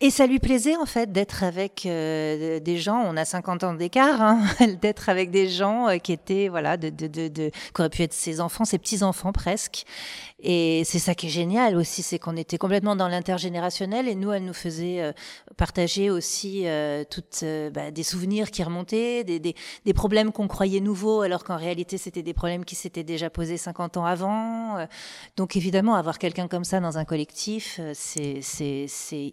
et 0.00 0.10
ça 0.10 0.26
lui 0.26 0.38
plaisait 0.38 0.76
en 0.76 0.86
fait 0.86 1.12
d'être 1.12 1.44
avec 1.44 1.82
des 1.84 2.76
gens. 2.78 3.02
On 3.06 3.16
a 3.16 3.24
50 3.24 3.64
ans 3.64 3.74
d'écart, 3.74 4.22
hein, 4.22 4.40
d'être 4.80 5.08
avec 5.08 5.30
des 5.30 5.48
gens 5.48 5.88
euh, 5.88 5.98
qui 5.98 6.12
étaient, 6.12 6.48
voilà, 6.48 6.76
de, 6.76 7.41
qui 7.50 7.80
auraient 7.80 7.90
pu 7.90 8.02
être 8.02 8.12
ses 8.12 8.40
enfants, 8.40 8.64
ses 8.64 8.78
petits-enfants 8.78 9.32
presque. 9.32 9.84
Et 10.40 10.82
c'est 10.84 10.98
ça 10.98 11.14
qui 11.14 11.26
est 11.26 11.30
génial 11.30 11.76
aussi, 11.76 12.02
c'est 12.02 12.18
qu'on 12.18 12.36
était 12.36 12.58
complètement 12.58 12.96
dans 12.96 13.08
l'intergénérationnel 13.08 14.08
et 14.08 14.14
nous, 14.14 14.32
elle 14.32 14.44
nous 14.44 14.52
faisait 14.52 15.00
euh, 15.00 15.12
partager 15.56 16.10
aussi 16.10 16.66
euh, 16.66 17.04
toutes 17.08 17.44
bah, 17.72 17.90
des 17.90 18.02
souvenirs 18.02 18.50
qui 18.50 18.62
remontaient, 18.62 19.22
des, 19.24 19.38
des, 19.38 19.54
des 19.84 19.94
problèmes 19.94 20.32
qu'on 20.32 20.48
croyait 20.48 20.80
nouveaux 20.80 21.20
alors 21.20 21.44
qu'en 21.44 21.56
réalité 21.56 21.96
c'était 21.96 22.22
des 22.22 22.34
problèmes 22.34 22.64
qui 22.64 22.74
s'étaient 22.74 23.04
déjà 23.04 23.30
posés 23.30 23.56
50 23.56 23.96
ans 23.98 24.04
avant. 24.04 24.86
Donc 25.36 25.56
évidemment, 25.56 25.94
avoir 25.94 26.18
quelqu'un 26.18 26.48
comme 26.48 26.64
ça 26.64 26.80
dans 26.80 26.98
un 26.98 27.04
collectif, 27.04 27.80
c'est 27.94 28.40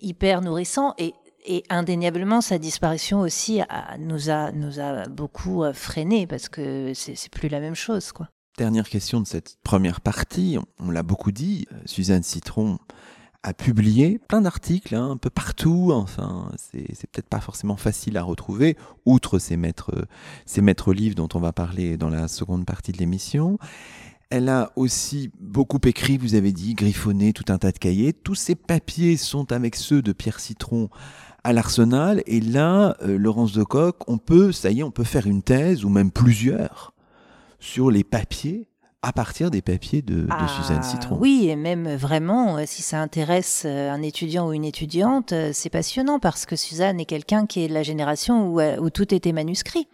hyper 0.01 0.41
nourrissant 0.41 0.93
et 0.97 1.13
et 1.45 1.63
indéniablement, 1.69 2.41
sa 2.41 2.57
disparition 2.57 3.21
aussi 3.21 3.61
nous, 3.99 4.29
a, 4.29 4.51
nous 4.51 4.79
a 4.79 5.07
beaucoup 5.07 5.63
euh, 5.63 5.73
freiné 5.73 6.27
parce 6.27 6.49
que 6.49 6.93
c'est 6.93 7.29
plus 7.31 7.49
la 7.49 7.59
même 7.59 7.75
chose. 7.75 8.11
Quoi. 8.11 8.29
Dernière 8.57 8.89
question 8.89 9.21
de 9.21 9.27
cette 9.27 9.57
première 9.63 10.01
partie. 10.01 10.57
On, 10.79 10.91
l'a 10.91 11.03
beaucoup 11.03 11.31
dit, 11.31 11.65
euh, 11.71 11.77
Suzanne 11.85 12.23
Citron 12.23 12.77
a 13.41 13.53
publié 13.53 14.19
plein 14.27 14.41
d'articles 14.41 14.95
hein, 14.95 15.11
un 15.11 15.17
peu 15.17 15.29
partout. 15.29 15.91
Enfin, 15.93 16.51
c'est 16.57 17.09
peut-être 17.09 17.29
pas 17.29 17.39
forcément 17.39 17.77
facile 17.77 18.17
à 18.17 18.23
retrouver, 18.23 18.75
outre 19.05 19.39
ces 19.39 19.55
maîtres, 19.55 20.07
ces 20.45 20.61
maîtres 20.61 20.93
livres 20.93 21.15
dont 21.15 21.29
on 21.33 21.39
va 21.39 21.53
parler 21.53 21.95
dans 21.95 22.09
la 22.09 22.27
seconde 22.27 22.65
partie 22.65 22.91
de 22.91 22.97
l'émission. 22.97 23.57
Elle 24.29 24.49
a 24.49 24.71
aussi 24.75 25.31
beaucoup 25.39 25.79
écrit, 25.85 26.17
vous 26.17 26.35
avez 26.35 26.51
dit, 26.51 26.75
griffonné 26.75 27.33
tout 27.33 27.45
un 27.47 27.57
tas 27.57 27.71
de 27.71 27.79
cahiers. 27.79 28.13
Tous 28.13 28.35
ces 28.35 28.53
papiers 28.55 29.17
sont 29.17 29.51
avec 29.51 29.75
ceux 29.75 30.01
de 30.01 30.11
Pierre 30.11 30.39
Citron 30.39 30.89
à 31.43 31.53
l'Arsenal. 31.53 32.23
Et 32.25 32.41
là, 32.41 32.95
euh, 33.01 33.17
Laurence 33.17 33.53
de 33.53 33.63
Coq, 33.63 33.97
on 34.07 34.17
peut, 34.17 34.51
ça 34.51 34.71
y 34.71 34.79
est, 34.79 34.83
on 34.83 34.91
peut 34.91 35.03
faire 35.03 35.27
une 35.27 35.41
thèse 35.41 35.85
ou 35.85 35.89
même 35.89 36.11
plusieurs 36.11 36.93
sur 37.59 37.91
les 37.91 38.03
papiers 38.03 38.67
à 39.01 39.13
partir 39.13 39.49
des 39.49 39.61
papiers 39.61 40.01
de, 40.01 40.27
ah, 40.29 40.47
Suzanne 40.49 40.83
Citron. 40.83 41.17
Oui, 41.21 41.47
et 41.49 41.55
même 41.55 41.95
vraiment, 41.95 42.57
euh, 42.57 42.63
si 42.65 42.81
ça 42.81 42.99
intéresse 43.01 43.63
euh, 43.65 43.89
un 43.89 44.01
étudiant 44.01 44.49
ou 44.49 44.53
une 44.53 44.65
étudiante, 44.65 45.33
c'est 45.53 45.69
passionnant 45.69 46.19
parce 46.19 46.45
que 46.45 46.57
Suzanne 46.57 46.99
est 46.99 47.05
quelqu'un 47.05 47.45
qui 47.45 47.63
est 47.63 47.69
de 47.69 47.73
la 47.73 47.83
génération 47.83 48.47
où, 48.49 48.61
où 48.61 48.89
tout 48.89 49.13
était 49.13 49.31
manuscrit. 49.31 49.87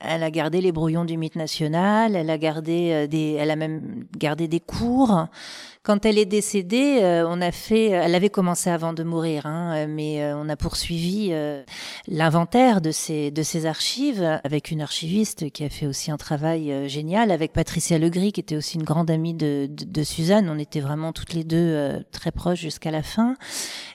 Elle 0.00 0.22
a 0.22 0.30
gardé 0.30 0.60
les 0.60 0.72
brouillons 0.72 1.06
du 1.06 1.16
mythe 1.16 1.36
national, 1.36 2.14
elle 2.14 2.28
a 2.28 2.36
gardé 2.36 3.08
des, 3.08 3.32
elle 3.38 3.50
a 3.50 3.56
même 3.56 4.04
gardé 4.18 4.46
des 4.46 4.60
cours. 4.60 5.28
Quand 5.86 6.04
elle 6.04 6.18
est 6.18 6.26
décédée, 6.26 6.98
euh, 7.00 7.24
on 7.28 7.40
a 7.40 7.52
fait, 7.52 7.90
elle 7.90 8.16
avait 8.16 8.28
commencé 8.28 8.68
avant 8.68 8.92
de 8.92 9.04
mourir, 9.04 9.46
hein, 9.46 9.86
mais 9.86 10.20
euh, 10.20 10.36
on 10.36 10.48
a 10.48 10.56
poursuivi 10.56 11.28
euh, 11.30 11.62
l'inventaire 12.08 12.80
de 12.80 12.90
ses 12.90 13.30
de 13.30 13.44
ses 13.44 13.66
archives 13.66 14.40
avec 14.42 14.72
une 14.72 14.80
archiviste 14.80 15.48
qui 15.52 15.62
a 15.62 15.68
fait 15.68 15.86
aussi 15.86 16.10
un 16.10 16.16
travail 16.16 16.88
génial, 16.88 17.30
avec 17.30 17.52
Patricia 17.52 17.98
Legris 17.98 18.32
qui 18.32 18.40
était 18.40 18.56
aussi 18.56 18.78
une 18.78 18.82
grande 18.82 19.12
amie 19.12 19.32
de, 19.32 19.68
de, 19.70 19.84
de 19.84 20.02
Suzanne. 20.02 20.50
On 20.50 20.58
était 20.58 20.80
vraiment 20.80 21.12
toutes 21.12 21.34
les 21.34 21.44
deux 21.44 22.02
très 22.10 22.32
proches 22.32 22.58
jusqu'à 22.58 22.90
la 22.90 23.04
fin, 23.04 23.36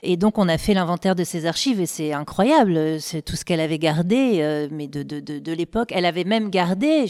et 0.02 0.16
donc 0.16 0.38
on 0.38 0.48
a 0.48 0.56
fait 0.56 0.72
l'inventaire 0.72 1.14
de 1.14 1.24
ses 1.24 1.44
archives 1.44 1.78
et 1.78 1.84
c'est 1.84 2.14
incroyable, 2.14 3.02
c'est 3.02 3.20
tout 3.20 3.36
ce 3.36 3.44
qu'elle 3.44 3.60
avait 3.60 3.78
gardé, 3.78 4.66
mais 4.70 4.86
de 4.86 5.02
de 5.02 5.20
de, 5.20 5.38
de 5.38 5.52
l'époque. 5.52 5.92
Elle 5.94 6.06
avait 6.06 6.24
même 6.24 6.48
gardé, 6.48 7.04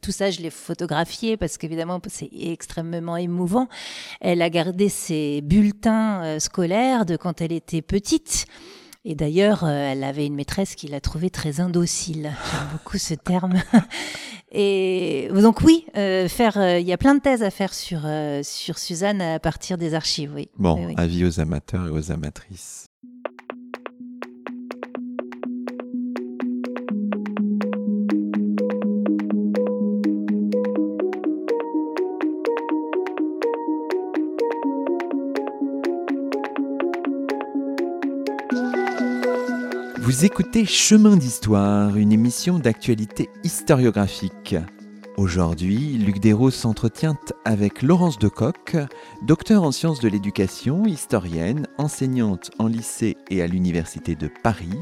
tout 0.00 0.12
ça 0.12 0.30
je 0.30 0.40
l'ai 0.40 0.48
photographié 0.48 1.36
parce 1.36 1.58
qu'évidemment 1.58 2.00
c'est 2.08 2.30
extrêmement 2.32 3.18
émouvant 3.18 3.68
elle 4.20 4.42
a 4.42 4.50
gardé 4.50 4.88
ses 4.88 5.40
bulletins 5.42 6.22
euh, 6.24 6.38
scolaires 6.38 7.06
de 7.06 7.16
quand 7.16 7.40
elle 7.40 7.52
était 7.52 7.82
petite. 7.82 8.46
Et 9.04 9.14
d'ailleurs, 9.14 9.64
euh, 9.64 9.92
elle 9.92 10.02
avait 10.02 10.26
une 10.26 10.34
maîtresse 10.34 10.74
qui 10.74 10.88
l'a 10.88 11.00
trouvée 11.00 11.30
très 11.30 11.60
indocile. 11.60 12.32
J'aime 12.50 12.68
beaucoup 12.72 12.98
ce 12.98 13.14
terme. 13.14 13.54
Et 14.56 15.28
donc 15.32 15.62
oui, 15.62 15.84
euh, 15.96 16.28
faire, 16.28 16.78
il 16.78 16.86
y 16.86 16.92
a 16.92 16.96
plein 16.96 17.16
de 17.16 17.20
thèses 17.20 17.42
à 17.42 17.50
faire 17.50 17.74
sur 17.74 18.02
sur 18.44 18.78
Suzanne 18.78 19.20
à 19.20 19.40
partir 19.40 19.78
des 19.78 19.94
archives. 19.94 20.32
Oui. 20.32 20.48
Bon, 20.56 20.94
avis 20.96 21.24
aux 21.24 21.40
amateurs 21.40 21.88
et 21.88 21.90
aux 21.90 22.12
amatrices. 22.12 22.86
Vous 40.14 40.24
écoutez 40.24 40.64
Chemin 40.64 41.16
d'Histoire, 41.16 41.96
une 41.96 42.12
émission 42.12 42.60
d'actualité 42.60 43.30
historiographique. 43.42 44.54
Aujourd'hui, 45.16 45.98
Luc 45.98 46.20
Dérault 46.20 46.52
s'entretient 46.52 47.18
avec 47.44 47.82
Laurence 47.82 48.20
Decoq, 48.20 48.76
docteur 49.26 49.64
en 49.64 49.72
sciences 49.72 49.98
de 49.98 50.06
l'éducation, 50.06 50.84
historienne, 50.84 51.66
enseignante 51.78 52.52
en 52.60 52.68
lycée 52.68 53.16
et 53.28 53.42
à 53.42 53.48
l'Université 53.48 54.14
de 54.14 54.30
Paris, 54.44 54.78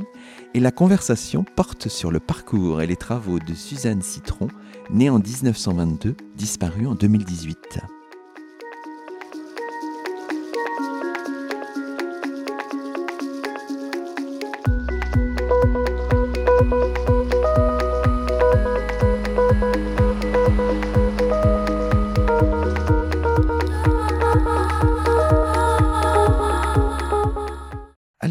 et 0.53 0.61
la 0.61 0.71
conversation 0.71 1.47
porte 1.57 1.88
sur 1.88 2.11
le 2.11 2.21
parcours 2.21 2.83
et 2.83 2.87
les 2.87 2.97
travaux 2.97 3.38
de 3.38 3.55
Suzanne 3.55 4.03
Citron, 4.03 4.49
née 4.90 5.09
en 5.09 5.18
1922, 5.18 6.14
disparue 6.37 6.87
en 6.87 6.95
2018. 6.95 7.81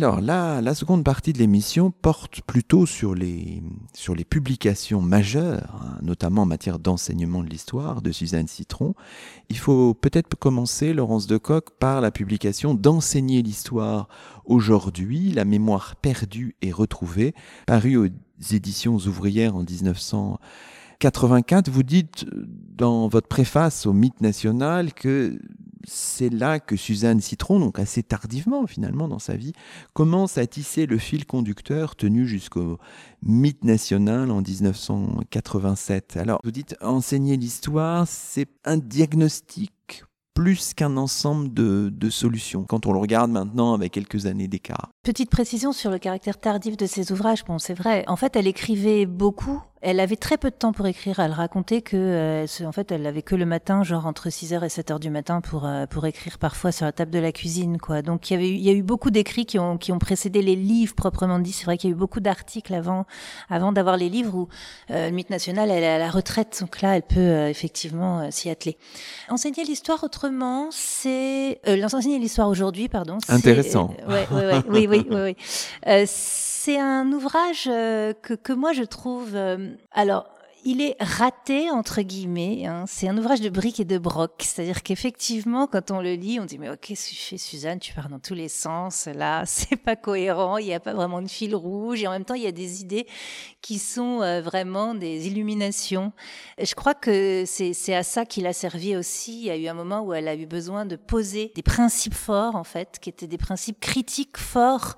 Alors 0.01 0.19
là, 0.19 0.61
la 0.61 0.73
seconde 0.73 1.03
partie 1.03 1.31
de 1.31 1.37
l'émission 1.37 1.91
porte 1.91 2.41
plutôt 2.41 2.87
sur 2.87 3.13
les, 3.13 3.61
publications 4.27 4.99
majeures, 4.99 5.79
hein, 5.79 5.99
notamment 6.01 6.41
en 6.41 6.47
matière 6.47 6.79
d'enseignement 6.79 7.43
de 7.43 7.49
l'histoire 7.49 8.01
de 8.01 8.11
Suzanne 8.11 8.47
Citron. 8.47 8.95
Il 9.49 9.59
faut 9.59 9.93
peut-être 9.93 10.33
commencer, 10.33 10.95
Laurence 10.95 11.27
Decoq, 11.27 11.69
par 11.77 12.01
la 12.01 12.09
publication 12.09 12.73
d'Enseigner 12.73 13.43
l'histoire 13.43 14.07
aujourd'hui, 14.45 15.33
la 15.33 15.45
mémoire 15.45 15.95
perdue 15.97 16.55
et 16.63 16.71
retrouvée, 16.71 17.35
parue 17.67 17.97
aux 17.97 18.07
éditions 18.49 18.95
ouvrières 18.95 19.55
en 19.55 19.63
1984. 19.63 21.69
Vous 21.69 21.83
dites 21.83 22.25
dans 22.75 23.07
votre 23.07 23.27
préface 23.27 23.85
au 23.85 23.93
mythe 23.93 24.19
national 24.19 24.95
que 24.95 25.37
c'est 25.85 26.29
là 26.29 26.59
que 26.59 26.75
Suzanne 26.75 27.21
Citron, 27.21 27.59
donc 27.59 27.79
assez 27.79 28.03
tardivement 28.03 28.67
finalement 28.67 29.07
dans 29.07 29.19
sa 29.19 29.35
vie, 29.35 29.53
commence 29.93 30.37
à 30.37 30.45
tisser 30.45 30.85
le 30.85 30.97
fil 30.97 31.25
conducteur 31.25 31.95
tenu 31.95 32.27
jusqu'au 32.27 32.77
mythe 33.23 33.63
national 33.63 34.31
en 34.31 34.41
1987. 34.41 36.17
Alors, 36.17 36.39
vous 36.43 36.51
dites 36.51 36.75
enseigner 36.81 37.37
l'histoire, 37.37 38.07
c'est 38.07 38.49
un 38.65 38.77
diagnostic 38.77 40.03
plus 40.33 40.73
qu'un 40.73 40.97
ensemble 40.97 41.53
de, 41.53 42.09
solutions 42.09 42.63
quand 42.63 42.85
on 42.85 42.93
le 42.93 42.99
regarde 42.99 43.31
maintenant 43.31 43.73
avec 43.73 43.91
quelques 43.91 44.25
années 44.25 44.47
d'écart. 44.47 44.91
Petite 45.03 45.31
précision 45.31 45.71
sur 45.71 45.89
le 45.89 45.97
caractère 45.97 46.39
tardif 46.39 46.77
de 46.77 46.85
ses 46.85 47.11
ouvrages. 47.11 47.43
Bon, 47.45 47.57
c'est 47.57 47.73
vrai. 47.73 48.03
En 48.07 48.15
fait, 48.15 48.35
elle 48.35 48.45
écrivait 48.45 49.07
beaucoup 49.07 49.63
elle 49.81 49.99
avait 49.99 50.15
très 50.15 50.37
peu 50.37 50.51
de 50.51 50.55
temps 50.55 50.73
pour 50.73 50.85
écrire. 50.85 51.19
Elle 51.19 51.31
racontait 51.31 51.81
que, 51.81 51.97
euh, 51.97 52.45
en 52.65 52.71
fait, 52.71 52.91
elle 52.91 53.05
avait 53.07 53.23
que 53.23 53.35
le 53.35 53.45
matin, 53.45 53.83
genre 53.83 54.05
entre 54.05 54.29
6h 54.29 54.63
et 54.63 54.67
7h 54.67 54.99
du 54.99 55.09
matin 55.09 55.41
pour, 55.41 55.65
euh, 55.65 55.87
pour 55.87 56.05
écrire 56.05 56.37
parfois 56.37 56.71
sur 56.71 56.85
la 56.85 56.91
table 56.91 57.11
de 57.11 57.19
la 57.19 57.31
cuisine, 57.31 57.79
quoi. 57.79 58.03
Donc, 58.03 58.29
il 58.29 58.33
y 58.33 58.35
avait 58.35 58.49
il 58.49 58.61
y 58.61 58.69
a 58.69 58.73
eu 58.73 58.83
beaucoup 58.83 59.09
d'écrits 59.09 59.45
qui 59.45 59.57
ont, 59.57 59.77
qui 59.77 59.91
ont 59.91 59.97
précédé 59.97 60.41
les 60.41 60.55
livres 60.55 60.93
proprement 60.93 61.39
dit. 61.39 61.51
C'est 61.51 61.65
vrai 61.65 61.77
qu'il 61.77 61.89
y 61.89 61.93
a 61.93 61.95
eu 61.95 61.97
beaucoup 61.97 62.19
d'articles 62.19 62.73
avant, 62.73 63.05
avant 63.49 63.71
d'avoir 63.71 63.97
les 63.97 64.09
livres 64.09 64.35
où, 64.35 64.47
euh, 64.91 65.09
le 65.09 65.15
mythe 65.15 65.31
national, 65.31 65.71
elle 65.71 65.83
est 65.83 65.87
à 65.87 65.97
la 65.97 66.11
retraite. 66.11 66.59
Donc 66.61 66.81
là, 66.81 66.95
elle 66.95 67.03
peut, 67.03 67.47
effectivement, 67.47 68.29
s'y 68.29 68.49
atteler. 68.49 68.77
Enseigner 69.29 69.63
l'histoire 69.63 70.03
autrement, 70.03 70.69
c'est, 70.71 71.59
l'enseigner 71.65 72.19
l'histoire 72.19 72.49
aujourd'hui, 72.49 72.87
pardon. 72.87 73.17
Intéressant. 73.29 73.95
ouais, 74.07 74.27
ouais, 74.31 74.45
ouais, 74.45 74.63
oui, 74.69 74.87
oui, 75.07 75.07
oui, 75.09 75.35
oui. 75.85 76.05
c'est 76.07 76.79
un 76.79 77.11
ouvrage 77.11 77.65
que, 77.65 78.33
que 78.33 78.53
moi 78.53 78.73
je 78.73 78.83
trouve 78.83 79.35
alors, 79.91 80.25
il 80.63 80.81
est 80.81 80.95
raté 80.99 81.71
entre 81.71 82.01
guillemets. 82.01 82.65
Hein. 82.65 82.85
C'est 82.87 83.07
un 83.07 83.17
ouvrage 83.17 83.41
de 83.41 83.49
briques 83.49 83.79
et 83.79 83.85
de 83.85 83.97
broc, 83.97 84.33
c'est-à-dire 84.39 84.83
qu'effectivement, 84.83 85.67
quand 85.67 85.91
on 85.91 86.01
le 86.01 86.13
lit, 86.13 86.39
on 86.39 86.45
dit 86.45 86.57
mais 86.57 86.69
tu 86.77 86.95
fais, 86.95 87.37
Suzanne 87.37 87.79
Tu 87.79 87.93
pars 87.93 88.09
dans 88.09 88.19
tous 88.19 88.33
les 88.33 88.49
sens. 88.49 89.07
Là, 89.07 89.43
c'est 89.47 89.75
pas 89.75 89.95
cohérent. 89.95 90.57
Il 90.57 90.65
n'y 90.65 90.73
a 90.73 90.79
pas 90.79 90.93
vraiment 90.93 91.21
de 91.21 91.27
fil 91.27 91.55
rouge 91.55 92.03
et 92.03 92.07
en 92.07 92.11
même 92.11 92.25
temps, 92.25 92.35
il 92.35 92.43
y 92.43 92.47
a 92.47 92.51
des 92.51 92.81
idées 92.81 93.07
qui 93.61 93.79
sont 93.79 94.21
euh, 94.21 94.41
vraiment 94.41 94.95
des 94.95 95.27
illuminations. 95.27 96.11
je 96.61 96.73
crois 96.75 96.93
que 96.93 97.43
c'est 97.45 97.95
à 97.95 98.03
ça 98.03 98.25
qu'il 98.25 98.45
a 98.47 98.53
servi 98.53 98.95
aussi. 98.95 99.39
Il 99.39 99.45
y 99.45 99.51
a 99.51 99.57
eu 99.57 99.67
un 99.67 99.73
moment 99.73 100.01
où 100.01 100.13
elle 100.13 100.27
a 100.27 100.35
eu 100.35 100.45
besoin 100.45 100.85
de 100.85 100.95
poser 100.95 101.51
des 101.55 101.63
principes 101.63 102.13
forts, 102.13 102.55
en 102.55 102.63
fait, 102.63 102.99
qui 103.01 103.09
étaient 103.09 103.27
des 103.27 103.37
principes 103.37 103.79
critiques 103.79 104.37
forts 104.37 104.95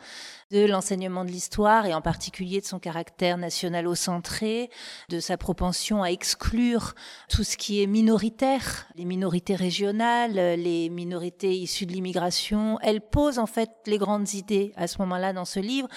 de 0.53 0.67
l'enseignement 0.67 1.25
de 1.25 1.31
l'histoire 1.31 1.87
et 1.87 1.95
en 1.95 2.01
particulier 2.01 2.61
de 2.61 2.65
son 2.65 2.77
caractère 2.77 3.37
national-centré, 3.37 4.69
de 5.09 5.19
sa 5.19 5.35
propension 5.35 6.03
à 6.03 6.11
exclure 6.11 6.93
tout 7.27 7.43
ce 7.43 7.57
qui 7.57 7.81
est 7.81 7.87
minoritaire, 7.87 8.85
les 8.95 9.05
minorités 9.05 9.55
régionales, 9.55 10.33
les 10.35 10.89
minorités 10.89 11.55
issues 11.55 11.87
de 11.87 11.91
l'immigration. 11.91 12.77
Elle 12.81 13.01
pose 13.01 13.39
en 13.39 13.47
fait 13.47 13.71
les 13.87 13.97
grandes 13.97 14.31
idées 14.35 14.73
à 14.75 14.85
ce 14.85 14.99
moment-là 14.99 15.33
dans 15.33 15.45
ce 15.45 15.59
livre. 15.59 15.87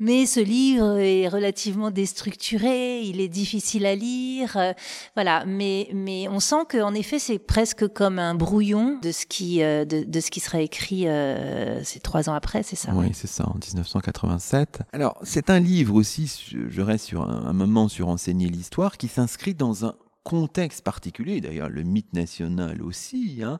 Mais 0.00 0.26
ce 0.26 0.38
livre 0.38 0.98
est 0.98 1.26
relativement 1.26 1.90
déstructuré, 1.90 3.00
il 3.00 3.20
est 3.20 3.28
difficile 3.28 3.84
à 3.84 3.96
lire, 3.96 4.56
euh, 4.56 4.72
voilà. 5.16 5.44
Mais 5.44 5.88
mais 5.92 6.28
on 6.28 6.38
sent 6.38 6.66
qu'en 6.70 6.94
effet 6.94 7.18
c'est 7.18 7.40
presque 7.40 7.88
comme 7.88 8.20
un 8.20 8.36
brouillon 8.36 9.00
de 9.02 9.10
ce 9.10 9.26
qui 9.26 9.60
euh, 9.62 9.84
de, 9.84 10.04
de, 10.04 10.20
ce 10.20 10.30
qui 10.30 10.38
sera 10.38 10.60
écrit 10.60 11.08
euh, 11.08 11.82
c'est 11.82 12.00
trois 12.00 12.28
ans 12.28 12.34
après, 12.34 12.62
c'est 12.62 12.76
ça 12.76 12.92
Oui, 12.94 13.08
c'est 13.12 13.26
ça, 13.26 13.44
en 13.48 13.54
1987. 13.54 14.82
Alors 14.92 15.18
c'est 15.24 15.50
un 15.50 15.58
livre 15.58 15.96
aussi, 15.96 16.32
je 16.68 16.80
reste 16.80 17.06
sur 17.06 17.28
un 17.28 17.52
moment 17.52 17.88
sur 17.88 18.08
enseigner 18.08 18.48
l'histoire, 18.48 18.98
qui 18.98 19.08
s'inscrit 19.08 19.54
dans 19.54 19.84
un 19.84 19.94
contexte 20.24 20.82
particulier, 20.82 21.40
d'ailleurs 21.40 21.68
le 21.68 21.82
mythe 21.82 22.12
national 22.12 22.82
aussi. 22.82 23.40
Hein. 23.42 23.58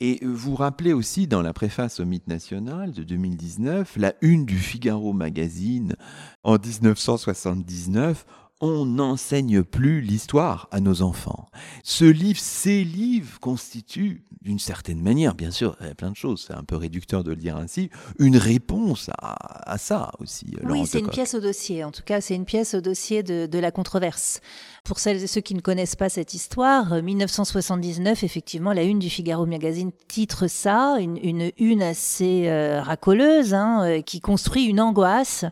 Et 0.00 0.20
vous 0.24 0.54
rappelez 0.54 0.92
aussi 0.92 1.26
dans 1.26 1.42
la 1.42 1.52
préface 1.52 2.00
au 2.00 2.04
mythe 2.04 2.28
national 2.28 2.92
de 2.92 3.02
2019, 3.02 3.96
la 3.96 4.14
une 4.22 4.46
du 4.46 4.58
Figaro 4.58 5.12
magazine 5.12 5.96
en 6.42 6.58
1979 6.58 8.24
on 8.60 8.86
n'enseigne 8.86 9.62
plus 9.62 10.00
l'histoire 10.00 10.68
à 10.70 10.80
nos 10.80 11.02
enfants. 11.02 11.46
Ce 11.84 12.04
livre, 12.04 12.40
ces 12.40 12.84
livres 12.84 13.38
constituent, 13.38 14.24
d'une 14.40 14.58
certaine 14.58 15.02
manière, 15.02 15.34
bien 15.34 15.50
sûr, 15.50 15.76
il 15.80 15.88
y 15.88 15.90
a 15.90 15.94
plein 15.94 16.10
de 16.10 16.16
choses, 16.16 16.44
c'est 16.46 16.54
un 16.54 16.62
peu 16.62 16.76
réducteur 16.76 17.22
de 17.22 17.30
le 17.30 17.36
dire 17.36 17.56
ainsi, 17.56 17.90
une 18.18 18.36
réponse 18.36 19.10
à, 19.18 19.76
ça 19.78 20.12
aussi. 20.20 20.46
Oui, 20.62 20.86
c'est 20.86 21.00
une 21.00 21.10
pièce 21.10 21.34
au 21.34 21.40
dossier, 21.40 21.84
en 21.84 21.90
tout 21.90 22.02
cas, 22.02 22.20
c'est 22.20 22.34
une 22.34 22.46
pièce 22.46 22.74
au 22.74 22.80
dossier 22.80 23.22
de, 23.22 23.58
la 23.58 23.70
controverse. 23.70 24.40
Pour 24.86 25.00
celles 25.00 25.24
et 25.24 25.26
ceux 25.26 25.40
qui 25.40 25.54
ne 25.54 25.60
connaissent 25.60 25.96
pas 25.96 26.08
cette 26.08 26.32
histoire, 26.32 27.02
1979, 27.02 28.22
euh, 28.22 28.24
effectivement, 28.24 28.72
la 28.72 28.84
une 28.84 29.00
du 29.00 29.10
Figaro 29.10 29.44
Magazine 29.44 29.90
titre 30.06 30.46
ça, 30.46 30.98
une, 31.00 31.50
une, 31.58 31.82
assez 31.82 32.44
euh, 32.46 32.80
racoleuse, 32.80 33.52
hein, 33.52 33.84
euh, 33.84 34.00
qui 34.00 34.20
construit 34.20 34.64
une 34.66 34.80
angoisse 34.80 35.44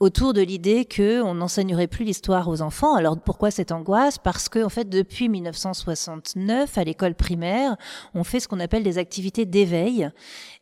autour 0.00 0.34
de 0.34 0.42
l'idée 0.42 0.86
qu'on 0.86 1.34
n'enseignerait 1.34 1.86
plus 1.86 2.04
l'histoire 2.04 2.46
aux 2.48 2.60
enfants. 2.60 2.94
Alors 2.94 3.18
pourquoi 3.18 3.50
cette 3.50 3.72
angoisse? 3.72 4.18
Parce 4.18 4.50
que 4.50 4.62
en 4.62 4.68
fait, 4.68 4.88
depuis 4.90 5.30
1969, 5.30 6.76
à 6.76 6.84
l'école 6.84 7.14
primaire, 7.14 7.76
on 8.14 8.22
fait 8.22 8.38
ce 8.38 8.48
qu'on 8.48 8.60
appelle 8.60 8.82
des 8.82 8.98
activités 8.98 9.46
d'éveil. 9.46 10.10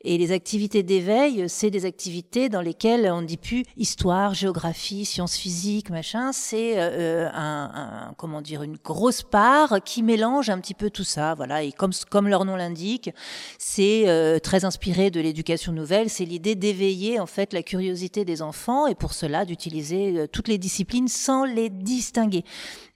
Et 0.05 0.19
les 0.19 0.33
activités 0.33 0.83
d'éveil, 0.83 1.45
c'est 1.49 1.71
des 1.71 1.85
activités 1.85 2.49
dans 2.49 2.61
lesquelles 2.61 3.11
on 3.13 3.23
ne 3.23 3.27
dit 3.27 3.37
plus 3.37 3.65
histoire, 3.77 4.35
géographie, 4.35 5.05
sciences 5.05 5.37
physiques, 5.37 5.91
machin. 5.91 6.33
C'est 6.33 6.75
euh, 6.77 7.29
un, 7.33 8.12
comment 8.16 8.42
dire 8.42 8.62
une 8.62 8.77
grosse 8.77 9.22
part 9.22 9.83
qui 9.85 10.03
mélange 10.03 10.51
un 10.51 10.59
petit 10.59 10.75
peu 10.75 10.90
tout 10.90 11.05
ça. 11.05 11.35
Voilà. 11.35 11.62
Et 11.62 11.72
comme 11.72 12.29
leur 12.29 12.44
nom 12.44 12.57
l'indique, 12.57 13.11
c'est 13.59 14.09
euh, 14.09 14.38
très 14.38 14.64
inspiré 14.64 15.11
de 15.11 15.20
l'éducation 15.20 15.72
nouvelle. 15.72 16.11
C'est 16.11 16.25
l'idée 16.25 16.55
d'éveiller 16.55 17.20
en 17.20 17.27
fait 17.27 17.53
la 17.53 17.62
curiosité 17.62 18.25
des 18.25 18.42
enfants 18.42 18.87
et 18.87 18.94
pour 18.94 19.12
cela 19.12 19.44
d'utiliser 19.44 20.18
euh, 20.18 20.27
toutes 20.27 20.48
les 20.48 20.59
disciplines 20.59 21.09
sans 21.09 21.44
les 21.44 21.70
distinguer. 21.70 22.44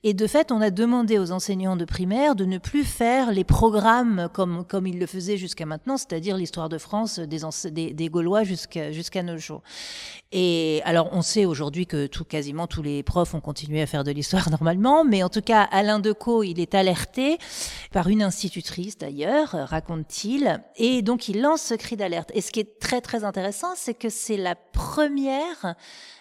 Et 0.09 0.15
de 0.15 0.29
fait, 0.29 0.53
on 0.53 0.61
a 0.61 0.71
demandé 0.71 1.19
aux 1.19 1.33
enseignants 1.33 1.75
de 1.75 1.85
primaire 1.85 2.37
de 2.37 2.45
ne 2.45 2.59
plus 2.59 2.85
faire 2.85 3.33
les 3.33 3.43
programmes 3.43 4.29
comme, 4.33 4.65
comme 4.65 4.87
ils 4.87 5.01
le 5.01 5.07
faisaient 5.07 5.37
jusqu'à 5.37 5.67
maintenant, 5.67 5.97
c'est-à-dire 5.97 6.37
l'histoire 6.37 6.69
de 6.69 6.79
France 6.79 7.19
des, 7.19 7.41
des, 7.73 7.93
des 7.93 8.09
Gaulois 8.09 8.45
jusqu'à 8.45 9.23
nos 9.25 9.37
jours. 9.37 9.63
Et 10.31 10.81
alors, 10.85 11.09
on 11.11 11.23
sait 11.23 11.45
aujourd'hui 11.45 11.89
que 11.89 12.07
tout, 12.07 12.23
quasiment 12.23 12.69
tous 12.69 12.83
les 12.83 13.03
profs 13.03 13.35
ont 13.35 13.41
continué 13.41 13.83
à 13.83 13.87
faire 13.87 14.05
de 14.05 14.13
l'histoire 14.13 14.49
normalement, 14.53 15.05
mais 15.05 15.25
en 15.25 15.29
tout 15.29 15.43
cas, 15.43 15.63
Alain 15.73 15.99
Decaux, 15.99 16.45
il 16.45 16.61
est 16.61 16.77
alerté 16.77 17.39
par 17.91 18.07
une 18.07 18.23
institutrice 18.23 18.99
d'ailleurs, 18.99 19.49
raconte-t-il, 19.51 20.63
et 20.77 21.03
donc 21.03 21.29
il 21.29 21.41
lance 21.41 21.63
ce 21.63 21.75
cri 21.75 21.97
d'alerte. 21.97 22.31
Et 22.33 22.43
ce 22.43 22.53
qui 22.53 22.61
est 22.61 22.79
très 22.79 23.01
très 23.01 23.25
intéressant, 23.25 23.75
c'est 23.75 23.95
que 23.95 24.09
c'est 24.09 24.37
la 24.37 24.55
première 24.55 25.75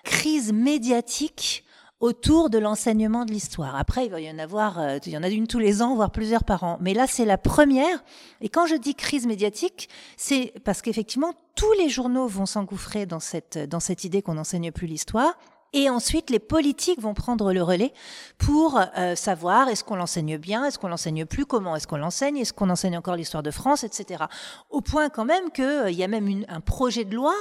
crise 0.04 0.52
médiatique 0.54 1.65
autour 2.00 2.50
de 2.50 2.58
l'enseignement 2.58 3.26
de 3.26 3.32
l'histoire. 3.32 3.76
Après, 3.76 4.06
il 4.06 4.12
va 4.12 4.20
y 4.20 4.30
en 4.30 4.38
avoir, 4.38 4.80
euh, 4.80 4.98
il 5.06 5.12
y 5.12 5.18
en 5.18 5.24
a 5.24 5.30
une 5.30 5.48
tous 5.48 5.60
les 5.60 5.82
ans, 5.82 5.96
voire 5.96 6.12
plusieurs 6.12 6.44
par 6.44 6.64
an. 6.64 6.78
Mais 6.82 6.94
là, 6.94 7.08
c'est 7.08 7.26
la 7.26 7.38
première. 7.38 8.04
Et 8.42 8.50
quand 8.50 8.66
je 8.66 8.76
dis 8.76 8.96
crise 8.96 9.26
médiatique, 9.26 9.90
c'est 10.18 10.54
parce 10.64 10.82
qu'effectivement, 10.82 11.34
tous 11.56 11.72
les 11.80 11.90
journaux 11.90 12.28
vont 12.28 12.46
s'engouffrer 12.46 13.06
dans 13.06 13.20
cette, 13.20 13.58
dans 13.58 13.80
cette 13.80 14.04
idée 14.04 14.22
qu'on 14.22 14.36
n'enseigne 14.36 14.72
plus 14.72 14.88
l'histoire. 14.88 15.34
Et 15.74 15.90
ensuite, 15.90 16.30
les 16.30 16.40
politiques 16.40 17.02
vont 17.02 17.14
prendre 17.14 17.52
le 17.52 17.62
relais 17.62 17.92
pour 18.38 18.80
euh, 18.98 19.14
savoir 19.16 19.68
est-ce 19.68 19.84
qu'on 19.84 19.98
l'enseigne 19.98 20.38
bien, 20.38 20.64
est-ce 20.64 20.80
qu'on 20.80 20.88
l'enseigne 20.88 21.26
plus, 21.26 21.46
comment 21.46 21.76
est-ce 21.76 21.86
qu'on 21.86 21.98
l'enseigne, 21.98 22.38
est-ce 22.38 22.54
qu'on 22.54 22.70
enseigne 22.70 22.98
encore 22.98 23.18
l'histoire 23.18 23.44
de 23.44 23.52
France, 23.52 23.84
etc. 23.84 24.24
Au 24.70 24.80
point 24.80 25.10
quand 25.10 25.26
même 25.26 25.52
qu'il 25.52 25.66
euh, 25.66 25.92
y 25.92 26.04
a 26.04 26.08
même 26.08 26.46
un 26.48 26.62
projet 26.62 27.04
de 27.04 27.14
loi 27.14 27.34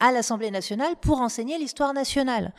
à 0.00 0.10
l'Assemblée 0.10 0.50
nationale 0.50 0.94
pour 1.02 1.20
enseigner 1.20 1.58
l'histoire 1.58 1.92
nationale. 1.92 2.54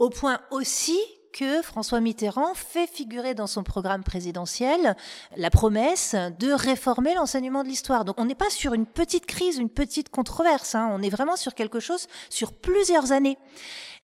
Au 0.00 0.08
point 0.08 0.40
aussi 0.50 0.98
que 1.30 1.60
François 1.60 2.00
Mitterrand 2.00 2.54
fait 2.54 2.86
figurer 2.86 3.34
dans 3.34 3.46
son 3.46 3.62
programme 3.62 4.02
présidentiel 4.02 4.96
la 5.36 5.50
promesse 5.50 6.16
de 6.38 6.52
réformer 6.52 7.14
l'enseignement 7.14 7.62
de 7.62 7.68
l'histoire. 7.68 8.06
Donc 8.06 8.18
on 8.18 8.24
n'est 8.24 8.34
pas 8.34 8.48
sur 8.48 8.72
une 8.72 8.86
petite 8.86 9.26
crise, 9.26 9.58
une 9.58 9.68
petite 9.68 10.08
controverse, 10.08 10.74
hein. 10.74 10.88
on 10.90 11.02
est 11.02 11.10
vraiment 11.10 11.36
sur 11.36 11.54
quelque 11.54 11.80
chose 11.80 12.06
sur 12.30 12.54
plusieurs 12.54 13.12
années. 13.12 13.36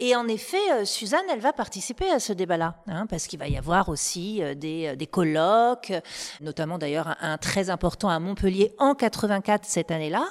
Et 0.00 0.14
en 0.14 0.28
effet, 0.28 0.56
euh, 0.74 0.84
Suzanne, 0.84 1.24
elle 1.28 1.40
va 1.40 1.52
participer 1.52 2.08
à 2.08 2.20
ce 2.20 2.32
débat-là, 2.32 2.76
hein, 2.86 3.06
parce 3.06 3.26
qu'il 3.26 3.36
va 3.40 3.48
y 3.48 3.56
avoir 3.56 3.88
aussi 3.88 4.40
euh, 4.40 4.54
des, 4.54 4.86
euh, 4.86 4.96
des 4.96 5.08
colloques, 5.08 5.92
notamment 6.40 6.78
d'ailleurs 6.78 7.16
un, 7.20 7.36
très 7.36 7.68
important 7.68 8.08
à 8.08 8.20
Montpellier 8.20 8.72
en 8.78 8.94
84 8.94 9.64
cette 9.64 9.90
année-là, 9.90 10.24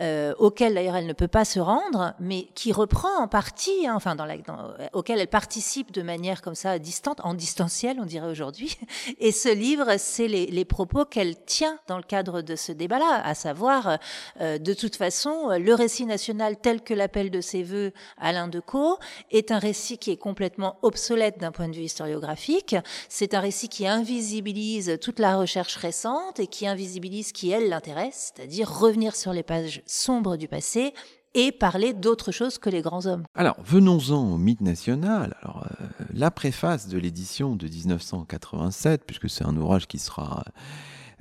euh, 0.00 0.34
auquel 0.40 0.74
d'ailleurs 0.74 0.96
elle 0.96 1.06
ne 1.06 1.12
peut 1.12 1.28
pas 1.28 1.44
se 1.44 1.60
rendre, 1.60 2.14
mais 2.18 2.48
qui 2.56 2.72
reprend 2.72 3.16
en 3.22 3.28
partie, 3.28 3.86
hein, 3.86 3.94
enfin 3.94 4.16
dans 4.16 4.24
la, 4.24 4.38
dans, 4.38 4.74
auquel 4.92 5.20
elle 5.20 5.28
participe 5.28 5.92
de 5.92 6.02
manière 6.02 6.42
comme 6.42 6.56
ça 6.56 6.80
distante, 6.80 7.20
en 7.22 7.34
distanciel, 7.34 7.98
on 8.00 8.06
dirait 8.06 8.28
aujourd'hui. 8.28 8.76
Et 9.20 9.30
ce 9.30 9.54
livre, 9.54 9.86
c'est 9.98 10.26
les, 10.26 10.46
les, 10.46 10.64
propos 10.64 11.04
qu'elle 11.04 11.36
tient 11.44 11.78
dans 11.86 11.96
le 11.96 12.02
cadre 12.02 12.42
de 12.42 12.56
ce 12.56 12.72
débat-là, 12.72 13.22
à 13.24 13.34
savoir, 13.36 13.98
euh, 14.40 14.58
de 14.58 14.74
toute 14.74 14.96
façon, 14.96 15.50
le 15.50 15.74
récit 15.74 16.06
national 16.06 16.56
tel 16.60 16.82
que 16.82 16.92
l'appelle 16.92 17.30
de 17.30 17.40
ses 17.40 17.62
voeux 17.62 17.92
Alain 18.18 18.48
Decaux 18.48 18.98
est 19.30 19.50
un 19.50 19.58
récit 19.58 19.98
qui 19.98 20.10
est 20.10 20.16
complètement 20.16 20.76
obsolète 20.82 21.38
d'un 21.38 21.52
point 21.52 21.68
de 21.68 21.76
vue 21.76 21.82
historiographique. 21.82 22.76
C'est 23.08 23.34
un 23.34 23.40
récit 23.40 23.68
qui 23.68 23.86
invisibilise 23.86 24.98
toute 25.00 25.18
la 25.18 25.36
recherche 25.36 25.76
récente 25.76 26.40
et 26.40 26.46
qui 26.46 26.66
invisibilise 26.66 27.28
ce 27.28 27.32
qui, 27.32 27.50
elle, 27.50 27.68
l'intéresse, 27.68 28.32
c'est-à-dire 28.34 28.68
revenir 28.70 29.16
sur 29.16 29.32
les 29.32 29.42
pages 29.42 29.82
sombres 29.86 30.36
du 30.36 30.48
passé 30.48 30.94
et 31.34 31.52
parler 31.52 31.94
d'autre 31.94 32.30
chose 32.30 32.58
que 32.58 32.68
les 32.68 32.82
grands 32.82 33.06
hommes. 33.06 33.24
Alors, 33.34 33.56
venons-en 33.64 34.32
au 34.32 34.36
mythe 34.36 34.60
national. 34.60 35.36
Alors, 35.42 35.64
euh, 35.64 35.84
la 36.12 36.30
préface 36.30 36.88
de 36.88 36.98
l'édition 36.98 37.56
de 37.56 37.66
1987, 37.66 39.04
puisque 39.06 39.30
c'est 39.30 39.44
un 39.44 39.56
ouvrage 39.56 39.86
qui 39.86 39.98
sera 39.98 40.44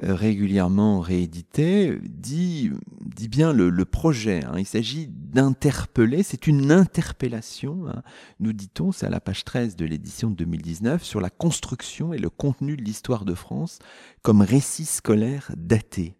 régulièrement 0.02 1.00
réédité, 1.00 2.00
dit, 2.04 2.72
dit 3.06 3.28
bien 3.28 3.54
le, 3.54 3.86
projet. 3.86 4.44
Hein. 4.46 4.56
Il 4.58 4.66
s'agit 4.66 5.08
d'interpeller, 5.08 6.24
c'est 6.24 6.48
une 6.48 6.72
interpellation, 6.72 7.88
hein. 7.88 8.02
nous 8.40 8.54
dit-on, 8.54 8.92
c'est 8.92 9.06
à 9.06 9.10
la 9.10 9.20
page 9.20 9.44
13 9.44 9.76
de 9.76 9.86
l'édition 9.86 10.30
de 10.30 10.36
2019, 10.36 11.04
sur 11.04 11.22
la 11.22 11.30
construction 11.30 12.14
et 12.14 12.18
le 12.18 12.30
contenu 12.30 12.76
de 12.76 12.84
l'histoire 12.84 13.26
de 13.26 13.34
France 13.34 13.80
comme 14.22 14.42
récit 14.42 14.86
scolaire 14.86 15.52
daté. 15.56 16.16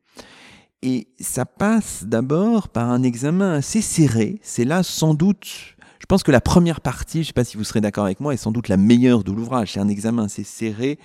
Et 0.84 1.08
ça 1.20 1.46
passe 1.46 2.06
d'abord 2.06 2.70
par 2.70 2.90
un 2.90 3.04
examen 3.04 3.54
assez 3.54 3.82
serré. 3.82 4.40
C'est 4.42 4.66
là 4.66 4.82
sans 4.82 5.14
doute, 5.14 5.76
je 6.00 6.06
pense 6.08 6.24
que 6.24 6.32
la 6.32 6.42
première 6.42 6.82
partie, 6.82 7.20
je 7.20 7.20
ne 7.20 7.26
sais 7.28 7.34
pas 7.34 7.44
si 7.44 7.58
vous 7.58 7.64
serez 7.64 7.82
d'accord 7.82 8.06
avec 8.06 8.20
moi, 8.20 8.34
est 8.34 8.38
sans 8.38 8.52
doute 8.52 8.68
la 8.68 8.78
meilleure 8.78 9.24
de 9.24 9.32
l'ouvrage. 9.32 9.74
C'est 9.74 9.80
un 9.80 9.88
examen 9.88 10.24
assez 10.24 10.44
serré 10.44 10.98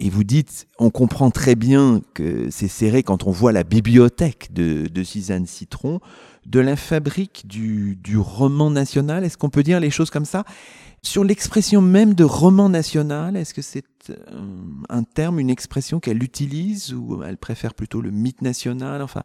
et 0.00 0.10
vous 0.10 0.24
dites, 0.24 0.68
on 0.78 0.90
comprend 0.90 1.30
très 1.30 1.54
bien 1.54 2.00
que 2.14 2.50
c'est 2.50 2.68
serré 2.68 3.02
quand 3.02 3.26
on 3.26 3.30
voit 3.30 3.52
la 3.52 3.64
bibliothèque 3.64 4.52
de, 4.52 4.86
de 4.86 5.02
Suzanne 5.02 5.46
Citron, 5.46 6.00
de 6.46 6.60
la 6.60 6.76
fabrique 6.76 7.46
du, 7.46 7.96
du 7.96 8.16
roman 8.16 8.70
national. 8.70 9.24
Est-ce 9.24 9.36
qu'on 9.36 9.50
peut 9.50 9.62
dire 9.62 9.80
les 9.80 9.90
choses 9.90 10.10
comme 10.10 10.24
ça? 10.24 10.44
Sur 11.02 11.24
l'expression 11.24 11.80
même 11.80 12.14
de 12.14 12.24
roman 12.24 12.68
national, 12.68 13.36
est-ce 13.36 13.54
que 13.54 13.62
c'est 13.62 13.84
c'est 14.04 14.18
un 14.88 15.02
terme, 15.02 15.38
une 15.38 15.50
expression 15.50 16.00
qu'elle 16.00 16.22
utilise 16.22 16.94
ou 16.94 17.22
elle 17.22 17.36
préfère 17.36 17.74
plutôt 17.74 18.00
le 18.00 18.10
mythe 18.10 18.42
national? 18.42 19.02
Enfin, 19.02 19.22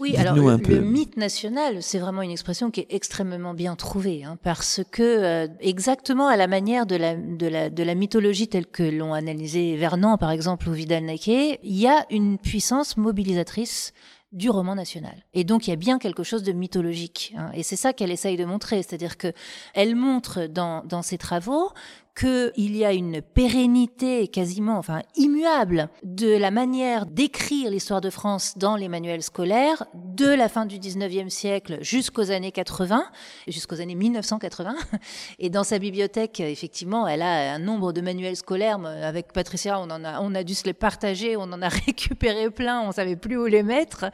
oui, 0.00 0.16
alors 0.16 0.36
le, 0.36 0.80
mythe 0.80 1.16
national, 1.16 1.82
c'est 1.82 1.98
vraiment 1.98 2.22
une 2.22 2.30
expression 2.30 2.70
qui 2.70 2.80
est 2.80 2.86
extrêmement 2.90 3.54
bien 3.54 3.74
trouvée, 3.76 4.24
hein, 4.24 4.38
parce 4.42 4.80
que 4.90 5.02
euh, 5.02 5.48
exactement 5.60 6.28
à 6.28 6.36
la 6.36 6.46
manière 6.46 6.86
de 6.86 6.96
la, 6.96 7.16
de 7.16 7.46
la, 7.46 7.70
de 7.70 7.82
la 7.82 7.94
mythologie 7.94 8.48
telle 8.48 8.66
que 8.66 8.82
l'ont 8.82 9.14
analysé 9.14 9.76
Vernon, 9.76 10.16
par 10.16 10.30
exemple, 10.30 10.68
ou 10.68 10.72
Vidal-Naquet, 10.72 11.60
il 11.62 11.76
y 11.76 11.86
a 11.86 12.06
une 12.10 12.38
puissance 12.38 12.96
mobilisatrice 12.96 13.92
du 14.32 14.50
roman 14.50 14.74
national. 14.74 15.14
Et 15.32 15.44
donc 15.44 15.66
il 15.66 15.70
y 15.70 15.72
a 15.72 15.76
bien 15.76 15.98
quelque 15.98 16.22
chose 16.22 16.42
de 16.42 16.52
mythologique. 16.52 17.34
Hein, 17.36 17.50
et 17.54 17.62
c'est 17.62 17.76
ça 17.76 17.92
qu'elle 17.92 18.10
essaye 18.10 18.36
de 18.36 18.44
montrer, 18.44 18.82
c'est-à-dire 18.82 19.16
que 19.16 19.32
elle 19.74 19.96
montre 19.96 20.46
dans, 20.46 20.84
dans 20.84 21.02
ses 21.02 21.16
travaux 21.16 21.70
qu'il 22.18 22.76
y 22.76 22.84
a 22.84 22.92
une 22.92 23.22
pérennité 23.22 24.26
quasiment, 24.26 24.76
enfin 24.76 25.02
immuable, 25.14 25.88
de 26.02 26.36
la 26.36 26.50
manière 26.50 27.06
d'écrire 27.06 27.70
l'histoire 27.70 28.00
de 28.00 28.10
France 28.10 28.54
dans 28.56 28.74
les 28.74 28.88
manuels 28.88 29.22
scolaires 29.22 29.84
de 29.94 30.26
la 30.26 30.48
fin 30.48 30.66
du 30.66 30.78
19e 30.78 31.28
siècle 31.28 31.78
jusqu'aux 31.80 32.32
années 32.32 32.50
80, 32.50 33.04
jusqu'aux 33.46 33.80
années 33.80 33.94
1980. 33.94 34.74
Et 35.38 35.48
dans 35.48 35.62
sa 35.62 35.78
bibliothèque, 35.78 36.40
effectivement, 36.40 37.06
elle 37.06 37.22
a 37.22 37.54
un 37.54 37.60
nombre 37.60 37.92
de 37.92 38.00
manuels 38.00 38.36
scolaires. 38.36 38.80
Avec 38.84 39.32
Patricia, 39.32 39.78
on 39.78 39.84
en 39.84 40.04
a, 40.04 40.20
on 40.20 40.34
a 40.34 40.42
dû 40.42 40.54
se 40.54 40.64
les 40.64 40.72
partager, 40.72 41.36
on 41.36 41.42
en 41.42 41.62
a 41.62 41.68
récupéré 41.86 42.50
plein, 42.50 42.80
on 42.80 42.90
savait 42.90 43.16
plus 43.16 43.36
où 43.36 43.46
les 43.46 43.62
mettre. 43.62 44.06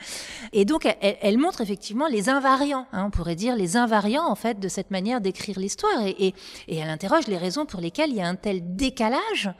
Et 0.53 0.67
donc, 0.67 0.87
elle, 1.01 1.39
montre 1.39 1.63
effectivement 1.63 2.07
les 2.07 2.29
invariants, 2.29 2.87
hein, 2.93 3.05
on 3.07 3.11
pourrait 3.11 3.35
dire 3.35 3.57
les 3.57 3.79
invariants 3.79 4.27
en 4.27 4.35
fait 4.35 4.61
de 4.61 4.69
cette 4.69 4.91
manière 4.91 5.23
d'écrire 5.23 5.59
l'histoire. 5.59 6.05
Et, 6.05 6.35
et, 6.69 6.77
elle 6.77 6.91
interroge 6.91 7.29
les 7.29 7.39
raisons 7.39 7.65
pour 7.65 7.81
lesquelles 7.81 7.94
il 7.99 8.15
y 8.17 8.21
a 8.21 8.29
un 8.29 8.35
tel 8.35 8.77
décalage 8.77 9.51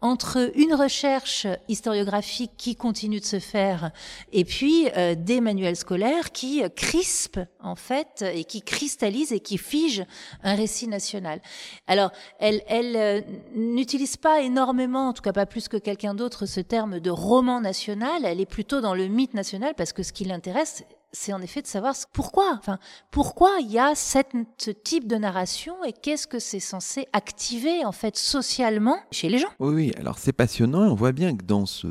entre 0.00 0.50
une 0.56 0.74
recherche 0.74 1.46
historiographique 1.68 2.52
qui 2.56 2.74
continue 2.74 3.20
de 3.20 3.24
se 3.24 3.38
faire 3.38 3.92
et 4.32 4.44
puis 4.44 4.88
euh, 4.96 5.14
des 5.14 5.40
manuels 5.40 5.76
scolaires 5.76 6.32
qui 6.32 6.62
crispent 6.74 7.40
en 7.60 7.76
fait 7.76 8.24
et 8.34 8.44
qui 8.44 8.62
cristallisent 8.62 9.32
et 9.32 9.40
qui 9.40 9.58
figent 9.58 10.04
un 10.42 10.54
récit 10.54 10.88
national. 10.88 11.40
Alors, 11.86 12.10
elle, 12.40 12.62
euh, 12.68 13.20
n'utilise 13.54 14.16
pas 14.16 14.40
énormément, 14.40 15.08
en 15.08 15.12
tout 15.12 15.22
cas 15.22 15.32
pas 15.32 15.46
plus 15.46 15.68
que 15.68 15.76
quelqu'un 15.76 16.14
d'autre, 16.14 16.46
ce 16.46 16.60
terme 16.60 16.98
de 16.98 17.10
roman 17.10 17.60
national. 17.60 18.24
Elle 18.24 18.40
est 18.40 18.46
plutôt 18.46 18.80
dans 18.80 18.94
le 18.94 19.06
mythe 19.06 19.34
national 19.34 19.74
parce 19.76 19.92
que 19.92 20.02
ce 20.02 20.12
qui 20.12 20.24
l'intéresse, 20.24 20.84
c'est 21.12 21.32
en 21.32 21.42
effet 21.42 21.62
de 21.62 21.66
savoir 21.66 21.94
pourquoi. 22.12 22.54
Enfin, 22.58 22.78
pourquoi 23.10 23.50
il 23.60 23.70
y 23.70 23.78
a 23.78 23.94
ce 23.94 24.70
type 24.70 25.06
de 25.06 25.16
narration 25.16 25.84
et 25.84 25.92
qu'est-ce 25.92 26.26
que 26.26 26.38
c'est 26.38 26.60
censé 26.60 27.06
activer 27.12 27.84
en 27.84 27.92
fait 27.92 28.16
socialement 28.16 28.98
chez 29.10 29.28
les 29.28 29.38
gens. 29.38 29.50
Oui, 29.58 29.74
oui. 29.74 29.92
Alors 29.98 30.18
c'est 30.18 30.32
passionnant. 30.32 30.90
On 30.90 30.94
voit 30.94 31.12
bien 31.12 31.36
que 31.36 31.44
dans 31.44 31.66
ce 31.66 31.88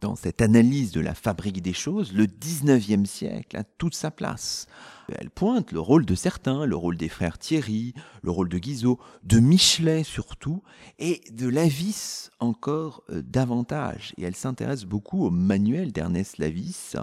dans 0.00 0.14
cette 0.14 0.42
analyse 0.42 0.92
de 0.92 1.00
la 1.00 1.14
fabrique 1.14 1.62
des 1.62 1.72
choses, 1.72 2.12
le 2.12 2.26
19e 2.26 3.06
siècle 3.06 3.56
a 3.56 3.64
toute 3.64 3.94
sa 3.94 4.10
place. 4.10 4.66
Elle 5.08 5.30
pointe 5.30 5.72
le 5.72 5.80
rôle 5.80 6.04
de 6.04 6.14
certains, 6.14 6.66
le 6.66 6.76
rôle 6.76 6.96
des 6.96 7.08
frères 7.08 7.38
Thierry, 7.38 7.94
le 8.22 8.30
rôle 8.30 8.48
de 8.48 8.58
Guizot, 8.58 8.98
de 9.22 9.38
Michelet 9.38 10.04
surtout, 10.04 10.62
et 10.98 11.22
de 11.32 11.48
Lavis 11.48 12.30
encore 12.40 13.04
euh, 13.10 13.22
davantage. 13.22 14.12
Et 14.16 14.24
elle 14.24 14.36
s'intéresse 14.36 14.84
beaucoup 14.84 15.24
au 15.24 15.30
manuel 15.30 15.92
d'Ernest 15.92 16.38
Lavis 16.38 16.96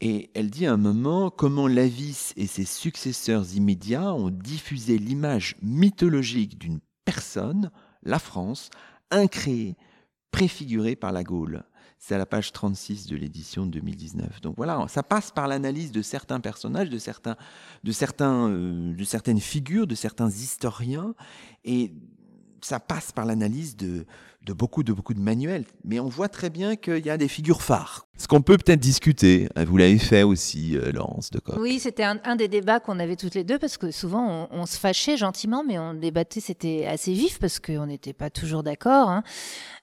et 0.00 0.30
elle 0.34 0.50
dit 0.50 0.66
à 0.66 0.72
un 0.72 0.76
moment 0.76 1.30
comment 1.30 1.66
Lavis 1.66 2.32
et 2.36 2.46
ses 2.46 2.66
successeurs 2.66 3.54
immédiats 3.54 4.12
ont 4.12 4.30
diffusé 4.30 4.98
l'image 4.98 5.56
mythologique 5.62 6.58
d'une 6.58 6.80
personne, 7.04 7.70
la 8.02 8.18
France, 8.18 8.70
incréée, 9.10 9.76
préfigurée 10.30 10.96
par 10.96 11.12
la 11.12 11.24
Gaule. 11.24 11.64
C'est 11.98 12.14
à 12.14 12.18
la 12.18 12.26
page 12.26 12.52
36 12.52 13.06
de 13.06 13.16
l'édition 13.16 13.64
2019. 13.64 14.42
Donc 14.42 14.54
voilà, 14.58 14.84
ça 14.88 15.02
passe 15.02 15.30
par 15.30 15.48
l'analyse 15.48 15.92
de 15.92 16.02
certains 16.02 16.40
personnages, 16.40 16.90
de, 16.90 16.98
certains, 16.98 17.36
de, 17.82 17.92
certains, 17.92 18.50
euh, 18.50 18.94
de 18.94 19.04
certaines 19.04 19.40
figures, 19.40 19.86
de 19.86 19.94
certains 19.94 20.28
historiens, 20.28 21.14
et 21.64 21.94
ça 22.60 22.80
passe 22.80 23.12
par 23.12 23.24
l'analyse 23.24 23.76
de, 23.76 24.04
de 24.42 24.52
beaucoup, 24.52 24.82
de 24.82 24.92
beaucoup 24.92 25.14
de 25.14 25.20
manuels. 25.20 25.64
Mais 25.84 25.98
on 26.00 26.08
voit 26.08 26.28
très 26.28 26.50
bien 26.50 26.76
qu'il 26.76 27.04
y 27.04 27.10
a 27.10 27.16
des 27.16 27.28
figures 27.28 27.62
phares. 27.62 28.05
Ce 28.18 28.28
qu'on 28.28 28.40
peut 28.40 28.56
peut-être 28.56 28.80
discuter, 28.80 29.46
hein, 29.56 29.64
vous 29.64 29.76
l'avez 29.76 29.98
fait 29.98 30.22
aussi, 30.22 30.74
euh, 30.76 30.90
Laurence 30.90 31.30
de 31.30 31.38
Coq. 31.38 31.56
Oui, 31.58 31.78
c'était 31.78 32.02
un, 32.02 32.36
des 32.36 32.48
débats 32.48 32.80
qu'on 32.80 32.98
avait 32.98 33.16
toutes 33.16 33.34
les 33.34 33.44
deux, 33.44 33.58
parce 33.58 33.76
que 33.76 33.90
souvent 33.90 34.48
on, 34.50 34.64
se 34.64 34.78
fâchait 34.78 35.18
gentiment, 35.18 35.62
mais 35.62 35.78
on 35.78 35.92
débattait, 35.92 36.40
c'était 36.40 36.86
assez 36.86 37.12
vif, 37.12 37.38
parce 37.38 37.58
qu'on 37.58 37.86
n'était 37.86 38.14
pas 38.14 38.30
toujours 38.30 38.62
d'accord. 38.62 39.10
Hein. 39.10 39.22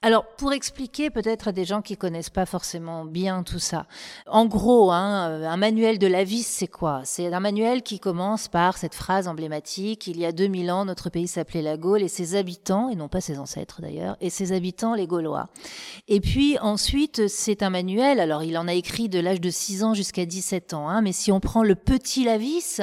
Alors, 0.01 0.25
pour 0.37 0.51
expliquer 0.51 1.11
peut-être 1.11 1.49
à 1.49 1.51
des 1.51 1.63
gens 1.63 1.83
qui 1.83 1.95
connaissent 1.95 2.31
pas 2.31 2.47
forcément 2.47 3.05
bien 3.05 3.43
tout 3.43 3.59
ça, 3.59 3.85
en 4.25 4.47
gros, 4.47 4.91
hein, 4.91 5.29
euh, 5.29 5.47
un 5.47 5.57
manuel 5.57 5.99
de 5.99 6.07
la 6.07 6.23
vie, 6.23 6.41
c'est 6.41 6.67
quoi? 6.67 7.01
C'est 7.03 7.31
un 7.31 7.39
manuel 7.39 7.83
qui 7.83 7.99
commence 7.99 8.47
par 8.47 8.77
cette 8.77 8.95
phrase 8.95 9.27
emblématique, 9.27 10.07
il 10.07 10.19
y 10.19 10.25
a 10.25 10.31
2000 10.31 10.71
ans, 10.71 10.85
notre 10.85 11.11
pays 11.11 11.27
s'appelait 11.27 11.61
la 11.61 11.77
Gaule, 11.77 12.01
et 12.01 12.07
ses 12.07 12.35
habitants, 12.35 12.89
et 12.89 12.95
non 12.95 13.09
pas 13.09 13.21
ses 13.21 13.37
ancêtres 13.37 13.79
d'ailleurs, 13.79 14.17
et 14.21 14.31
ses 14.31 14.53
habitants, 14.53 14.95
les 14.95 15.05
Gaulois. 15.05 15.49
Et 16.07 16.19
puis 16.19 16.57
ensuite, 16.59 17.27
c'est 17.27 17.61
un 17.61 17.69
manuel 17.69 18.22
alors, 18.23 18.43
il 18.43 18.57
en 18.57 18.69
a 18.69 18.73
écrit 18.73 19.09
de 19.09 19.19
l'âge 19.19 19.41
de 19.41 19.49
6 19.49 19.83
ans 19.83 19.93
jusqu'à 19.93 20.25
17 20.25 20.73
ans. 20.73 20.87
Hein, 20.87 21.01
mais 21.01 21.11
si 21.11 21.31
on 21.31 21.41
prend 21.41 21.61
le 21.61 21.75
Petit 21.75 22.23
Lavis, 22.23 22.79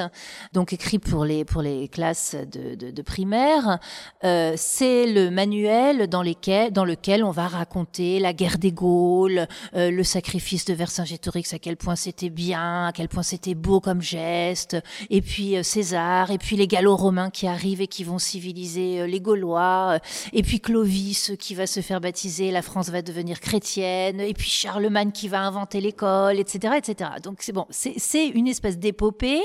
donc 0.53 0.71
écrit 0.71 0.99
pour 0.99 1.25
les, 1.25 1.43
pour 1.45 1.63
les 1.63 1.87
classes 1.87 2.35
de, 2.35 2.75
de, 2.75 3.01
primaire, 3.01 3.79
euh, 4.23 4.53
c'est 4.55 5.07
le 5.07 5.31
manuel 5.31 6.07
dans, 6.07 6.23
dans 6.23 6.85
lequel 6.85 7.23
on 7.23 7.31
va 7.31 7.47
raconter 7.47 8.19
la 8.19 8.33
guerre 8.33 8.59
des 8.59 8.71
Gaules, 8.71 9.47
euh, 9.75 9.89
le 9.89 10.03
sacrifice 10.03 10.65
de 10.65 10.73
Vercingétorix, 10.75 11.53
à 11.53 11.59
quel 11.59 11.75
point 11.75 11.95
c'était 11.95 12.29
bien, 12.29 12.85
à 12.85 12.91
quel 12.93 13.09
point 13.09 13.23
c'était 13.23 13.55
beau 13.55 13.79
comme 13.79 14.01
geste, 14.01 14.77
et 15.09 15.21
puis 15.21 15.57
euh, 15.57 15.63
César, 15.63 16.29
et 16.29 16.37
puis 16.37 16.55
les 16.55 16.67
Gallo-Romains 16.67 17.31
qui 17.31 17.47
arrivent 17.47 17.81
et 17.81 17.87
qui 17.87 18.03
vont 18.03 18.19
civiliser 18.19 19.07
les 19.07 19.19
Gaulois, 19.19 19.97
et 20.33 20.43
puis 20.43 20.59
Clovis 20.59 21.31
qui 21.39 21.55
va 21.55 21.65
se 21.65 21.81
faire 21.81 21.99
baptiser, 21.99 22.51
la 22.51 22.61
France 22.61 22.89
va 22.89 23.01
devenir 23.01 23.39
chrétienne, 23.39 24.19
et 24.19 24.35
puis 24.35 24.49
Charlemagne 24.49 25.11
qui 25.11 25.27
va 25.31 25.41
inventer 25.41 25.81
l'école, 25.81 26.37
etc., 26.37 26.75
etc. 26.77 27.09
Donc 27.23 27.37
c'est 27.39 27.53
bon, 27.53 27.65
c'est 27.69 28.27
une 28.27 28.47
espèce 28.47 28.77
d'épopée 28.77 29.41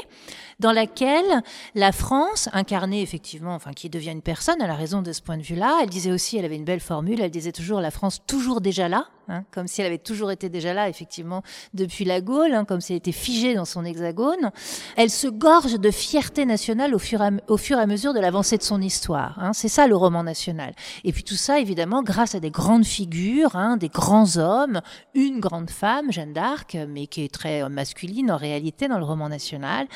dans 0.60 0.72
laquelle 0.72 1.42
la 1.74 1.92
France, 1.92 2.48
incarnée 2.52 3.00
effectivement, 3.00 3.54
enfin 3.54 3.72
qui 3.72 3.88
devient 3.88 4.12
une 4.12 4.22
personne, 4.22 4.56
elle 4.60 4.70
a 4.70 4.74
raison 4.74 5.00
de 5.00 5.12
ce 5.12 5.22
point 5.22 5.38
de 5.38 5.42
vue-là. 5.42 5.78
Elle 5.82 5.88
disait 5.88 6.12
aussi, 6.12 6.36
elle 6.36 6.44
avait 6.44 6.56
une 6.56 6.64
belle 6.64 6.80
formule, 6.80 7.20
elle 7.20 7.30
disait 7.30 7.52
toujours 7.52 7.80
la 7.80 7.90
France 7.90 8.20
toujours 8.26 8.60
déjà 8.60 8.88
là, 8.88 9.08
hein, 9.28 9.44
comme 9.50 9.66
si 9.66 9.80
elle 9.80 9.88
avait 9.88 9.98
toujours 9.98 10.30
été 10.30 10.48
déjà 10.48 10.74
là, 10.74 10.88
effectivement, 10.88 11.42
depuis 11.74 12.04
la 12.04 12.20
Gaule, 12.20 12.52
hein, 12.52 12.64
comme 12.64 12.80
si 12.80 12.92
elle 12.92 12.98
était 12.98 13.12
figée 13.12 13.54
dans 13.54 13.64
son 13.64 13.84
hexagone. 13.84 14.50
Elle 14.96 15.10
se 15.10 15.28
gorge 15.28 15.78
de 15.78 15.90
fierté 15.90 16.44
nationale 16.46 16.94
au 16.94 16.98
fur 16.98 17.22
et 17.22 17.74
à, 17.74 17.86
mesure 17.86 18.14
de 18.14 18.20
l'avancée 18.20 18.58
de 18.58 18.62
son 18.62 18.80
histoire. 18.80 19.38
Hein. 19.38 19.52
C'est 19.52 19.68
ça 19.68 19.86
le 19.86 19.96
roman 19.96 20.22
national. 20.22 20.74
Et 21.04 21.12
puis 21.12 21.24
tout 21.24 21.34
ça, 21.34 21.60
évidemment, 21.60 22.02
grâce 22.02 22.34
à 22.34 22.40
des 22.40 22.50
grandes 22.50 22.86
figures, 22.86 23.56
des 23.78 23.88
grands 23.88 24.36
hommes, 24.36 24.80
une 25.14 25.40
grande 25.40 25.70
femme, 25.70 26.12
Jeanne 26.12 26.32
d'Arc, 26.32 26.76
mais 26.88 27.06
qui 27.06 27.24
est 27.24 27.32
très 27.32 27.68
masculine 27.68 28.30
en 28.30 28.36
réalité 28.36 28.88
dans 28.88 28.98
le 28.98 29.04
roman 29.04 29.28
national. 29.28 29.86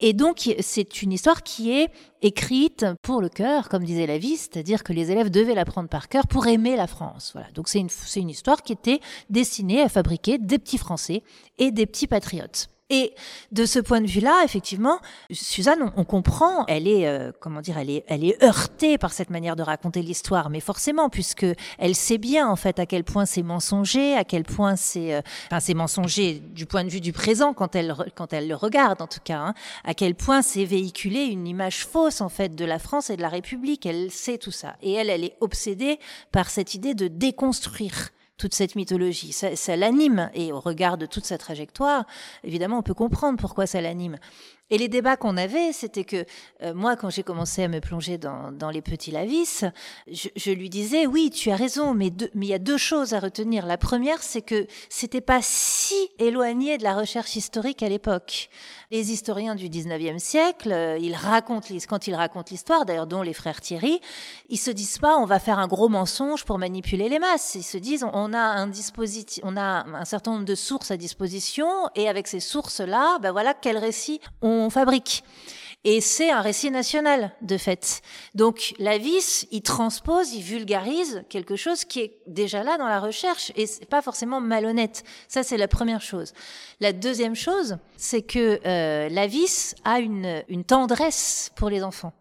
Et 0.00 0.12
donc, 0.12 0.54
c'est 0.60 1.02
une 1.02 1.12
histoire 1.12 1.42
qui 1.42 1.72
est 1.72 1.90
écrite 2.22 2.86
pour 3.02 3.20
le 3.20 3.28
cœur, 3.28 3.68
comme 3.68 3.84
disait 3.84 4.06
la 4.06 4.18
vie, 4.18 4.36
c'est-à-dire 4.36 4.84
que 4.84 4.92
les 4.92 5.10
élèves 5.10 5.30
devaient 5.30 5.54
l'apprendre 5.54 5.88
par 5.88 6.08
cœur 6.08 6.26
pour 6.26 6.46
aimer 6.46 6.76
la 6.76 6.86
France. 6.86 7.30
Voilà. 7.34 7.48
Donc, 7.52 7.68
c'est 7.68 7.80
une, 7.80 7.88
une 8.16 8.30
histoire 8.30 8.62
qui 8.62 8.71
était 8.72 9.00
destinée 9.30 9.82
à 9.82 9.88
fabriquer 9.88 10.38
des 10.38 10.58
petits 10.58 10.78
Français 10.78 11.22
et 11.58 11.70
des 11.70 11.86
petits 11.86 12.08
patriotes. 12.08 12.68
Et 12.92 13.14
de 13.52 13.64
ce 13.64 13.78
point 13.78 14.02
de 14.02 14.06
vue-là, 14.06 14.42
effectivement, 14.44 14.98
Suzanne, 15.30 15.90
on, 15.96 16.04
comprend, 16.04 16.66
elle 16.66 16.86
est, 16.86 17.08
euh, 17.08 17.32
comment 17.40 17.62
dire, 17.62 17.78
elle 17.78 17.88
est, 17.88 18.04
elle 18.06 18.22
est 18.22 18.44
heurtée 18.44 18.98
par 18.98 19.14
cette 19.14 19.30
manière 19.30 19.56
de 19.56 19.62
raconter 19.62 20.02
l'histoire, 20.02 20.50
mais 20.50 20.60
forcément, 20.60 21.08
puisque 21.08 21.46
elle 21.78 21.94
sait 21.94 22.18
bien 22.18 22.46
en 22.46 22.56
fait 22.56 22.78
à 22.78 22.84
quel 22.84 23.02
point 23.02 23.24
c'est 23.24 23.42
mensonger, 23.42 24.14
à 24.14 24.24
quel 24.24 24.42
point 24.42 24.76
c'est, 24.76 25.14
euh, 25.14 25.22
enfin, 25.46 25.58
c'est 25.58 25.72
mensonger 25.72 26.42
du 26.54 26.66
point 26.66 26.84
de 26.84 26.90
vue 26.90 27.00
du 27.00 27.14
présent 27.14 27.54
quand 27.54 27.74
elle, 27.76 27.94
quand 28.14 28.34
elle 28.34 28.46
le 28.46 28.56
regarde 28.56 29.00
en 29.00 29.06
tout 29.06 29.20
cas, 29.24 29.38
hein, 29.38 29.54
à 29.84 29.94
quel 29.94 30.14
point 30.14 30.42
c'est 30.42 30.66
véhiculer 30.66 31.24
une 31.24 31.46
image 31.46 31.86
fausse 31.86 32.20
en 32.20 32.28
fait 32.28 32.54
de 32.54 32.64
la 32.66 32.78
France 32.78 33.08
et 33.08 33.16
de 33.16 33.22
la 33.22 33.30
République. 33.30 33.86
Elle 33.86 34.10
sait 34.10 34.36
tout 34.36 34.50
ça, 34.50 34.76
et 34.82 34.92
elle, 34.92 35.08
elle 35.08 35.24
est 35.24 35.36
obsédée 35.40 35.98
par 36.30 36.50
cette 36.50 36.74
idée 36.74 36.92
de 36.92 37.08
déconstruire 37.08 38.10
toute 38.42 38.54
cette 38.54 38.74
mythologie. 38.74 39.32
Ça, 39.32 39.76
l'anime, 39.76 40.28
et 40.34 40.52
au 40.52 40.58
regard 40.58 40.98
de 40.98 41.06
toute 41.06 41.24
sa 41.24 41.38
trajectoire, 41.38 42.04
évidemment, 42.42 42.78
on 42.78 42.82
peut 42.82 42.92
comprendre 42.92 43.38
pourquoi 43.38 43.68
ça 43.68 43.80
l'anime. 43.80 44.18
Et 44.68 44.78
les 44.78 44.88
débats 44.88 45.16
qu'on 45.16 45.36
avait, 45.36 45.72
c'était 45.72 46.02
que 46.02 46.24
euh, 46.62 46.74
moi, 46.74 46.96
quand 46.96 47.08
j'ai 47.08 47.22
commencé 47.22 47.62
à 47.62 47.68
me 47.68 47.78
plonger 47.78 48.18
dans, 48.18 48.70
les 48.72 48.82
petits 48.82 49.12
lavis, 49.12 49.64
je, 50.10 50.28
je, 50.34 50.50
lui 50.50 50.70
disais, 50.70 51.06
oui, 51.06 51.30
tu 51.30 51.52
as 51.52 51.56
raison, 51.56 51.94
mais 51.94 52.10
il 52.34 52.44
y 52.44 52.54
a 52.54 52.58
deux 52.58 52.78
choses 52.78 53.14
à 53.14 53.20
retenir. 53.20 53.64
La 53.64 53.78
première, 53.78 54.20
c'est 54.20 54.42
que 54.42 54.66
c'était 54.88 55.20
pas 55.20 55.40
si 55.40 55.94
éloigné 56.18 56.78
de 56.78 56.82
la 56.82 56.96
recherche 56.96 57.36
historique 57.36 57.84
à 57.84 57.88
l'époque. 57.88 58.48
Les 58.92 59.10
historiens 59.10 59.54
du 59.54 59.70
19e 59.70 60.18
siècle, 60.18 60.70
euh, 60.70 60.98
quand 61.88 62.06
ils 62.06 62.14
racontent 62.14 62.48
l'histoire, 62.50 62.84
d'ailleurs 62.84 63.06
dont 63.06 63.22
les 63.22 63.32
frères 63.32 63.62
Thierry, 63.62 64.02
ils 64.50 64.58
se 64.58 64.70
disent 64.70 64.98
pas 64.98 65.16
on 65.16 65.24
va 65.24 65.38
faire 65.38 65.58
un 65.58 65.66
gros 65.66 65.88
mensonge 65.88 66.44
pour 66.44 66.58
manipuler 66.58 67.08
les 67.08 67.18
masses. 67.18 67.54
Ils 67.54 67.62
se 67.62 67.78
disent 67.78 68.04
on 68.12 68.34
a 68.34 68.38
un 68.38 68.66
dispositif, 68.66 69.42
on 69.44 69.56
a 69.56 69.86
un 69.86 70.04
certain 70.04 70.32
nombre 70.32 70.44
de 70.44 70.54
sources 70.54 70.90
à 70.90 70.98
disposition 70.98 71.68
et 71.94 72.06
avec 72.06 72.28
ces 72.28 72.40
sources-là, 72.40 73.18
ben 73.22 73.32
voilà 73.32 73.54
quel 73.54 73.78
récit 73.78 74.20
on 74.42 74.68
fabrique. 74.68 75.24
Et 75.84 76.00
c'est 76.00 76.30
un 76.30 76.40
récit 76.40 76.70
national, 76.70 77.32
de 77.42 77.56
fait. 77.56 78.02
Donc, 78.34 78.74
la 78.78 78.98
vis, 78.98 79.48
il 79.50 79.62
transpose, 79.62 80.32
il 80.32 80.42
vulgarise 80.42 81.24
quelque 81.28 81.56
chose 81.56 81.84
qui 81.84 82.00
est 82.00 82.18
déjà 82.28 82.62
là 82.62 82.78
dans 82.78 82.86
la 82.86 83.00
recherche 83.00 83.50
et 83.56 83.66
c'est 83.66 83.88
pas 83.88 84.00
forcément 84.00 84.40
malhonnête. 84.40 85.02
Ça, 85.26 85.42
c'est 85.42 85.56
la 85.56 85.66
première 85.66 86.00
chose. 86.00 86.34
La 86.78 86.92
deuxième 86.92 87.34
chose, 87.34 87.78
c'est 87.96 88.22
que 88.22 88.60
euh, 88.64 89.08
la 89.08 89.26
vis 89.26 89.74
a 89.84 89.98
une, 89.98 90.44
une 90.48 90.62
tendresse 90.62 91.50
pour 91.56 91.68
les 91.68 91.82
enfants. 91.82 92.12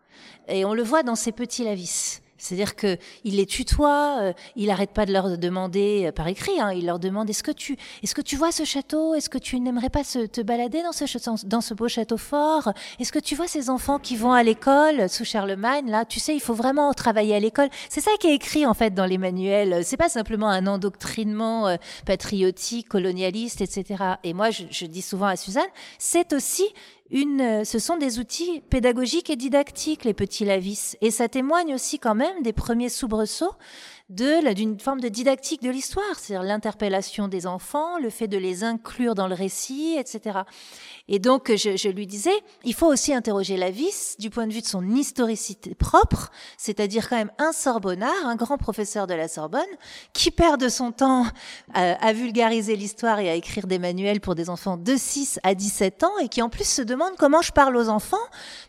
Et 0.48 0.66
on 0.66 0.74
le 0.74 0.84
voit 0.84 1.04
dans 1.04 1.16
ces 1.16 1.32
petits 1.32 1.64
lavis. 1.64 2.22
C'est-à-dire 2.42 2.76
que 2.76 2.98
il 3.24 3.36
les 3.36 3.46
tutoie, 3.46 4.18
euh, 4.20 4.34
il 4.56 4.72
arrête 4.72 4.90
pas 4.92 5.06
de 5.06 5.14
leur 5.14 5.38
demander 5.38 6.08
euh, 6.08 6.12
par 6.12 6.28
écrit. 6.28 6.60
Hein, 6.60 6.74
il 6.74 6.88
leur 6.88 6.98
demande 6.98 7.30
est-ce 7.30 7.44
que 7.44 7.52
tu, 7.52 7.78
est-ce 8.02 8.16
que 8.16 8.22
tu 8.22 8.36
vois 8.36 8.52
ce 8.52 8.66
château? 8.66 9.14
Est-ce 9.14 9.30
que 9.30 9.38
tu 9.38 9.60
n'aimerais 9.60 9.92
pas 9.92 10.04
se, 10.04 10.26
te 10.26 10.42
balader 10.42 10.82
dans 10.82 11.62
ce 11.62 11.74
beau 11.76 11.88
château 11.88 12.18
fort? 12.18 12.74
Est-ce 13.00 13.12
que 13.12 13.20
tu 13.20 13.36
vois 13.36 13.48
ces 13.48 13.70
enfants 13.70 14.00
qui 14.00 14.16
vont 14.16 14.34
à 14.34 14.42
l'école 14.42 15.08
sous 15.08 15.24
Charlemagne 15.24 15.90
Là, 15.90 16.04
tu 16.04 16.20
sais, 16.20 16.34
il 16.34 16.40
faut 16.40 16.56
vraiment 16.56 16.92
travailler 16.94 17.36
à 17.36 17.40
l'école. 17.40 17.70
C'est 17.90 18.02
ça 18.02 18.12
qui 18.20 18.28
est 18.28 18.36
écrit 18.36 18.66
en 18.66 18.74
fait 18.74 18.96
dans 18.96 19.06
les 19.06 19.20
manuels. 19.20 19.86
C'est 19.86 19.98
pas 19.98 20.10
simplement 20.10 20.50
un 20.50 20.66
endoctrinement 20.66 21.68
euh, 21.68 21.76
patriotique, 22.08 22.90
colonialiste, 22.90 23.62
etc. 23.62 24.04
Et 24.24 24.34
moi, 24.34 24.50
je 24.50 24.86
dis 24.88 25.04
souvent 25.04 25.28
à 25.28 25.36
Suzanne, 25.36 25.64
c'est 26.00 26.34
aussi 26.34 26.66
une, 27.12 27.42
euh, 27.42 27.64
ce 27.64 27.78
sont 27.78 27.98
des 27.98 28.20
outils 28.20 28.62
pédagogiques 28.70 29.30
et 29.30 29.36
didactiques, 29.36 30.06
les 30.06 30.14
petits 30.14 30.46
lavis. 30.46 30.96
Et 31.02 31.12
ça 31.12 31.28
témoigne 31.28 31.76
aussi 31.76 32.00
quand 32.00 32.16
même 32.16 32.42
des 32.42 32.54
premiers 32.54 32.90
soubresauts 32.90 33.54
de 34.12 34.54
d'une 34.54 34.80
forme 34.80 35.00
de 35.00 35.08
didactique 35.08 35.62
de 35.62 35.70
l'histoire, 35.70 36.20
c'est-à-dire 36.20 36.44
l'interpellation 36.44 37.28
des 37.28 37.48
enfants, 37.48 37.98
le 37.98 38.10
fait 38.10 38.28
de 38.28 38.38
les 38.38 38.64
inclure 38.64 39.16
dans 39.16 39.28
le 39.28 39.36
récit, 39.36 39.96
etc. 39.98 40.40
Et 41.08 41.20
donc, 41.20 41.52
je, 41.56 41.78
je, 41.78 41.90
lui 41.90 42.08
disais, 42.08 42.32
il 42.64 42.74
faut 42.74 42.88
aussi 42.88 43.14
interroger 43.14 43.56
la 43.56 43.72
vis 43.72 44.16
du 44.20 44.30
point 44.30 44.48
de 44.48 44.54
vue 44.54 44.62
de 44.62 44.66
son 44.66 44.90
historicité 44.90 45.76
propre, 45.76 46.30
c'est-à-dire 46.58 47.08
quand 47.10 47.16
même 47.16 47.32
un 47.38 47.52
Sorbonnard, 47.54 48.26
un 48.26 48.36
grand 48.36 48.58
professeur 48.58 49.08
de 49.08 49.14
la 49.14 49.28
Sorbonne, 49.28 49.62
qui 50.14 50.32
perd 50.32 50.60
de 50.60 50.70
son 50.70 50.92
temps 50.92 51.26
à, 51.74 52.14
vulgariser 52.14 52.76
l'histoire 52.76 53.20
et 53.20 53.30
à 53.30 53.36
écrire 53.36 53.68
des 53.68 53.80
manuels 53.80 54.20
pour 54.20 54.36
des 54.36 54.50
enfants 54.50 54.78
de 54.78 54.96
6 54.96 55.40
à 55.44 55.56
17 55.56 56.04
ans, 56.04 56.18
et 56.22 56.28
qui 56.28 56.42
en 56.42 56.50
plus 56.50 56.68
se 56.68 56.82
demande 56.82 57.12
comment 57.18 57.42
je 57.42 57.52
parle 57.52 57.78
aux 57.78 57.90
enfants. 57.90 58.18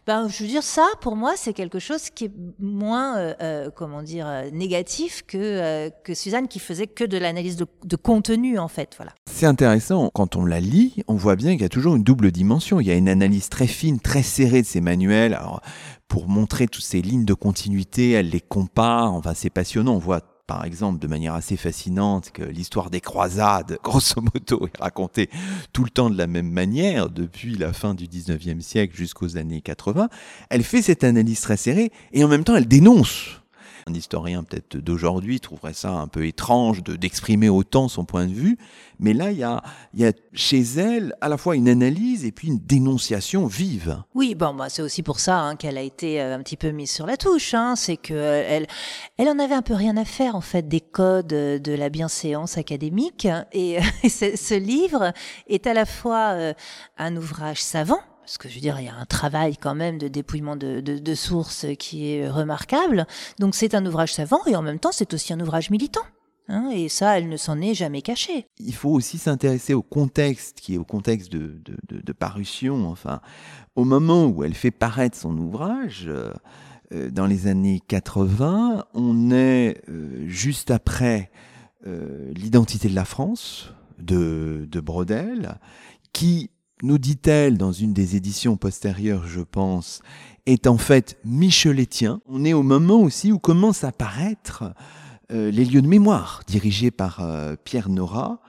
Ben, 0.06 0.28
je 0.28 0.42
veux 0.42 0.48
dire, 0.48 0.62
ça, 0.62 0.86
pour 1.00 1.16
moi, 1.16 1.32
c'est 1.36 1.52
quelque 1.52 1.78
chose 1.78 2.10
qui 2.10 2.26
est 2.26 2.32
moins, 2.58 3.16
euh, 3.16 3.34
euh 3.40 3.70
comment 3.74 4.02
dire, 4.02 4.26
euh, 4.28 4.50
négatif 4.50 5.22
que, 5.32 5.38
euh, 5.38 5.90
que 6.04 6.12
Suzanne 6.12 6.46
qui 6.46 6.58
faisait 6.58 6.86
que 6.86 7.04
de 7.04 7.16
l'analyse 7.16 7.56
de, 7.56 7.96
contenu 7.96 8.58
en 8.58 8.68
fait. 8.68 8.98
C'est 9.30 9.46
intéressant, 9.46 10.10
quand 10.12 10.36
on 10.36 10.44
la 10.44 10.60
lit, 10.60 11.02
on 11.08 11.14
voit 11.14 11.36
bien 11.36 11.52
qu'il 11.52 11.62
y 11.62 11.64
a 11.64 11.70
toujours 11.70 11.96
une 11.96 12.02
double 12.02 12.32
dimension. 12.32 12.80
Il 12.80 12.86
y 12.86 12.90
a 12.90 12.94
une 12.94 13.08
analyse 13.08 13.48
très 13.48 13.66
fine, 13.66 13.98
très 13.98 14.22
serrée 14.22 14.60
de 14.60 14.66
ces 14.66 14.82
manuels. 14.82 15.32
Alors, 15.32 15.62
pour 16.06 16.28
montrer 16.28 16.66
toutes 16.66 16.84
ces 16.84 17.00
lignes 17.00 17.24
de 17.24 17.32
continuité, 17.32 18.10
elle 18.10 18.28
les 18.28 18.40
compare, 18.40 19.14
enfin 19.14 19.32
c'est 19.34 19.48
passionnant, 19.48 19.94
on 19.94 19.98
voit 19.98 20.20
par 20.46 20.66
exemple 20.66 20.98
de 20.98 21.06
manière 21.06 21.34
assez 21.34 21.56
fascinante 21.56 22.30
que 22.30 22.42
l'histoire 22.42 22.90
des 22.90 23.00
croisades, 23.00 23.78
grosso 23.82 24.20
modo, 24.20 24.66
est 24.66 24.82
racontée 24.82 25.30
tout 25.72 25.84
le 25.84 25.90
temps 25.90 26.10
de 26.10 26.18
la 26.18 26.26
même 26.26 26.50
manière, 26.50 27.08
depuis 27.08 27.56
la 27.56 27.72
fin 27.72 27.94
du 27.94 28.06
19e 28.06 28.60
siècle 28.60 28.94
jusqu'aux 28.94 29.38
années 29.38 29.62
80, 29.62 30.10
elle 30.50 30.62
fait 30.62 30.82
cette 30.82 31.04
analyse 31.04 31.40
très 31.40 31.56
serrée 31.56 31.90
et 32.12 32.22
en 32.22 32.28
même 32.28 32.44
temps 32.44 32.56
elle 32.56 32.68
dénonce 32.68 33.41
un 33.86 33.94
historien 33.94 34.42
peut-être 34.42 34.76
d'aujourd'hui 34.76 35.40
trouverait 35.40 35.74
ça 35.74 35.92
un 35.92 36.08
peu 36.08 36.26
étrange 36.26 36.82
de 36.82 36.96
d'exprimer 36.96 37.48
autant 37.48 37.88
son 37.88 38.04
point 38.04 38.26
de 38.26 38.32
vue, 38.32 38.58
mais 38.98 39.12
là 39.12 39.30
il 39.32 39.38
y 39.38 39.42
a, 39.42 39.62
y 39.94 40.04
a 40.04 40.12
chez 40.32 40.60
elle 40.60 41.14
à 41.20 41.28
la 41.28 41.36
fois 41.36 41.56
une 41.56 41.68
analyse 41.68 42.24
et 42.24 42.32
puis 42.32 42.48
une 42.48 42.58
dénonciation 42.58 43.46
vive. 43.46 44.02
Oui, 44.14 44.34
bon, 44.34 44.52
moi 44.52 44.68
c'est 44.68 44.82
aussi 44.82 45.02
pour 45.02 45.20
ça 45.20 45.40
hein, 45.40 45.56
qu'elle 45.56 45.78
a 45.78 45.82
été 45.82 46.20
euh, 46.20 46.36
un 46.36 46.42
petit 46.42 46.56
peu 46.56 46.70
mise 46.70 46.90
sur 46.90 47.06
la 47.06 47.16
touche. 47.16 47.54
Hein, 47.54 47.74
c'est 47.76 47.96
que 47.96 48.14
euh, 48.14 48.60
elle, 49.16 49.28
en 49.28 49.38
avait 49.38 49.54
un 49.54 49.62
peu 49.62 49.74
rien 49.74 49.96
à 49.96 50.04
faire 50.04 50.36
en 50.36 50.40
fait 50.40 50.68
des 50.68 50.80
codes 50.80 51.26
de 51.26 51.72
la 51.72 51.88
bienséance 51.88 52.58
académique, 52.58 53.26
et, 53.52 53.78
et 54.02 54.08
ce, 54.08 54.54
livre 54.54 55.12
est 55.48 55.66
à 55.66 55.74
la 55.74 55.86
fois 55.86 56.32
euh, 56.32 56.54
un 56.98 57.16
ouvrage 57.16 57.62
savant 57.62 58.00
parce 58.22 58.38
que 58.38 58.48
je 58.48 58.54
veux 58.54 58.60
dire, 58.60 58.78
il 58.78 58.86
y 58.86 58.88
a 58.88 58.94
un 58.94 59.04
travail 59.04 59.56
quand 59.56 59.74
même 59.74 59.98
de 59.98 60.06
dépouillement 60.06 60.54
de, 60.56 61.14
sources 61.14 61.66
qui 61.78 62.12
est 62.12 62.28
remarquable. 62.28 63.06
Donc 63.38 63.54
c'est 63.54 63.74
un 63.74 63.84
ouvrage 63.84 64.14
savant 64.14 64.40
et 64.46 64.56
en 64.56 64.62
même 64.62 64.78
temps 64.78 64.92
c'est 64.92 65.12
aussi 65.12 65.32
un 65.32 65.40
ouvrage 65.40 65.70
militant. 65.70 66.02
Hein, 66.48 66.70
et 66.72 66.88
ça, 66.88 67.18
elle 67.18 67.28
ne 67.28 67.36
s'en 67.36 67.60
est 67.60 67.74
jamais 67.74 68.02
cachée. 68.02 68.46
Il 68.58 68.74
faut 68.74 68.90
aussi 68.90 69.18
s'intéresser 69.18 69.74
au 69.74 69.82
contexte, 69.82 70.60
qui 70.60 70.74
est 70.74 70.78
au 70.78 70.84
contexte 70.84 71.30
de, 71.30 72.12
parution. 72.12 72.90
Enfin, 72.90 73.20
au 73.74 73.84
moment 73.84 74.26
où 74.26 74.44
elle 74.44 74.54
fait 74.54 74.70
paraître 74.70 75.16
son 75.16 75.36
ouvrage, 75.38 76.04
euh, 76.08 76.32
euh 76.92 77.10
dans 77.10 77.26
les 77.26 77.46
années 77.46 77.80
80, 77.86 78.84
on 78.94 79.30
est 79.30 79.82
euh, 79.88 80.26
juste 80.26 80.70
après 80.70 81.30
l'identité 82.36 82.88
de 82.88 82.94
la 82.94 83.04
France 83.04 83.72
de, 83.98 84.68
de 84.70 84.80
Brodel, 84.80 85.58
qui 86.12 86.50
nous 86.82 86.98
dit-elle 86.98 87.56
dans 87.56 87.72
une 87.72 87.94
des 87.94 88.16
éditions 88.16 88.56
postérieures, 88.56 89.26
je 89.26 89.40
pense, 89.40 90.02
est 90.46 90.66
en 90.66 90.76
fait 90.76 91.18
micheletien. 91.24 92.20
On 92.26 92.44
est 92.44 92.52
au 92.52 92.62
moment 92.62 93.00
aussi 93.00 93.32
où 93.32 93.38
commencent 93.38 93.84
à 93.84 93.92
paraître 93.92 94.74
euh, 95.30 95.50
les 95.50 95.64
lieux 95.64 95.82
de 95.82 95.88
mémoire, 95.88 96.42
dirigés 96.46 96.90
par 96.90 97.20
euh, 97.20 97.54
Pierre 97.64 97.88
Nora, 97.88 98.40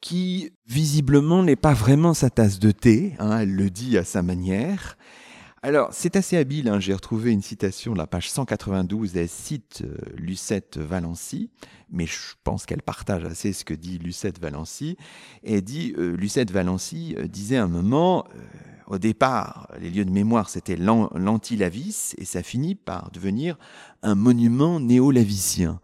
qui 0.00 0.52
visiblement 0.68 1.42
n'est 1.42 1.56
pas 1.56 1.74
vraiment 1.74 2.14
sa 2.14 2.30
tasse 2.30 2.60
de 2.60 2.70
thé, 2.70 3.14
hein, 3.18 3.40
elle 3.40 3.54
le 3.54 3.70
dit 3.70 3.98
à 3.98 4.04
sa 4.04 4.22
manière, 4.22 4.96
alors, 5.62 5.88
c'est 5.92 6.16
assez 6.16 6.36
habile, 6.36 6.68
hein. 6.68 6.78
j'ai 6.78 6.92
retrouvé 6.92 7.32
une 7.32 7.42
citation 7.42 7.92
de 7.92 7.98
la 7.98 8.06
page 8.06 8.30
192, 8.30 9.16
elle 9.16 9.28
cite 9.28 9.82
Lucette 10.16 10.76
Valency, 10.76 11.50
mais 11.90 12.06
je 12.06 12.34
pense 12.44 12.66
qu'elle 12.66 12.82
partage 12.82 13.24
assez 13.24 13.52
ce 13.52 13.64
que 13.64 13.74
dit 13.74 13.98
Lucette 13.98 14.40
Valency, 14.40 14.96
elle 15.44 15.62
dit, 15.62 15.94
euh, 15.98 16.16
Lucette 16.16 16.50
Valency 16.50 17.14
euh, 17.18 17.26
disait 17.26 17.56
un 17.56 17.68
moment, 17.68 18.26
euh, 18.34 18.38
au 18.86 18.98
départ, 18.98 19.68
les 19.80 19.90
lieux 19.90 20.04
de 20.04 20.10
mémoire, 20.10 20.48
c'était 20.48 20.76
l'anti-Lavis, 20.76 22.14
et 22.18 22.24
ça 22.24 22.42
finit 22.42 22.74
par 22.74 23.10
devenir 23.10 23.58
un 24.02 24.14
monument 24.14 24.80
néo-lavicien. 24.80 25.80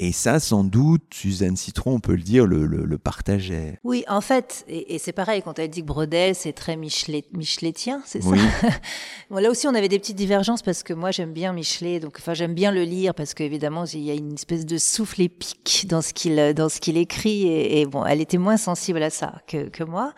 Et 0.00 0.12
ça, 0.12 0.38
sans 0.38 0.62
doute, 0.62 1.02
Suzanne 1.12 1.56
Citron, 1.56 1.94
on 1.94 2.00
peut 2.00 2.14
le 2.14 2.22
dire, 2.22 2.46
le, 2.46 2.66
le, 2.66 2.84
le 2.84 2.98
partageait. 2.98 3.80
Oui, 3.82 4.04
en 4.06 4.20
fait, 4.20 4.64
et, 4.68 4.94
et 4.94 4.98
c'est 4.98 5.12
pareil, 5.12 5.42
quand 5.42 5.58
elle 5.58 5.70
dit 5.70 5.80
que 5.80 5.86
Brodel, 5.86 6.36
c'est 6.36 6.52
très 6.52 6.76
Michelet, 6.76 7.24
micheletien, 7.32 8.00
c'est 8.06 8.24
oui. 8.24 8.38
ça 8.60 8.68
bon, 9.30 9.38
Là 9.38 9.50
aussi, 9.50 9.66
on 9.66 9.74
avait 9.74 9.88
des 9.88 9.98
petites 9.98 10.16
divergences 10.16 10.62
parce 10.62 10.84
que 10.84 10.92
moi, 10.92 11.10
j'aime 11.10 11.32
bien 11.32 11.52
Michelet, 11.52 11.98
donc 11.98 12.18
enfin, 12.20 12.32
j'aime 12.32 12.54
bien 12.54 12.70
le 12.70 12.84
lire 12.84 13.12
parce 13.12 13.34
qu'évidemment, 13.34 13.86
il 13.86 14.04
y 14.04 14.12
a 14.12 14.14
une 14.14 14.34
espèce 14.34 14.64
de 14.64 14.78
souffle 14.78 15.20
épique 15.20 15.86
dans 15.88 16.00
ce 16.00 16.12
qu'il 16.12 16.36
dans 16.54 16.68
ce 16.68 16.78
qu'il 16.78 16.96
écrit, 16.96 17.48
et, 17.48 17.80
et, 17.80 17.86
bon, 17.86 18.04
elle 18.06 18.20
était 18.20 18.38
moins 18.38 18.56
sensible 18.56 19.02
à 19.02 19.10
ça 19.10 19.42
que, 19.48 19.68
que 19.68 19.82
moi. 19.82 20.14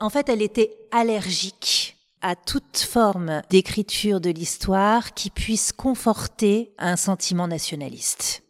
En 0.00 0.08
fait, 0.08 0.30
elle 0.30 0.40
était 0.40 0.70
allergique 0.90 1.98
à 2.22 2.34
toute 2.34 2.78
forme 2.78 3.42
d'écriture 3.50 4.20
de 4.20 4.30
l'histoire 4.30 5.12
qui 5.12 5.30
puisse 5.30 5.72
conforter 5.72 6.72
un 6.78 6.96
sentiment 6.96 7.46
nationaliste. 7.46 8.42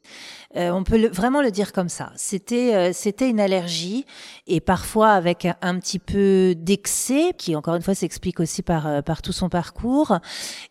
Euh, 0.57 0.71
on 0.71 0.83
peut 0.83 1.09
vraiment 1.09 1.43
le 1.43 1.51
dire 1.51 1.75
comme 1.75 1.91
ça. 1.91 2.11
C'était 2.17 2.75
euh, 2.75 2.91
c'était 2.95 3.29
une 3.29 3.39
allergie 3.39 4.07
et 4.47 4.61
parfois 4.61 5.11
avec 5.11 5.47
un, 5.61 5.79
petit 5.79 5.99
peu 5.99 6.55
d'excès 6.57 7.35
qui 7.37 7.55
encore 7.55 7.75
une 7.75 7.83
fois 7.83 7.95
s'explique 7.95 8.41
aussi 8.41 8.63
par 8.63 8.87
euh, 8.87 9.03
tout 9.23 9.33
son 9.33 9.51
parcours. 9.51 10.19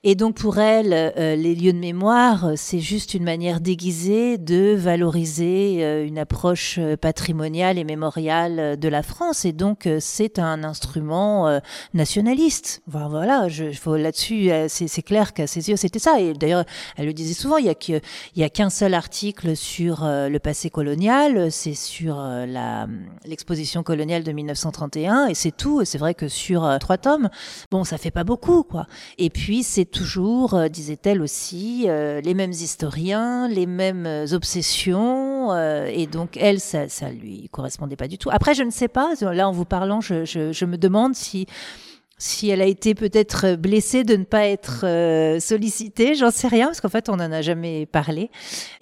Et 0.04 0.16
donc 0.16 0.36
pour 0.36 0.58
elle, 0.58 1.14
les 1.18 1.54
lieux 1.54 1.74
de 1.74 1.78
mémoire, 1.78 2.52
c'est 2.56 2.80
juste 2.80 3.14
une 3.14 3.24
manière 3.24 3.60
déguisée 3.60 4.38
de 4.38 4.74
valoriser 4.76 6.06
une 6.06 6.18
approche 6.18 6.80
patrimoniale 7.02 7.78
et 7.78 7.84
mémoriale 7.84 8.80
de 8.80 8.88
la 8.88 9.04
France. 9.04 9.44
Et 9.46 9.52
donc 9.52 9.88
c'est 10.00 10.40
un 10.40 10.64
instrument 10.64 11.60
nationaliste. 11.94 12.82
Voilà, 12.88 13.50
je, 13.50 13.66
là-dessus, 13.96 14.50
c'est 14.68 15.02
clair 15.02 15.34
qu'à 15.34 15.46
ses 15.46 15.70
yeux 15.70 15.76
c'était 15.76 16.00
ça. 16.00 16.22
Et 16.22 16.34
d'ailleurs, 16.34 16.64
elle 16.96 17.08
le 17.08 17.14
disait 17.14 17.34
souvent, 17.34 17.58
il 17.58 17.66
y 17.66 18.44
a 18.44 18.50
qu'un 18.50 18.70
seul 18.70 18.94
article 18.94 19.56
sur 19.56 19.67
le 19.80 20.38
passé 20.38 20.70
colonial, 20.70 21.52
c'est 21.52 21.74
sur 21.74 22.22
l'exposition 23.26 23.84
coloniale 23.84 24.24
de 24.24 24.32
1931, 24.32 25.28
et 25.28 25.34
c'est 25.34 25.56
tout. 25.56 25.84
C'est 25.86 25.98
vrai 25.98 26.14
que 26.14 26.28
sur 26.28 26.78
trois 26.80 26.98
tomes, 26.98 27.30
bon, 27.72 27.84
ça 27.84 27.98
fait 27.98 28.12
pas 28.12 28.24
beaucoup, 28.24 28.64
quoi. 28.64 28.88
Et 29.18 29.30
puis 29.30 29.64
c'est 29.64 29.86
toujours, 29.86 30.70
disait-elle 30.70 31.22
aussi, 31.22 31.88
les 31.88 32.34
mêmes 32.34 32.52
historiens, 32.52 33.48
les 33.48 33.66
mêmes 33.66 34.26
obsessions, 34.32 35.56
et 35.88 36.08
donc 36.08 36.38
elle, 36.38 36.60
ça, 36.60 36.90
ça 36.90 37.10
lui 37.10 37.50
correspondait 37.52 37.96
pas 37.96 38.08
du 38.08 38.18
tout. 38.18 38.30
Après, 38.32 38.54
je 38.54 38.64
ne 38.64 38.72
sais 38.72 38.88
pas. 38.88 39.14
Là, 39.22 39.48
en 39.48 39.52
vous 39.52 39.66
parlant, 39.66 40.02
je 40.02 40.66
me 40.66 40.78
demande 40.78 41.16
si 41.16 41.48
si 42.18 42.50
elle 42.50 42.62
a 42.62 42.66
été 42.66 42.96
peut-être 42.96 43.56
blessée 43.56 44.04
de 44.04 44.16
ne 44.16 44.24
pas 44.24 44.48
être 44.48 44.86
euh, 44.86 45.40
sollicitée, 45.40 46.16
j'en 46.16 46.32
sais 46.32 46.48
rien, 46.48 46.66
parce 46.68 46.82
qu'en 46.82 46.90
fait, 46.90 47.10
on 47.10 47.18
n'en 47.18 47.32
a 47.32 47.42
jamais 47.42 47.86
parlé. 47.86 48.32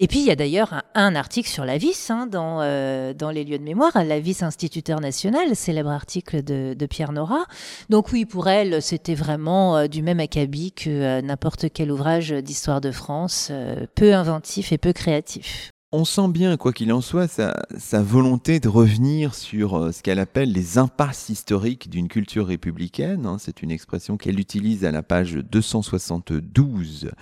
Et 0.00 0.06
puis, 0.06 0.20
il 0.20 0.24
y 0.24 0.30
a 0.30 0.36
d'ailleurs 0.36 0.82
un, 0.94 1.14
article 1.14 1.48
sur 1.48 1.64
la 1.64 1.76
vis 1.76 2.10
hein, 2.10 2.26
dans, 2.26 2.60
euh, 2.62 3.12
dans 3.12 3.30
les 3.30 3.44
lieux 3.44 3.58
de 3.58 3.62
mémoire, 3.62 3.92
la 4.04 4.20
vis 4.20 4.42
instituteur 4.42 5.00
national, 5.00 5.54
célèbre 5.54 5.90
article 5.90 6.42
de, 6.42 6.74
de, 6.74 6.86
Pierre 6.86 7.12
Nora. 7.12 7.44
Donc 7.90 8.10
oui, 8.12 8.24
pour 8.24 8.48
elle, 8.48 8.80
c'était 8.80 9.14
vraiment 9.14 9.76
euh, 9.76 9.86
du 9.86 10.02
même 10.02 10.20
acabit 10.20 10.72
que 10.72 11.20
n'importe 11.20 11.66
quel 11.72 11.92
ouvrage 11.92 12.30
d'histoire 12.30 12.80
de 12.80 12.90
France, 12.90 13.52
peu 13.94 14.14
inventif 14.14 14.72
et 14.72 14.78
peu 14.78 14.92
créatif. 14.92 15.72
On 15.98 16.04
sent 16.04 16.28
bien, 16.28 16.58
quoi 16.58 16.74
qu'il 16.74 16.92
en 16.92 17.00
soit, 17.00 17.26
sa, 17.26 18.02
volonté 18.02 18.60
de 18.60 18.68
revenir 18.68 19.34
sur 19.34 19.78
euh, 19.78 19.92
ce 19.92 20.02
qu'elle 20.02 20.18
appelle 20.18 20.52
les 20.52 20.76
impasses 20.76 21.30
historiques 21.30 21.88
d'une 21.88 22.08
culture 22.08 22.48
républicaine. 22.48 23.24
Hein. 23.24 23.38
C'est 23.40 23.62
une 23.62 23.70
expression 23.70 24.18
qu'elle 24.18 24.38
utilise 24.38 24.84
à 24.84 24.90
la 24.90 25.02
page 25.02 25.32
272 25.36 27.12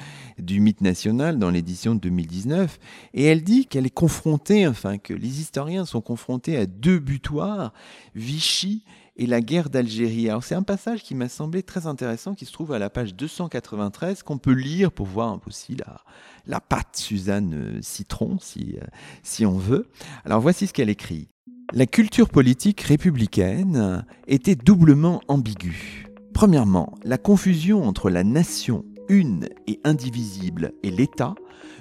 du 0.41 0.59
Mythe 0.59 0.81
national 0.81 1.39
dans 1.39 1.51
l'édition 1.51 1.95
de 1.95 2.01
2019. 2.01 2.81
Et 3.15 3.23
elle 3.23 3.45
dit 3.45 3.67
qu'elle 3.67 3.87
est 3.87 3.91
confrontée, 3.91 4.67
enfin 4.67 4.99
que 4.99 5.15
les 5.15 5.41
historiens 5.41 5.85
sont 5.85 6.01
confrontés 6.01 6.57
à 6.57 6.67
deux 6.67 6.99
butoirs, 6.99 7.73
Vichy 8.17 8.83
et 9.17 9.27
la 9.27 9.41
guerre 9.41 9.71
d'Algérie. 9.71 10.29
Alors 10.29 10.45
c'est 10.45 10.55
un 10.55 10.63
passage 10.63 11.03
qui 11.03 11.15
m'a 11.15 11.29
semblé 11.29 11.63
très 11.63 11.87
intéressant, 11.87 12.35
qui 12.35 12.47
se 12.47 12.53
trouve 12.53 12.73
à 12.73 12.79
la 12.79 12.91
page 12.91 13.15
293, 13.15 14.23
qu'on 14.23 14.39
peut 14.39 14.53
lire 14.53 14.93
pour 14.93 15.07
voir 15.07 15.39
aussi 15.47 15.77
la, 15.77 16.01
la 16.47 16.61
patte 16.61 16.97
Suzanne 16.97 17.55
euh, 17.55 17.79
Citron, 17.83 18.39
si, 18.41 18.77
euh, 18.81 18.87
si 19.23 19.47
on 19.47 19.59
veut. 19.59 19.89
Alors 20.25 20.41
voici 20.41 20.67
ce 20.67 20.73
qu'elle 20.73 20.91
écrit. 20.91 21.29
La 21.73 21.87
culture 21.87 22.29
politique 22.29 22.83
républicaine 22.83 24.05
était 24.27 24.55
doublement 24.55 25.23
ambiguë. 25.29 26.07
Premièrement, 26.35 26.95
la 27.05 27.17
confusion 27.17 27.85
entre 27.85 28.11
la 28.11 28.23
nation 28.23 28.85
une 29.09 29.49
et 29.67 29.81
indivisible 29.85 30.73
et 30.83 30.91
l'État, 30.91 31.35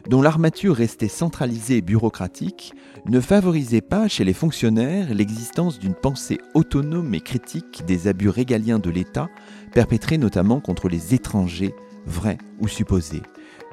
dont 0.09 0.21
l'armature 0.21 0.76
restait 0.76 1.07
centralisée 1.07 1.78
et 1.78 1.82
bureaucratique, 1.82 2.74
ne 3.05 3.19
favorisait 3.19 3.82
pas 3.82 4.07
chez 4.07 4.24
les 4.24 4.34
fonctionnaires 4.34 5.13
l'existence 5.13 5.80
d'une 5.80 5.95
pensée 5.95 6.39
autonome 6.53 7.13
et 7.13 7.21
critique 7.21 7.84
des 7.86 8.07
abus 8.07 8.30
régaliens 8.30 8.80
de 8.80 8.89
l'État, 8.89 9.30
perpétrés 9.74 10.17
notamment 10.17 10.59
contre 10.59 10.89
les 10.89 11.13
étrangers, 11.13 11.74
vrais 12.05 12.38
ou 12.59 12.67
supposés. 12.67 13.24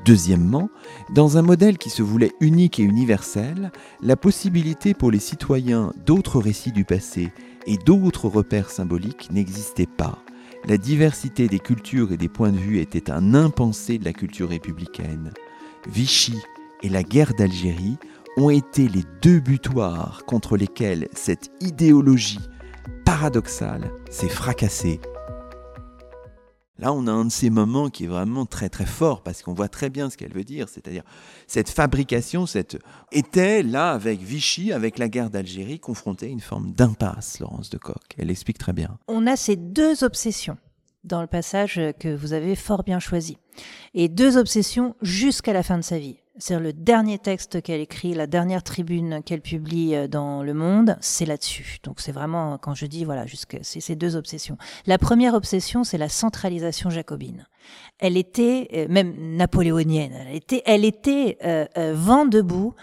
Deuxièmement, 0.05 0.71
dans 1.15 1.37
un 1.37 1.43
modèle 1.43 1.77
qui 1.77 1.91
se 1.91 2.03
voulait 2.03 2.33
unique 2.41 2.81
et 2.81 2.85
universel, 2.85 3.71
la 4.03 4.17
possibilité 4.17 4.95
pour 4.95 5.11
les 5.11 5.19
citoyens 5.19 5.93
d'autres 6.07 6.41
récits 6.41 6.73
du 6.73 6.85
passé 6.85 7.33
et 7.67 7.77
d'autres 7.77 8.29
repères 8.29 8.71
symboliques 8.71 9.29
n'existait 9.31 9.87
pas. 9.87 10.19
La 10.67 10.77
diversité 10.77 11.49
des 11.49 11.59
cultures 11.59 12.13
et 12.13 12.17
des 12.17 12.29
points 12.29 12.53
de 12.53 12.59
vue 12.59 12.81
était 12.81 13.11
un 13.11 13.35
impensé 13.35 13.99
de 13.99 14.05
la 14.05 14.13
culture 14.13 14.51
républicaine. 14.51 15.33
Vichy 15.89 16.37
et 16.83 16.89
la 16.89 17.03
guerre 17.03 17.33
d'Algérie 17.35 17.97
ont 18.37 18.51
été 18.51 18.87
les 18.89 19.05
deux 19.23 19.41
butoirs 19.41 20.23
contre 20.27 20.57
lesquels 20.57 21.09
cette 21.13 21.51
idéologie 21.61 22.41
paradoxale 23.05 23.91
s'est 24.11 24.29
fracassée 24.29 25.01
Là, 26.81 26.95
on 26.95 27.07
a 27.07 27.13
un 27.13 27.27
de 27.27 27.31
ces 27.31 27.51
moments 27.51 27.91
qui 27.91 28.05
est 28.05 28.09
vraiment 28.09 28.47
très 28.47 28.71
très 28.71 28.87
fort 28.87 29.23
parce 29.23 29.43
qu'on 29.43 29.53
voit 29.53 29.69
très 29.69 29.91
bien 29.91 30.09
ce 30.09 30.17
qu'elle 30.17 30.33
veut 30.33 30.45
dire, 30.45 30.69
c'est-à-dire 30.69 31.03
cette 31.47 31.69
fabrication, 31.69 32.47
cette 32.47 32.79
était 33.13 33.63
là 33.63 33.91
avec 33.91 34.21
Vichy, 34.21 34.73
avec 34.73 34.99
la 34.99 35.11
guerre 35.11 35.29
d'Algérie, 35.29 35.79
confrontée 35.79 36.27
à 36.27 36.29
une 36.31 36.41
forme 36.41 36.73
d'impasse, 36.73 37.39
Laurence 37.39 37.69
de 37.69 37.77
Coq. 37.77 38.03
Elle 38.17 38.31
explique 38.31 38.57
très 38.57 38.73
bien. 38.73 38.99
On 39.09 39.27
a 39.27 39.37
ces 39.37 39.57
deux 39.57 40.05
obsessions 40.05 40.57
dans 41.05 41.21
le 41.21 41.27
passage 41.27 41.81
que 41.99 42.15
vous 42.15 42.33
avez 42.33 42.57
fort 42.57 42.83
bien 42.83 42.99
choisi, 42.99 43.37
et 43.93 44.09
deux 44.09 44.39
obsessions 44.39 44.97
jusqu'à 45.03 45.53
la 45.53 45.63
fin 45.63 45.77
de 45.77 45.85
sa 45.85 45.99
vie 45.99 46.17
c'est 46.39 46.59
le 46.59 46.73
dernier 46.73 47.19
texte 47.19 47.61
qu'elle 47.61 47.81
écrit, 47.81 48.15
la 48.15 48.27
dernière 48.27 48.63
tribune 48.63 49.23
qu'elle 49.25 49.41
publie 49.41 49.95
euh, 49.95 50.09
dans 50.09 50.43
Le 50.43 50.55
Monde, 50.55 50.97
c'est 51.01 51.27
là-dessus. 51.27 51.79
Donc 51.83 52.01
c'est 52.01 52.13
vraiment, 52.13 52.59
quand 52.59 52.75
je 52.75 52.87
dis, 52.87 53.05
voilà, 53.05 53.25
c'est 53.63 53.81
ces 53.81 53.97
deux 53.97 54.17
obsessions. 54.17 54.57
La 54.87 54.99
première 54.99 55.35
obsession, 55.35 55.85
c'est 55.85 55.99
la 55.99 56.09
centralisation 56.09 56.91
jacobine. 56.91 57.47
Elle 57.99 58.17
était, 58.17 58.69
euh, 58.75 58.87
même 58.89 59.15
napoléonienne, 59.37 60.13
elle 60.13 60.37
était, 60.37 60.63
elle 60.67 60.85
était 60.85 61.39
euh, 61.45 61.67
vent 61.97 62.25
debout 62.25 62.75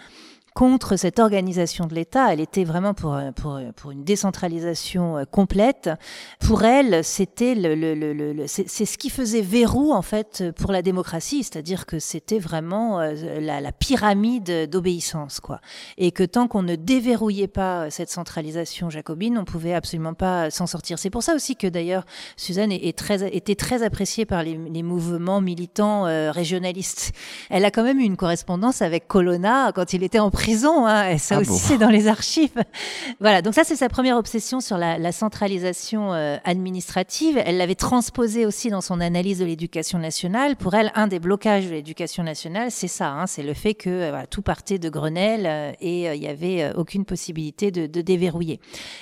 contre 0.58 0.96
cette 0.96 1.20
organisation 1.20 1.86
de 1.86 1.94
l'État. 1.94 2.32
Elle 2.32 2.40
était 2.40 2.64
vraiment 2.64 2.92
pour, 2.92 3.16
pour, 3.36 3.60
pour 3.76 3.92
une 3.92 4.02
décentralisation 4.02 5.18
euh, 5.18 5.24
complète. 5.24 5.88
Pour 6.40 6.64
elle, 6.64 7.04
c'était 7.04 7.54
c'est 8.48 8.84
ce 8.84 8.98
qui 8.98 9.08
faisait 9.08 9.40
verrou 9.40 9.92
en 9.92 10.02
fait 10.02 10.42
pour 10.56 10.72
la 10.72 10.82
démocratie, 10.82 11.44
c'est-à-dire 11.44 11.86
que 11.86 12.00
c'était 12.00 12.40
vraiment 12.40 12.98
euh, 12.98 13.38
la, 13.38 13.70
pyramide 13.70 14.68
d'obéissance, 14.68 15.38
quoi. 15.38 15.60
Et 15.96 16.10
que 16.10 16.24
tant 16.24 16.48
qu'on 16.48 16.64
ne 16.64 16.74
déverrouillait 16.74 17.46
pas 17.46 17.88
cette 17.90 18.10
centralisation 18.10 18.90
jacobine, 18.90 19.38
on 19.38 19.44
pouvait 19.44 19.74
absolument 19.74 20.14
pas 20.14 20.50
s'en 20.50 20.66
sortir. 20.66 20.98
C'est 20.98 21.10
pour 21.10 21.22
ça 21.22 21.36
aussi 21.36 21.54
que 21.54 21.68
d'ailleurs 21.68 22.04
Suzanne 22.36 22.72
était 22.72 23.54
très 23.54 23.84
appréciée 23.84 24.26
par 24.26 24.42
les, 24.42 24.82
mouvements 24.82 25.40
militants 25.40 26.06
euh, 26.06 26.32
régionalistes. 26.32 27.12
Elle 27.48 27.64
a 27.64 27.70
quand 27.70 27.84
même 27.84 28.00
eu 28.00 28.04
une 28.04 28.16
correspondance 28.16 28.82
avec 28.82 29.06
Colonna 29.06 29.70
quand 29.72 29.92
il 29.92 30.02
était 30.02 30.18
en 30.18 30.32
prison 30.32 30.47
prison, 30.48 30.86
hein, 30.86 31.18
ça 31.18 31.36
ah 31.36 31.40
aussi 31.40 31.58
c'est 31.58 31.76
dans 31.76 31.90
les 31.90 32.08
archives. 32.08 32.64
voilà, 33.20 33.42
donc 33.42 33.52
ça 33.52 33.64
c'est 33.64 33.76
sa 33.76 33.90
première 33.90 34.16
obsession 34.16 34.60
sur 34.60 34.78
la, 34.78 35.12
centralisation 35.12 36.14
euh, 36.14 36.38
administrative. 36.42 37.38
Elle 37.44 37.58
l'avait 37.58 37.74
transposé 37.74 38.46
aussi 38.46 38.70
dans 38.70 38.80
son 38.80 39.00
analyse 39.00 39.40
de 39.40 39.44
l'éducation 39.44 39.98
nationale. 39.98 40.56
Pour 40.56 40.72
elle, 40.72 40.90
un 40.94 41.06
des 41.06 41.18
blocages 41.18 41.66
de 41.66 41.72
l'éducation 41.72 42.22
nationale, 42.22 42.70
c'est 42.70 42.88
ça, 42.88 43.10
hein, 43.10 43.26
c'est 43.26 43.42
le 43.42 43.52
fait 43.52 43.74
que 43.74 43.90
euh, 43.90 44.22
tout 44.30 44.40
partait 44.40 44.78
de 44.78 44.88
Grenelle 44.88 45.44
euh, 45.46 45.72
et 45.82 46.04
il 46.14 46.20
n'y 46.20 46.28
avait 46.28 46.72
aucune 46.74 47.04
possibilité 47.04 47.70
de, 47.70 47.86
de, 47.86 48.00
déverrouiller. 48.00 48.58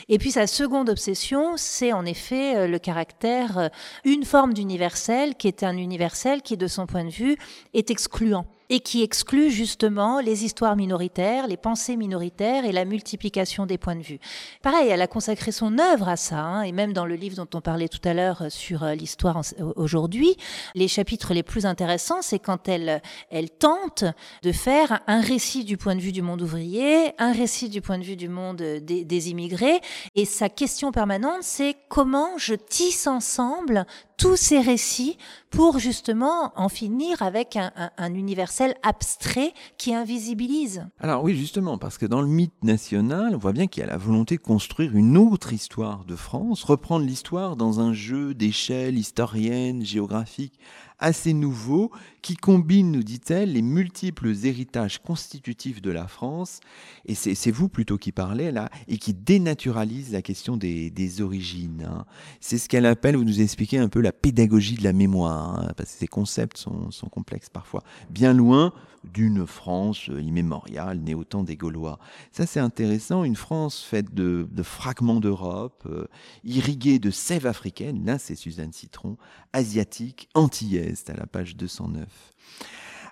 Et 0.09 0.19
puis 0.19 0.33
sa 0.33 0.49
seconde 0.49 0.89
obsession, 0.89 1.53
c'est 1.57 1.93
en 1.93 2.05
effet 2.07 2.67
le 2.67 2.79
caractère, 2.81 3.71
une 4.05 4.25
forme 4.25 4.53
d'universel 4.53 5.37
qui 5.37 5.47
est 5.47 5.63
un 5.63 5.77
universel 5.77 6.43
qui, 6.43 6.57
de 6.57 6.67
son 6.67 6.87
point 6.87 7.05
de 7.05 7.11
vue, 7.11 7.37
est 7.73 7.91
excluant 7.91 8.47
et 8.71 8.81
qui 8.81 9.03
exclut 9.03 9.51
justement 9.51 10.21
les 10.21 10.45
histoires 10.45 10.77
minoritaires, 10.77 11.47
les 11.47 11.57
pensées 11.57 11.97
minoritaires 11.97 12.65
et 12.65 12.73
la 12.73 12.85
multiplication 12.85 13.67
des 13.67 13.79
points 13.79 13.97
de 13.97 14.03
vue. 14.03 14.19
Pareil, 14.63 14.89
elle 14.89 15.03
a 15.03 15.07
consacré 15.07 15.53
son 15.53 15.79
œuvre 15.79 16.09
à 16.09 16.17
ça, 16.17 16.41
hein, 16.41 16.63
et 16.63 16.73
même 16.73 16.93
dans 16.93 17.07
le 17.07 17.15
livre 17.15 17.37
dont 17.37 17.49
on 17.55 17.61
parlait 17.61 17.89
tout 17.89 18.01
à 18.05 18.15
l'heure 18.15 18.43
euh, 18.43 18.51
sur 18.51 18.83
euh, 18.83 18.95
l'histoire 18.95 19.41
aujourd'hui, 19.77 20.37
les 20.75 20.89
chapitres 20.89 21.35
les 21.35 21.43
plus 21.43 21.67
intéressants, 21.67 22.23
c'est 22.23 22.39
quand 22.39 22.69
elle, 22.69 23.03
elle 23.31 23.51
tente 23.51 24.05
de 24.43 24.53
faire 24.53 25.01
un 25.07 25.21
récit 25.21 25.65
du 25.65 25.77
point 25.77 25.95
de 25.95 26.01
vue 26.01 26.13
du 26.13 26.23
monde 26.23 26.43
ouvrier, 26.43 27.13
un 27.19 27.33
récit 27.33 27.69
du 27.69 27.81
point 27.81 27.99
de 27.99 28.05
vue 28.05 28.17
du 28.17 28.29
monde 28.29 28.57
des, 28.57 29.05
des 29.05 29.31
immigrés, 29.31 29.81
et 30.15 30.25
sa 30.25 30.49
question 30.49 30.93
permanente, 30.93 31.43
c'est 31.43 31.77
comment 31.89 32.39
je 32.39 32.55
tisse 32.55 33.07
ensemble 33.07 33.87
tous 34.17 34.37
ces 34.37 34.61
récits 34.61 35.19
pour 35.51 35.79
justement 35.79 36.53
en 36.57 36.69
finir 36.69 37.23
avec 37.23 37.57
un, 37.57 38.15
universel 38.15 38.75
abstrait 38.83 39.53
qui 39.79 39.95
invisibilise. 39.95 40.87
Alors 41.01 41.23
oui, 41.25 41.37
justement, 41.37 41.79
parce 41.79 41.99
que 41.99 42.07
dans 42.07 42.21
le 42.21 42.29
mythe 42.29 42.63
national, 42.63 43.35
on 43.35 43.39
voit 43.39 43.53
bien 43.53 43.67
qu'il 43.67 43.83
y 43.83 43.85
a 43.85 43.91
la 43.91 43.97
volonté 43.97 44.37
de 44.37 44.43
construire 44.43 44.97
une 44.97 45.17
autre 45.17 45.53
histoire 45.53 46.05
de 46.05 46.17
France, 46.17 46.65
reprendre 46.65 47.05
l'histoire 47.07 47.57
dans 47.57 47.81
un 47.81 47.93
jeu 47.93 48.35
d'échelle 48.35 48.99
historienne, 48.99 49.85
géographique, 49.85 50.59
assez 50.99 51.33
nouveau 51.33 51.91
qui 52.27 52.35
combine, 52.35 52.91
nous 52.91 53.05
dit-elle, 53.05 53.53
les 53.53 53.63
multiples 53.63 54.35
héritages 54.45 55.01
constitutifs 55.01 55.81
de 55.81 55.93
la 55.93 56.09
France, 56.09 56.59
et 57.05 57.15
c'est 57.15 57.53
vous 57.53 57.69
plutôt 57.69 57.99
qui 57.99 58.11
parlez 58.11 58.51
là, 58.51 58.69
et 58.89 58.99
qui 58.99 59.15
dénaturalise 59.15 60.11
la 60.11 60.23
question 60.23 60.57
des, 60.57 61.21
origines. 61.21 61.87
Hein. 61.89 62.05
C'est 62.41 62.59
ce 62.59 62.69
qu'elle 62.69 62.85
appelle, 62.87 63.15
vous 63.15 63.23
nous 63.23 63.41
expliquez 63.41 63.79
un 63.79 63.89
peu 63.89 64.01
la 64.01 64.11
pédagogie 64.11 64.75
de 64.75 64.83
la 64.83 64.93
mémoire, 64.93 65.61
hein, 65.61 65.73
parce 65.77 65.93
que 65.93 65.99
ces 65.99 66.09
concepts 66.09 66.57
sont, 66.57 66.91
complexes 67.13 67.49
parfois, 67.49 67.85
bien 68.11 68.33
loin 68.33 68.73
d'une 69.05 69.47
France 69.47 70.09
immémoriale, 70.09 70.99
née 70.99 71.15
au 71.15 71.23
temps 71.23 71.45
des 71.45 71.57
Gaulois. 71.57 72.01
Ça, 72.33 72.45
c'est 72.45 72.59
intéressant, 72.59 73.23
une 73.23 73.37
France 73.37 73.85
faite 73.85 74.13
de, 74.15 74.49
fragments 74.65 75.21
d'Europe, 75.21 75.85
euh, 75.89 76.09
irriguée 76.43 76.99
de 76.99 77.13
sève 77.13 77.47
africaine, 77.47 78.05
là 78.05 78.19
c'est 78.19 78.35
Suzanne 78.35 78.73
Citron, 78.73 79.17
asiatique, 79.53 80.29
antillaise, 80.35 81.05
à 81.07 81.15
la 81.15 81.29
page 81.29 81.55
209. 81.55 82.09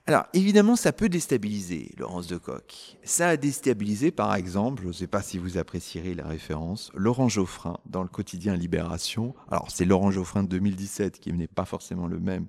Alors, 0.07 0.27
évidemment, 0.35 0.77
ça 0.77 0.93
peut 0.93 1.09
déstabiliser 1.09 1.91
Laurence 1.97 2.27
de 2.27 2.37
Coq. 2.37 2.99
Ça 3.05 3.31
a 3.31 3.37
déstabilisé, 3.39 4.11
par 4.11 4.35
exemple, 4.35 4.83
je 4.83 4.89
ne 4.89 4.93
sais 4.93 5.07
pas 5.07 5.23
si 5.23 5.39
vous 5.39 5.57
apprécierez 5.57 6.13
la 6.13 6.27
référence, 6.27 6.91
Laurent 6.95 7.31
Geoffrin 7.31 7.79
dans 7.87 8.03
le 8.03 8.11
quotidien 8.11 8.55
Libération. 8.55 9.35
Alors, 9.51 9.71
c'est 9.71 9.87
Laurent 9.87 10.11
Geoffrin 10.11 10.43
de 10.43 10.49
2017 10.49 11.21
qui 11.21 11.33
n'est 11.33 11.47
pas 11.47 11.65
forcément 11.65 12.07
le 12.07 12.21
même 12.21 12.49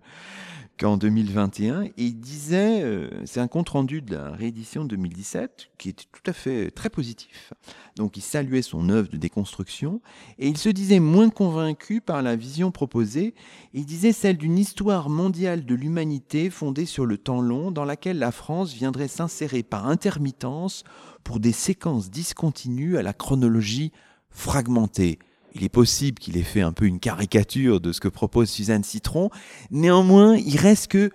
qu'en 0.78 0.98
2021. 0.98 1.84
Et 1.84 1.94
il 1.98 2.20
disait, 2.20 2.82
euh, 2.84 3.10
c'est 3.26 3.40
un 3.40 3.48
compte-rendu 3.48 4.02
de 4.02 4.16
la 4.16 4.32
réédition 4.32 4.84
de 4.84 4.90
2017 4.90 5.70
qui 5.78 5.90
était 5.90 6.06
tout 6.12 6.30
à 6.30 6.34
fait 6.34 6.72
très 6.72 6.90
positif. 6.90 7.54
Donc 7.96 8.18
il 8.18 8.22
saluait 8.22 8.62
son 8.62 8.90
œuvre 8.90 9.10
de 9.10 9.18
déconstruction 9.18 10.02
et 10.38 10.48
il 10.48 10.58
se 10.58 10.70
disait 10.70 11.00
moins 11.00 11.30
convaincu 11.30 12.02
par 12.02 12.22
la 12.22 12.36
vision 12.36 12.72
proposée. 12.72 13.34
Il 13.74 13.86
disait 13.86 14.12
celle 14.12 14.38
d'une 14.38 14.58
histoire 14.58 15.10
mondiale 15.10 15.66
de 15.66 15.76
l'humanité 15.76 16.50
fondée 16.50 16.86
sur 16.86 17.06
le 17.06 17.18
temps 17.18 17.42
long 17.42 17.72
dans 17.72 17.86
laquelle 17.86 18.20
la 18.20 18.32
France 18.32 18.74
viendrait 18.74 19.08
s'insérer 19.08 19.64
par 19.64 19.88
intermittence 19.88 20.84
pour 21.24 21.40
des 21.40 21.52
séquences 21.54 22.10
discontinues 22.10 22.98
à 22.98 23.04
la 23.04 23.14
chronologie 23.14 23.92
fragmentée. 24.30 25.20
Il 25.56 25.64
est 25.64 25.70
possible 25.70 26.20
qu'il 26.20 26.36
ait 26.38 26.44
fait 26.44 26.62
un 26.62 26.74
peu 26.74 26.86
une 26.86 27.00
caricature 27.00 27.80
de 27.80 27.94
ce 27.94 28.02
que 28.02 28.10
propose 28.10 28.50
Suzanne 28.50 28.84
Citron. 28.84 29.30
Néanmoins, 29.72 30.36
il 30.36 30.58
reste 30.58 30.90
que 30.90 31.12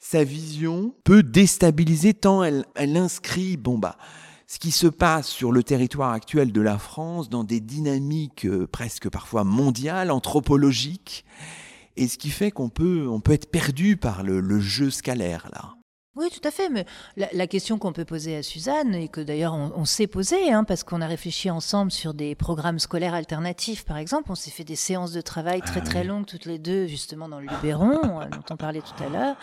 sa 0.00 0.24
vision 0.24 0.92
peut 1.04 1.22
déstabiliser 1.22 2.12
tant 2.12 2.42
elle, 2.42 2.66
inscrit, 2.76 3.56
bon 3.56 3.78
bah, 3.78 3.96
ce 4.48 4.58
qui 4.58 4.72
se 4.72 4.88
passe 4.88 5.28
sur 5.28 5.52
le 5.52 5.62
territoire 5.62 6.10
actuel 6.10 6.50
de 6.50 6.60
la 6.60 6.76
France 6.76 7.30
dans 7.30 7.44
des 7.44 7.60
dynamiques 7.60 8.46
euh, 8.46 8.66
presque 8.66 9.08
parfois 9.08 9.44
mondiales, 9.44 10.10
anthropologiques, 10.10 11.24
et 11.96 12.08
ce 12.08 12.18
qui 12.18 12.30
fait 12.30 12.50
qu'on 12.50 12.68
peut, 12.68 13.06
on 13.08 13.20
peut 13.20 13.32
être 13.32 13.50
perdu 13.50 13.96
par 13.96 14.24
le, 14.24 14.40
le 14.40 14.60
jeu 14.60 14.90
scalaire 14.90 15.48
là. 15.52 15.76
Oui, 16.16 16.28
tout 16.30 16.46
à 16.46 16.52
fait. 16.52 16.68
Mais 16.68 16.86
la, 17.16 17.46
question 17.48 17.76
qu'on 17.76 17.92
peut 17.92 18.04
poser 18.04 18.36
à 18.36 18.42
Suzanne, 18.42 18.94
et 18.94 19.08
que 19.08 19.20
d'ailleurs 19.20 19.54
on, 19.54 19.84
s'est 19.84 20.06
posé, 20.06 20.52
hein, 20.52 20.62
parce 20.62 20.84
qu'on 20.84 21.00
a 21.00 21.06
réfléchi 21.06 21.50
ensemble 21.50 21.90
sur 21.90 22.14
des 22.14 22.36
programmes 22.36 22.78
scolaires 22.78 23.14
alternatifs, 23.14 23.84
par 23.84 23.96
exemple, 23.96 24.30
on 24.30 24.36
s'est 24.36 24.52
fait 24.52 24.64
des 24.64 24.76
séances 24.76 25.12
de 25.12 25.20
travail 25.20 25.60
très 25.60 25.80
ah 25.80 25.84
très 25.84 26.04
longues 26.04 26.26
toutes 26.26 26.44
les 26.44 26.58
deux, 26.58 26.86
justement 26.86 27.28
dans 27.28 27.40
le 27.40 27.46
Luberon, 27.46 28.20
euh, 28.20 28.26
dont 28.26 28.44
on 28.50 28.56
parlait 28.56 28.80
tout 28.80 29.02
à 29.02 29.08
l'heure. 29.08 29.36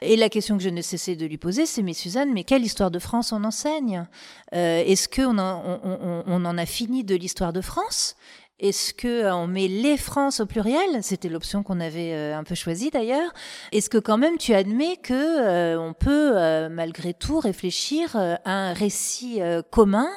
Et 0.00 0.16
la 0.16 0.30
question 0.30 0.56
que 0.56 0.62
je 0.62 0.70
ne 0.70 0.80
cessais 0.80 1.14
de 1.14 1.26
lui 1.26 1.38
poser, 1.38 1.66
c'est 1.66 1.82
mais 1.82 1.92
Suzanne, 1.92 2.32
mais 2.32 2.44
quelle 2.44 2.64
histoire 2.64 2.90
de 2.90 2.98
France 2.98 3.32
on 3.32 3.44
enseigne? 3.44 4.06
Euh, 4.54 4.82
Est-ce 4.84 5.08
qu'on 5.08 5.38
on, 5.38 6.22
on 6.26 6.44
en 6.44 6.58
a 6.58 6.66
fini 6.66 7.04
de 7.04 7.14
l'histoire 7.14 7.52
de 7.52 7.60
France? 7.60 8.16
Est-ce 8.64 8.94
que 8.94 9.24
euh, 9.24 9.36
on 9.36 9.46
met 9.46 9.68
les 9.68 9.98
France 9.98 10.40
au 10.40 10.46
pluriel? 10.46 11.02
C'était 11.02 11.28
l'option 11.28 11.62
qu'on 11.62 11.80
avait 11.80 12.14
euh, 12.14 12.34
un 12.34 12.44
peu 12.44 12.54
choisie 12.54 12.90
d'ailleurs. 12.90 13.30
Est-ce 13.72 13.90
que 13.90 13.98
quand 13.98 14.16
même 14.16 14.38
tu 14.38 14.54
admets 14.54 14.96
que 14.96 15.12
euh, 15.12 15.78
on 15.78 15.92
peut 15.92 16.32
malgré 16.70 17.12
tout 17.12 17.38
réfléchir 17.38 18.16
à 18.16 18.38
un 18.44 18.72
récit 18.72 19.40
commun 19.70 20.08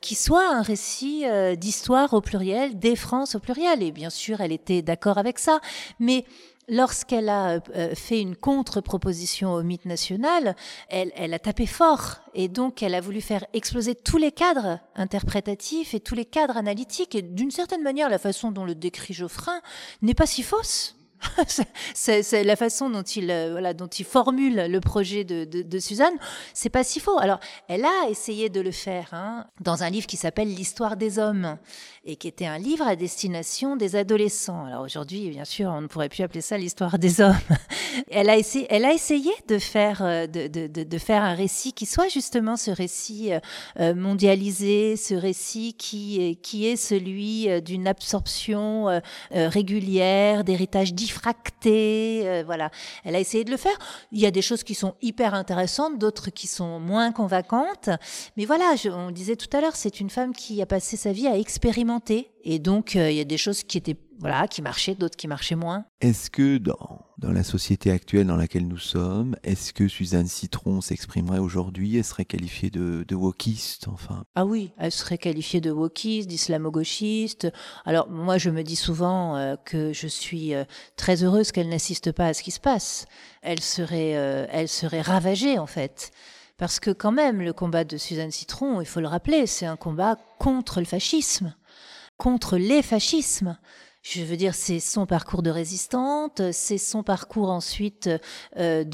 qui 0.00 0.14
soit 0.14 0.48
un 0.48 0.62
récit 0.62 1.24
d'histoire 1.56 2.12
au 2.14 2.20
pluriel, 2.20 2.78
des 2.78 2.94
France 2.94 3.34
au 3.34 3.40
pluriel? 3.40 3.82
Et 3.82 3.90
bien 3.90 4.10
sûr, 4.10 4.40
elle 4.40 4.52
était 4.52 4.82
d'accord 4.82 5.18
avec 5.18 5.38
ça, 5.38 5.60
mais 5.98 6.24
lorsqu'elle 6.68 7.28
a 7.28 7.60
euh, 7.74 7.94
fait 7.94 8.20
une 8.20 8.36
contre-proposition 8.36 9.52
au 9.52 9.62
mythe 9.62 9.84
national, 9.84 10.56
elle, 10.88 11.34
a 11.34 11.38
tapé 11.38 11.66
fort 11.66 12.16
et 12.34 12.48
donc 12.48 12.82
elle 12.82 12.94
a 12.94 13.00
voulu 13.00 13.20
faire 13.20 13.44
exploser 13.52 13.94
tous 13.94 14.18
les 14.18 14.32
cadres 14.32 14.80
interprétatifs 14.94 15.94
et 15.94 16.00
tous 16.00 16.14
les 16.14 16.24
cadres 16.24 16.56
analytiques. 16.56 17.14
Et 17.14 17.22
d'une 17.22 17.50
certaine 17.50 17.82
manière, 17.82 18.08
la 18.08 18.18
façon 18.18 18.50
dont 18.50 18.64
le 18.64 18.74
décrit 18.74 19.14
Geoffrin 19.14 19.60
n'est 20.02 20.14
pas 20.14 20.26
si 20.26 20.42
fausse. 20.42 20.95
c'est 21.94 22.44
la 22.44 22.56
façon 22.56 22.90
dont 22.90 23.02
il, 23.02 23.30
euh, 23.30 23.50
voilà, 23.52 23.74
dont 23.74 23.86
il 23.86 24.04
formule 24.04 24.66
le 24.68 24.80
projet 24.80 25.24
de, 25.24 25.44
de, 25.44 25.78
Suzanne. 25.78 26.14
C'est 26.54 26.70
pas 26.70 26.84
si 26.84 27.00
faux. 27.00 27.18
Alors, 27.18 27.38
elle 27.68 27.84
a 27.84 28.08
essayé 28.08 28.48
de 28.48 28.60
le 28.60 28.70
faire 28.70 29.08
hein, 29.12 29.46
dans 29.60 29.82
un 29.82 29.90
livre 29.90 30.06
qui 30.06 30.16
s'appelle 30.16 30.48
L'histoire 30.48 30.96
des 30.96 31.18
hommes 31.18 31.58
et 32.04 32.16
qui 32.16 32.28
était 32.28 32.46
un 32.46 32.58
livre 32.58 32.86
à 32.86 32.96
destination 32.96 33.76
des 33.76 33.96
adolescents. 33.96 34.64
Alors 34.64 34.82
aujourd'hui, 34.82 35.28
bien 35.30 35.44
sûr, 35.44 35.70
on 35.70 35.82
ne 35.82 35.86
pourrait 35.86 36.08
plus 36.08 36.22
appeler 36.22 36.40
ça 36.40 36.56
l'histoire 36.56 36.98
des 36.98 37.20
hommes. 37.20 37.36
elle 38.10 38.30
a 38.30 38.36
essayé, 38.36 38.66
elle 38.70 38.84
a 38.84 38.92
essayé 38.92 39.32
de 39.48 39.58
faire, 39.58 40.02
euh, 40.02 40.26
de, 40.26 40.46
de, 40.46 40.84
de, 40.84 40.98
faire 40.98 41.22
un 41.22 41.34
récit 41.34 41.72
qui 41.72 41.84
soit 41.84 42.08
justement 42.08 42.56
ce 42.56 42.70
récit 42.70 43.32
euh, 43.80 43.94
mondialisé, 43.94 44.96
ce 44.96 45.14
récit 45.14 45.74
qui, 45.74 46.38
qui 46.42 46.66
est 46.66 46.76
celui 46.76 47.48
d'une 47.62 47.86
absorption 47.88 49.00
régulière, 49.30 50.44
d'héritage 50.44 50.94
diffracté. 51.06 52.22
Euh, 52.24 52.42
voilà, 52.44 52.70
elle 53.04 53.14
a 53.14 53.20
essayé 53.20 53.44
de 53.44 53.50
le 53.50 53.56
faire. 53.56 53.76
Il 54.12 54.20
y 54.20 54.26
a 54.26 54.30
des 54.30 54.42
choses 54.42 54.62
qui 54.64 54.74
sont 54.74 54.94
hyper 55.02 55.34
intéressantes, 55.34 55.98
d'autres 55.98 56.30
qui 56.30 56.46
sont 56.46 56.80
moins 56.80 57.12
convaincantes. 57.12 57.90
Mais 58.36 58.44
voilà, 58.44 58.74
on 58.92 59.10
disait 59.10 59.36
tout 59.36 59.54
à 59.56 59.60
l'heure, 59.60 59.76
c'est 59.76 60.00
une 60.00 60.10
femme 60.10 60.34
qui 60.34 60.60
a 60.60 60.66
passé 60.66 60.96
sa 60.96 61.12
vie 61.12 61.28
à 61.28 61.38
expérimenter. 61.38 62.30
Et 62.44 62.58
donc, 62.58 62.96
euh, 62.96 63.10
il 63.10 63.16
y 63.16 63.20
a 63.20 63.24
des 63.24 63.38
choses 63.38 63.62
qui 63.62 63.78
étaient 63.78 63.96
voilà, 64.18 64.48
qui 64.48 64.62
marchaient, 64.62 64.94
d'autres 64.94 65.16
qui 65.16 65.28
marchaient 65.28 65.56
moins. 65.56 65.84
Est-ce 66.00 66.30
que 66.30 66.58
dans, 66.58 67.04
dans 67.18 67.32
la 67.32 67.42
société 67.42 67.90
actuelle 67.90 68.26
dans 68.26 68.36
laquelle 68.36 68.66
nous 68.66 68.78
sommes, 68.78 69.36
est-ce 69.42 69.72
que 69.72 69.88
Suzanne 69.88 70.26
Citron 70.26 70.80
s'exprimerait 70.80 71.38
aujourd'hui? 71.38 71.96
Elle 71.96 72.04
serait 72.04 72.24
qualifiée 72.24 72.70
de, 72.70 73.04
de 73.06 73.14
wokiste, 73.14 73.88
enfin? 73.88 74.24
Ah 74.34 74.46
oui, 74.46 74.72
elle 74.78 74.92
serait 74.92 75.18
qualifiée 75.18 75.60
de 75.60 75.70
wokiste, 75.70 76.28
d'islamo-gauchiste. 76.28 77.48
Alors 77.84 78.08
moi, 78.08 78.38
je 78.38 78.50
me 78.50 78.62
dis 78.62 78.76
souvent 78.76 79.36
euh, 79.36 79.56
que 79.64 79.92
je 79.92 80.06
suis 80.06 80.54
euh, 80.54 80.64
très 80.96 81.22
heureuse 81.22 81.52
qu'elle 81.52 81.68
n'assiste 81.68 82.12
pas 82.12 82.26
à 82.26 82.34
ce 82.34 82.42
qui 82.42 82.50
se 82.50 82.60
passe. 82.60 83.06
Elle 83.42 83.60
serait, 83.60 84.16
euh, 84.16 84.46
elle 84.50 84.68
serait 84.68 85.02
ravagée 85.02 85.58
en 85.58 85.66
fait. 85.66 86.10
Parce 86.58 86.80
que 86.80 86.90
quand 86.90 87.12
même, 87.12 87.42
le 87.42 87.52
combat 87.52 87.84
de 87.84 87.98
Suzanne 87.98 88.30
Citron, 88.30 88.80
il 88.80 88.86
faut 88.86 89.00
le 89.00 89.08
rappeler, 89.08 89.46
c'est 89.46 89.66
un 89.66 89.76
combat 89.76 90.16
contre 90.38 90.80
le 90.80 90.86
fascisme, 90.86 91.54
contre 92.16 92.56
les 92.56 92.80
fascismes. 92.80 93.58
Je 94.08 94.22
veux 94.22 94.36
dire, 94.36 94.54
c'est 94.54 94.78
son 94.78 95.04
parcours 95.04 95.42
de 95.42 95.50
résistante, 95.50 96.40
c'est 96.52 96.78
son 96.78 97.02
parcours 97.02 97.50
ensuite 97.50 98.08
euh, 98.56 98.84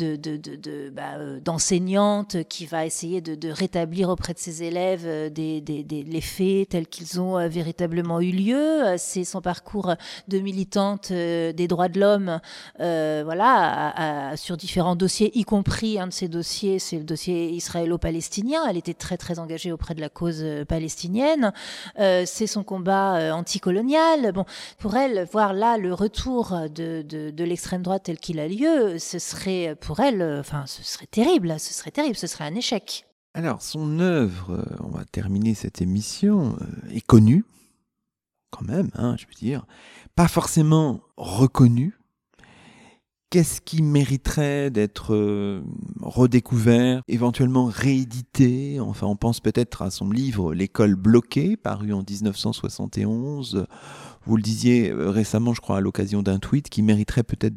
bah, 0.91 1.17
euh, 1.19 1.39
d'enseignante 1.39 2.39
qui 2.49 2.65
va 2.65 2.87
essayer 2.87 3.21
de, 3.21 3.51
rétablir 3.51 4.09
auprès 4.09 4.33
de 4.33 4.39
ses 4.39 4.63
élèves 4.63 5.03
euh, 5.05 5.29
les 5.37 6.21
faits 6.23 6.71
tels 6.71 6.87
qu'ils 6.87 7.21
ont 7.21 7.47
véritablement 7.47 8.23
eu 8.23 8.31
lieu. 8.31 8.95
C'est 8.97 9.25
son 9.25 9.43
parcours 9.43 9.95
de 10.29 10.39
militante 10.39 11.13
des 11.13 11.67
droits 11.69 11.91
de 11.91 12.01
l'homme, 12.01 12.41
voilà, 12.79 14.33
sur 14.37 14.57
différents 14.57 14.97
dossiers, 14.97 15.31
y 15.39 15.45
compris 15.45 16.01
un 16.01 16.07
de 16.07 16.13
ces 16.13 16.29
dossiers, 16.29 16.79
c'est 16.79 16.97
le 16.97 17.05
dossier 17.05 17.51
israélo-palestinien. 17.51 18.63
Elle 18.67 18.79
était 18.79 18.95
très 18.95 19.19
très 19.19 19.39
engagée 19.39 19.73
auprès 19.73 19.95
de 19.95 20.01
la 20.01 20.09
cause 20.09 20.43
palestinienne. 20.67 21.53
c'est 21.99 22.47
son 22.47 22.65
combat 22.65 23.35
anticolonial. 23.37 24.33
Bon, 24.33 24.47
pour 24.79 24.97
elle 24.97 25.02
voir 25.31 25.53
là 25.53 25.79
le 25.79 25.95
retour 25.95 26.57
de, 26.75 27.03
de, 27.03 27.45
l'extrême 27.45 27.83
droite 27.83 28.05
tel 28.05 28.19
qu'il 28.19 28.39
a 28.41 28.49
lieu, 28.49 28.99
ce 28.99 29.19
serait 29.19 29.77
pour 29.81 30.01
elle, 30.01 30.23
enfin, 30.41 30.65
ce 30.67 30.83
serait 30.83 31.07
terrible, 31.07 31.59
ce 31.59 31.75
serait 31.75 31.91
terrible, 31.91 32.17
ce 32.17 32.27
serait 32.27 32.45
un 32.45 32.55
échec. 32.55 33.07
Alors, 33.35 33.63
son 33.63 33.99
œuvre, 34.01 34.65
on 34.81 34.89
va 34.89 35.05
terminer 35.05 35.55
cette 35.55 35.81
émission, 35.81 36.57
euh, 36.61 36.95
est 36.95 37.01
connue, 37.01 37.45
quand 38.51 38.63
même, 38.63 38.91
hein, 38.95 39.17
je 39.19 39.27
veux 39.27 39.35
dire, 39.35 39.65
pas 40.15 40.29
forcément 40.29 41.01
reconnue, 41.17 41.97
Qu'est-ce 43.33 43.63
qui 43.63 43.81
mériterait 43.81 44.71
d'être 44.71 45.15
euh, 45.15 45.63
redécouvert, 46.03 47.01
éventuellement 47.09 47.65
réédité? 47.65 48.79
Enfin, 48.79 49.07
on 49.07 49.17
pense 49.17 49.41
peut-être 49.41 49.81
à 49.81 49.91
son 49.91 50.11
livre 50.11 50.53
L'école 50.53 50.97
bloquée, 50.97 51.57
paru 51.57 51.95
en 51.95 52.03
1971. 52.07 53.65
Vous 54.27 54.37
le 54.37 54.43
disiez 54.43 54.91
euh, 54.91 55.11
récemment, 55.11 55.55
je 55.55 55.61
crois, 55.61 55.79
à 55.79 55.81
l'occasion 55.81 56.23
d'un 56.23 56.39
tweet, 56.39 56.69
qui 56.69 56.83
mériterait 56.83 57.23
peut-être 57.23 57.55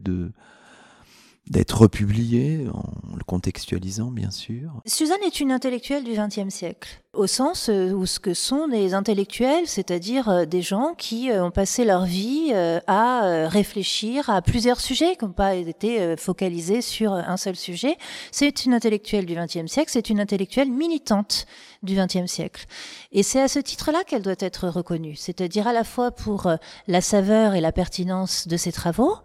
d'être 1.48 1.82
republié, 1.82 2.66
en 2.74 3.16
le 3.16 3.24
contextualisant 3.24 4.10
bien 4.10 4.32
sûr. 4.32 4.72
Suzanne 4.88 5.22
est 5.24 5.40
une 5.40 5.52
intellectuelle 5.52 6.04
du 6.04 6.14
XXe 6.14 6.54
siècle, 6.54 7.04
au 7.14 7.28
sens 7.28 7.70
euh, 7.70 7.92
où 7.92 8.08
ce 8.08 8.20
que 8.20 8.34
sont 8.34 8.68
des 8.68 8.96
intellectuels, 8.96 9.68
c'est-à-dire 9.68 10.28
euh, 10.28 10.46
des 10.46 10.64
gens 10.64 10.96
qui 10.98 11.30
ont 11.32 11.52
passé 11.52 11.86
leur 11.86 12.06
vie 12.06 12.52
à 12.88 13.48
réfléchir 13.48 14.30
à 14.30 14.42
plusieurs 14.42 14.80
sujets, 14.80 15.16
qui 15.16 15.26
n'ont 15.26 15.32
pas 15.32 15.56
été 15.56 16.18
focalisés 16.18 16.82
sur 16.82 17.14
un 17.14 17.38
seul 17.38 17.56
sujet. 17.56 17.98
C'est 18.32 18.66
une 18.66 18.74
intellectuelle 18.74 19.26
du 19.26 19.36
XXe 19.36 19.68
siècle, 19.68 19.92
c'est 19.92 20.10
une 20.10 20.20
intellectuelle 20.20 20.72
militante 20.72 21.46
du 21.86 21.96
XXe 21.96 22.26
siècle. 22.30 22.66
Et 23.12 23.24
c'est 23.24 23.42
à 23.42 23.48
ce 23.48 23.60
titre-là 23.60 24.04
qu'elle 24.04 24.22
doit 24.22 24.34
être 24.40 24.68
reconnue, 24.68 25.16
c'est-à-dire 25.16 25.68
à 25.68 25.74
la 25.74 25.84
fois 25.84 26.12
pour 26.12 26.52
la 26.88 27.02
saveur 27.02 27.54
et 27.56 27.62
la 27.62 27.72
pertinence 27.72 28.48
de 28.48 28.58
ses 28.58 28.72
travaux, 28.72 29.16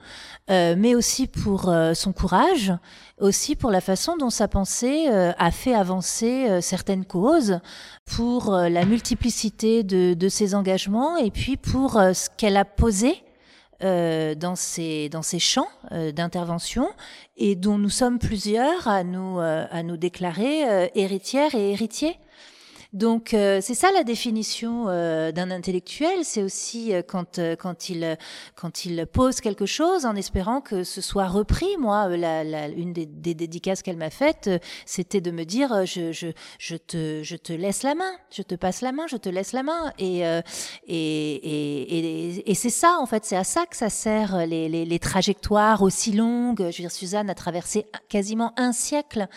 mais 0.49 0.95
aussi 0.95 1.27
pour 1.27 1.73
son 1.95 2.13
courage, 2.13 2.73
aussi 3.21 3.55
pour 3.55 3.71
la 3.71 3.81
façon 3.81 4.17
dont 4.17 4.31
sa 4.31 4.49
pensée 4.49 5.09
euh, 5.09 5.33
a 5.39 5.51
fait 5.51 5.75
avancer 5.75 6.49
euh, 6.49 6.61
certaines 6.61 7.05
causes, 7.05 7.61
pour 8.07 8.55
euh, 8.55 8.69
la 8.69 8.85
multiplicité 8.85 9.83
de, 9.83 10.29
ses 10.29 10.55
engagements 10.55 11.17
et 11.17 11.31
puis 11.31 11.57
pour 11.57 11.93
ce 11.93 12.29
qu'elle 12.37 12.57
a 12.57 12.65
posé 12.65 13.23
euh, 13.83 14.35
dans 14.35 14.57
ces 14.57 15.09
champs 15.39 15.69
euh, 15.93 16.13
d'intervention 16.13 16.87
et 17.39 17.57
dont 17.57 17.79
nous 17.79 17.89
sommes 17.89 18.19
plusieurs 18.19 18.87
à 18.87 19.05
nous 19.05 19.41
euh, 19.41 19.65
à 19.71 19.83
nous 19.83 19.97
déclarer 19.97 20.91
héritières 20.95 21.55
et 21.55 21.73
héritiers. 21.73 22.19
Donc 22.93 23.35
euh, 23.35 23.61
c'est 23.63 23.75
ça 23.75 23.93
la 23.93 24.03
définition 24.03 24.87
euh, 24.89 25.31
d'un 25.31 25.53
intellectuel, 25.53 26.25
c'est 26.25 26.43
aussi 26.43 26.93
euh, 26.93 27.03
quand 27.07 27.41
quand 27.61 27.89
il 27.89 28.19
quand 28.57 28.85
il 28.85 29.07
pose 29.07 29.41
quelque 29.41 29.65
chose 29.65 30.07
en 30.07 30.17
espérant 30.17 30.61
que 30.61 30.83
ce 30.83 31.01
soit 31.01 31.29
repris. 31.29 31.77
Moi, 31.79 32.17
la, 32.17 32.43
la, 32.43 32.67
une 32.67 32.93
des, 32.93 33.07
dédicaces 33.07 33.83
qu'elle 33.83 33.97
m'a 33.97 34.11
faites, 34.11 34.51
c'était 34.87 35.21
de 35.21 35.31
me 35.31 35.45
dire 35.45 35.87
je, 35.87 36.11
je, 36.11 36.29
je 36.59 36.75
te 36.75 37.23
je 37.23 37.37
te 37.37 37.53
laisse 37.53 37.85
la 37.85 37.95
main, 37.95 38.11
je 38.33 38.43
te 38.43 38.57
passe 38.57 38.81
la 38.81 38.91
main, 38.91 39.07
je 39.07 39.17
te 39.17 39.29
laisse 39.29 39.53
la 39.53 39.63
main. 39.63 39.93
Et 40.01 40.23
et 40.23 40.35
et, 40.89 41.99
et, 41.99 42.51
et 42.51 42.55
c'est 42.55 42.71
ça 42.71 42.99
en 43.01 43.07
fait, 43.07 43.25
c'est 43.25 43.37
à 43.37 43.45
ça 43.45 43.67
que 43.67 43.77
ça 43.77 43.89
sert 43.89 44.47
les, 44.49 44.69
les, 44.69 44.85
les 44.85 44.99
trajectoires 44.99 45.83
aussi 45.83 46.11
longues. 46.11 46.59
Je 46.59 46.65
veux 46.65 46.73
dire, 46.73 46.91
Suzanne 46.91 47.31
a 47.31 47.37
traversé 47.37 47.87
quasiment 48.09 48.53
un 48.57 48.73
siècle, 48.73 49.29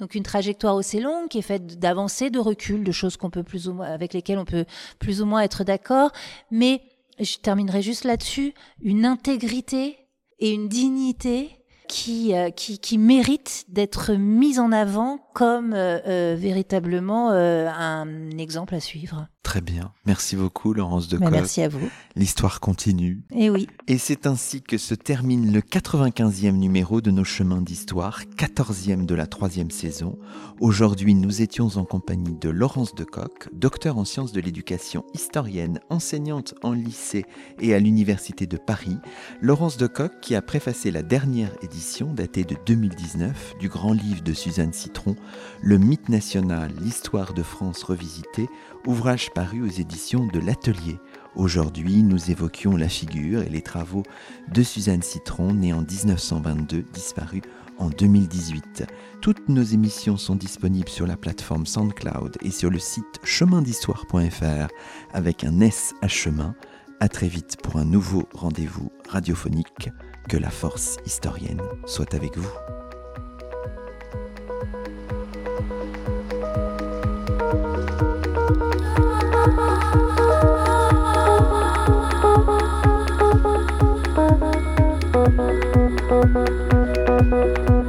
donc 0.00 0.14
une 0.14 0.22
trajectoire 0.22 0.76
aussi 0.76 0.98
longue 0.98 1.28
qui 1.28 1.38
est 1.40 1.42
faite 1.42 1.78
d'avancer, 1.78 2.30
de 2.30 2.38
recul, 2.38 2.84
de 2.84 3.01
qu'on 3.16 3.30
peut 3.30 3.42
plus 3.42 3.68
ou 3.68 3.74
moins, 3.74 3.86
avec 3.86 4.12
lesquelles 4.14 4.38
on 4.38 4.44
peut 4.44 4.64
plus 4.98 5.22
ou 5.22 5.26
moins 5.26 5.40
être 5.40 5.64
d'accord. 5.64 6.10
Mais 6.50 6.82
je 7.18 7.36
terminerai 7.36 7.82
juste 7.82 8.04
là-dessus, 8.04 8.54
une 8.82 9.04
intégrité 9.04 9.98
et 10.38 10.50
une 10.50 10.68
dignité 10.68 11.50
qui, 11.88 12.34
euh, 12.34 12.50
qui, 12.50 12.78
qui 12.78 12.98
mérite 12.98 13.64
d'être 13.68 14.14
mise 14.14 14.58
en 14.58 14.72
avant 14.72 15.18
comme 15.32 15.72
euh, 15.72 15.98
euh, 16.06 16.36
véritablement 16.38 17.30
un 17.30 18.30
exemple 18.38 18.74
à 18.74 18.80
suivre. 18.80 19.28
Très 19.42 19.60
bien. 19.60 19.92
Merci 20.06 20.36
beaucoup, 20.36 20.72
Laurence 20.72 21.08
de 21.08 21.18
bah, 21.18 21.28
Merci 21.28 21.62
à 21.62 21.68
vous. 21.68 21.90
L'histoire 22.14 22.60
continue. 22.60 23.24
Et 23.32 23.46
eh 23.46 23.50
oui. 23.50 23.66
Et 23.88 23.98
c'est 23.98 24.26
ainsi 24.28 24.62
que 24.62 24.78
se 24.78 24.94
termine 24.94 25.52
le 25.52 25.60
95e 25.60 26.52
numéro 26.52 27.00
de 27.00 27.10
nos 27.10 27.24
chemins 27.24 27.60
d'histoire, 27.60 28.22
14e 28.36 29.04
de 29.04 29.14
la 29.16 29.26
troisième 29.26 29.72
saison. 29.72 30.16
Aujourd'hui, 30.60 31.14
nous 31.14 31.42
étions 31.42 31.66
en 31.76 31.84
compagnie 31.84 32.36
de 32.40 32.50
Laurence 32.50 32.94
de 32.94 33.02
Coq, 33.02 33.48
docteur 33.52 33.98
en 33.98 34.04
sciences 34.04 34.32
de 34.32 34.40
l'éducation, 34.40 35.04
historienne, 35.12 35.80
enseignante 35.90 36.54
en 36.62 36.72
lycée 36.72 37.24
et 37.60 37.74
à 37.74 37.80
l'Université 37.80 38.46
de 38.46 38.56
Paris. 38.56 38.98
Laurence 39.40 39.76
de 39.76 39.88
Coq 39.88 40.12
qui 40.22 40.36
a 40.36 40.42
préfacé 40.42 40.92
la 40.92 41.02
dernière 41.02 41.52
édition, 41.62 42.14
datée 42.14 42.44
de 42.44 42.56
2019, 42.64 43.56
du 43.58 43.68
grand 43.68 43.92
livre 43.92 44.22
de 44.22 44.32
Suzanne 44.34 44.72
Citron, 44.72 45.16
Le 45.62 45.78
mythe 45.78 46.08
national, 46.08 46.72
l'histoire 46.80 47.34
de 47.34 47.42
France 47.42 47.82
revisitée, 47.82 48.48
ouvrage 48.86 49.30
paru 49.32 49.62
aux 49.62 49.70
éditions 49.70 50.26
de 50.26 50.40
l'Atelier. 50.40 50.98
Aujourd'hui, 51.34 52.02
nous 52.02 52.30
évoquions 52.30 52.76
la 52.76 52.88
figure 52.88 53.42
et 53.42 53.48
les 53.48 53.62
travaux 53.62 54.02
de 54.52 54.62
Suzanne 54.62 55.02
Citron, 55.02 55.54
née 55.54 55.72
en 55.72 55.82
1922, 55.82 56.84
disparue 56.92 57.42
en 57.78 57.88
2018. 57.88 58.84
Toutes 59.20 59.48
nos 59.48 59.62
émissions 59.62 60.16
sont 60.16 60.36
disponibles 60.36 60.88
sur 60.88 61.06
la 61.06 61.16
plateforme 61.16 61.66
SoundCloud 61.66 62.38
et 62.42 62.50
sur 62.50 62.70
le 62.70 62.78
site 62.78 63.20
chemindhistoire.fr 63.24 64.68
avec 65.12 65.44
un 65.44 65.60
S 65.60 65.94
à 66.02 66.08
chemin. 66.08 66.54
À 67.00 67.08
très 67.08 67.28
vite 67.28 67.56
pour 67.62 67.76
un 67.76 67.84
nouveau 67.84 68.28
rendez-vous 68.34 68.92
radiophonique. 69.08 69.90
Que 70.28 70.36
la 70.36 70.50
force 70.50 70.98
historienne 71.04 71.62
soit 71.84 72.14
avec 72.14 72.36
vous. 72.38 72.81
Música 86.12 87.81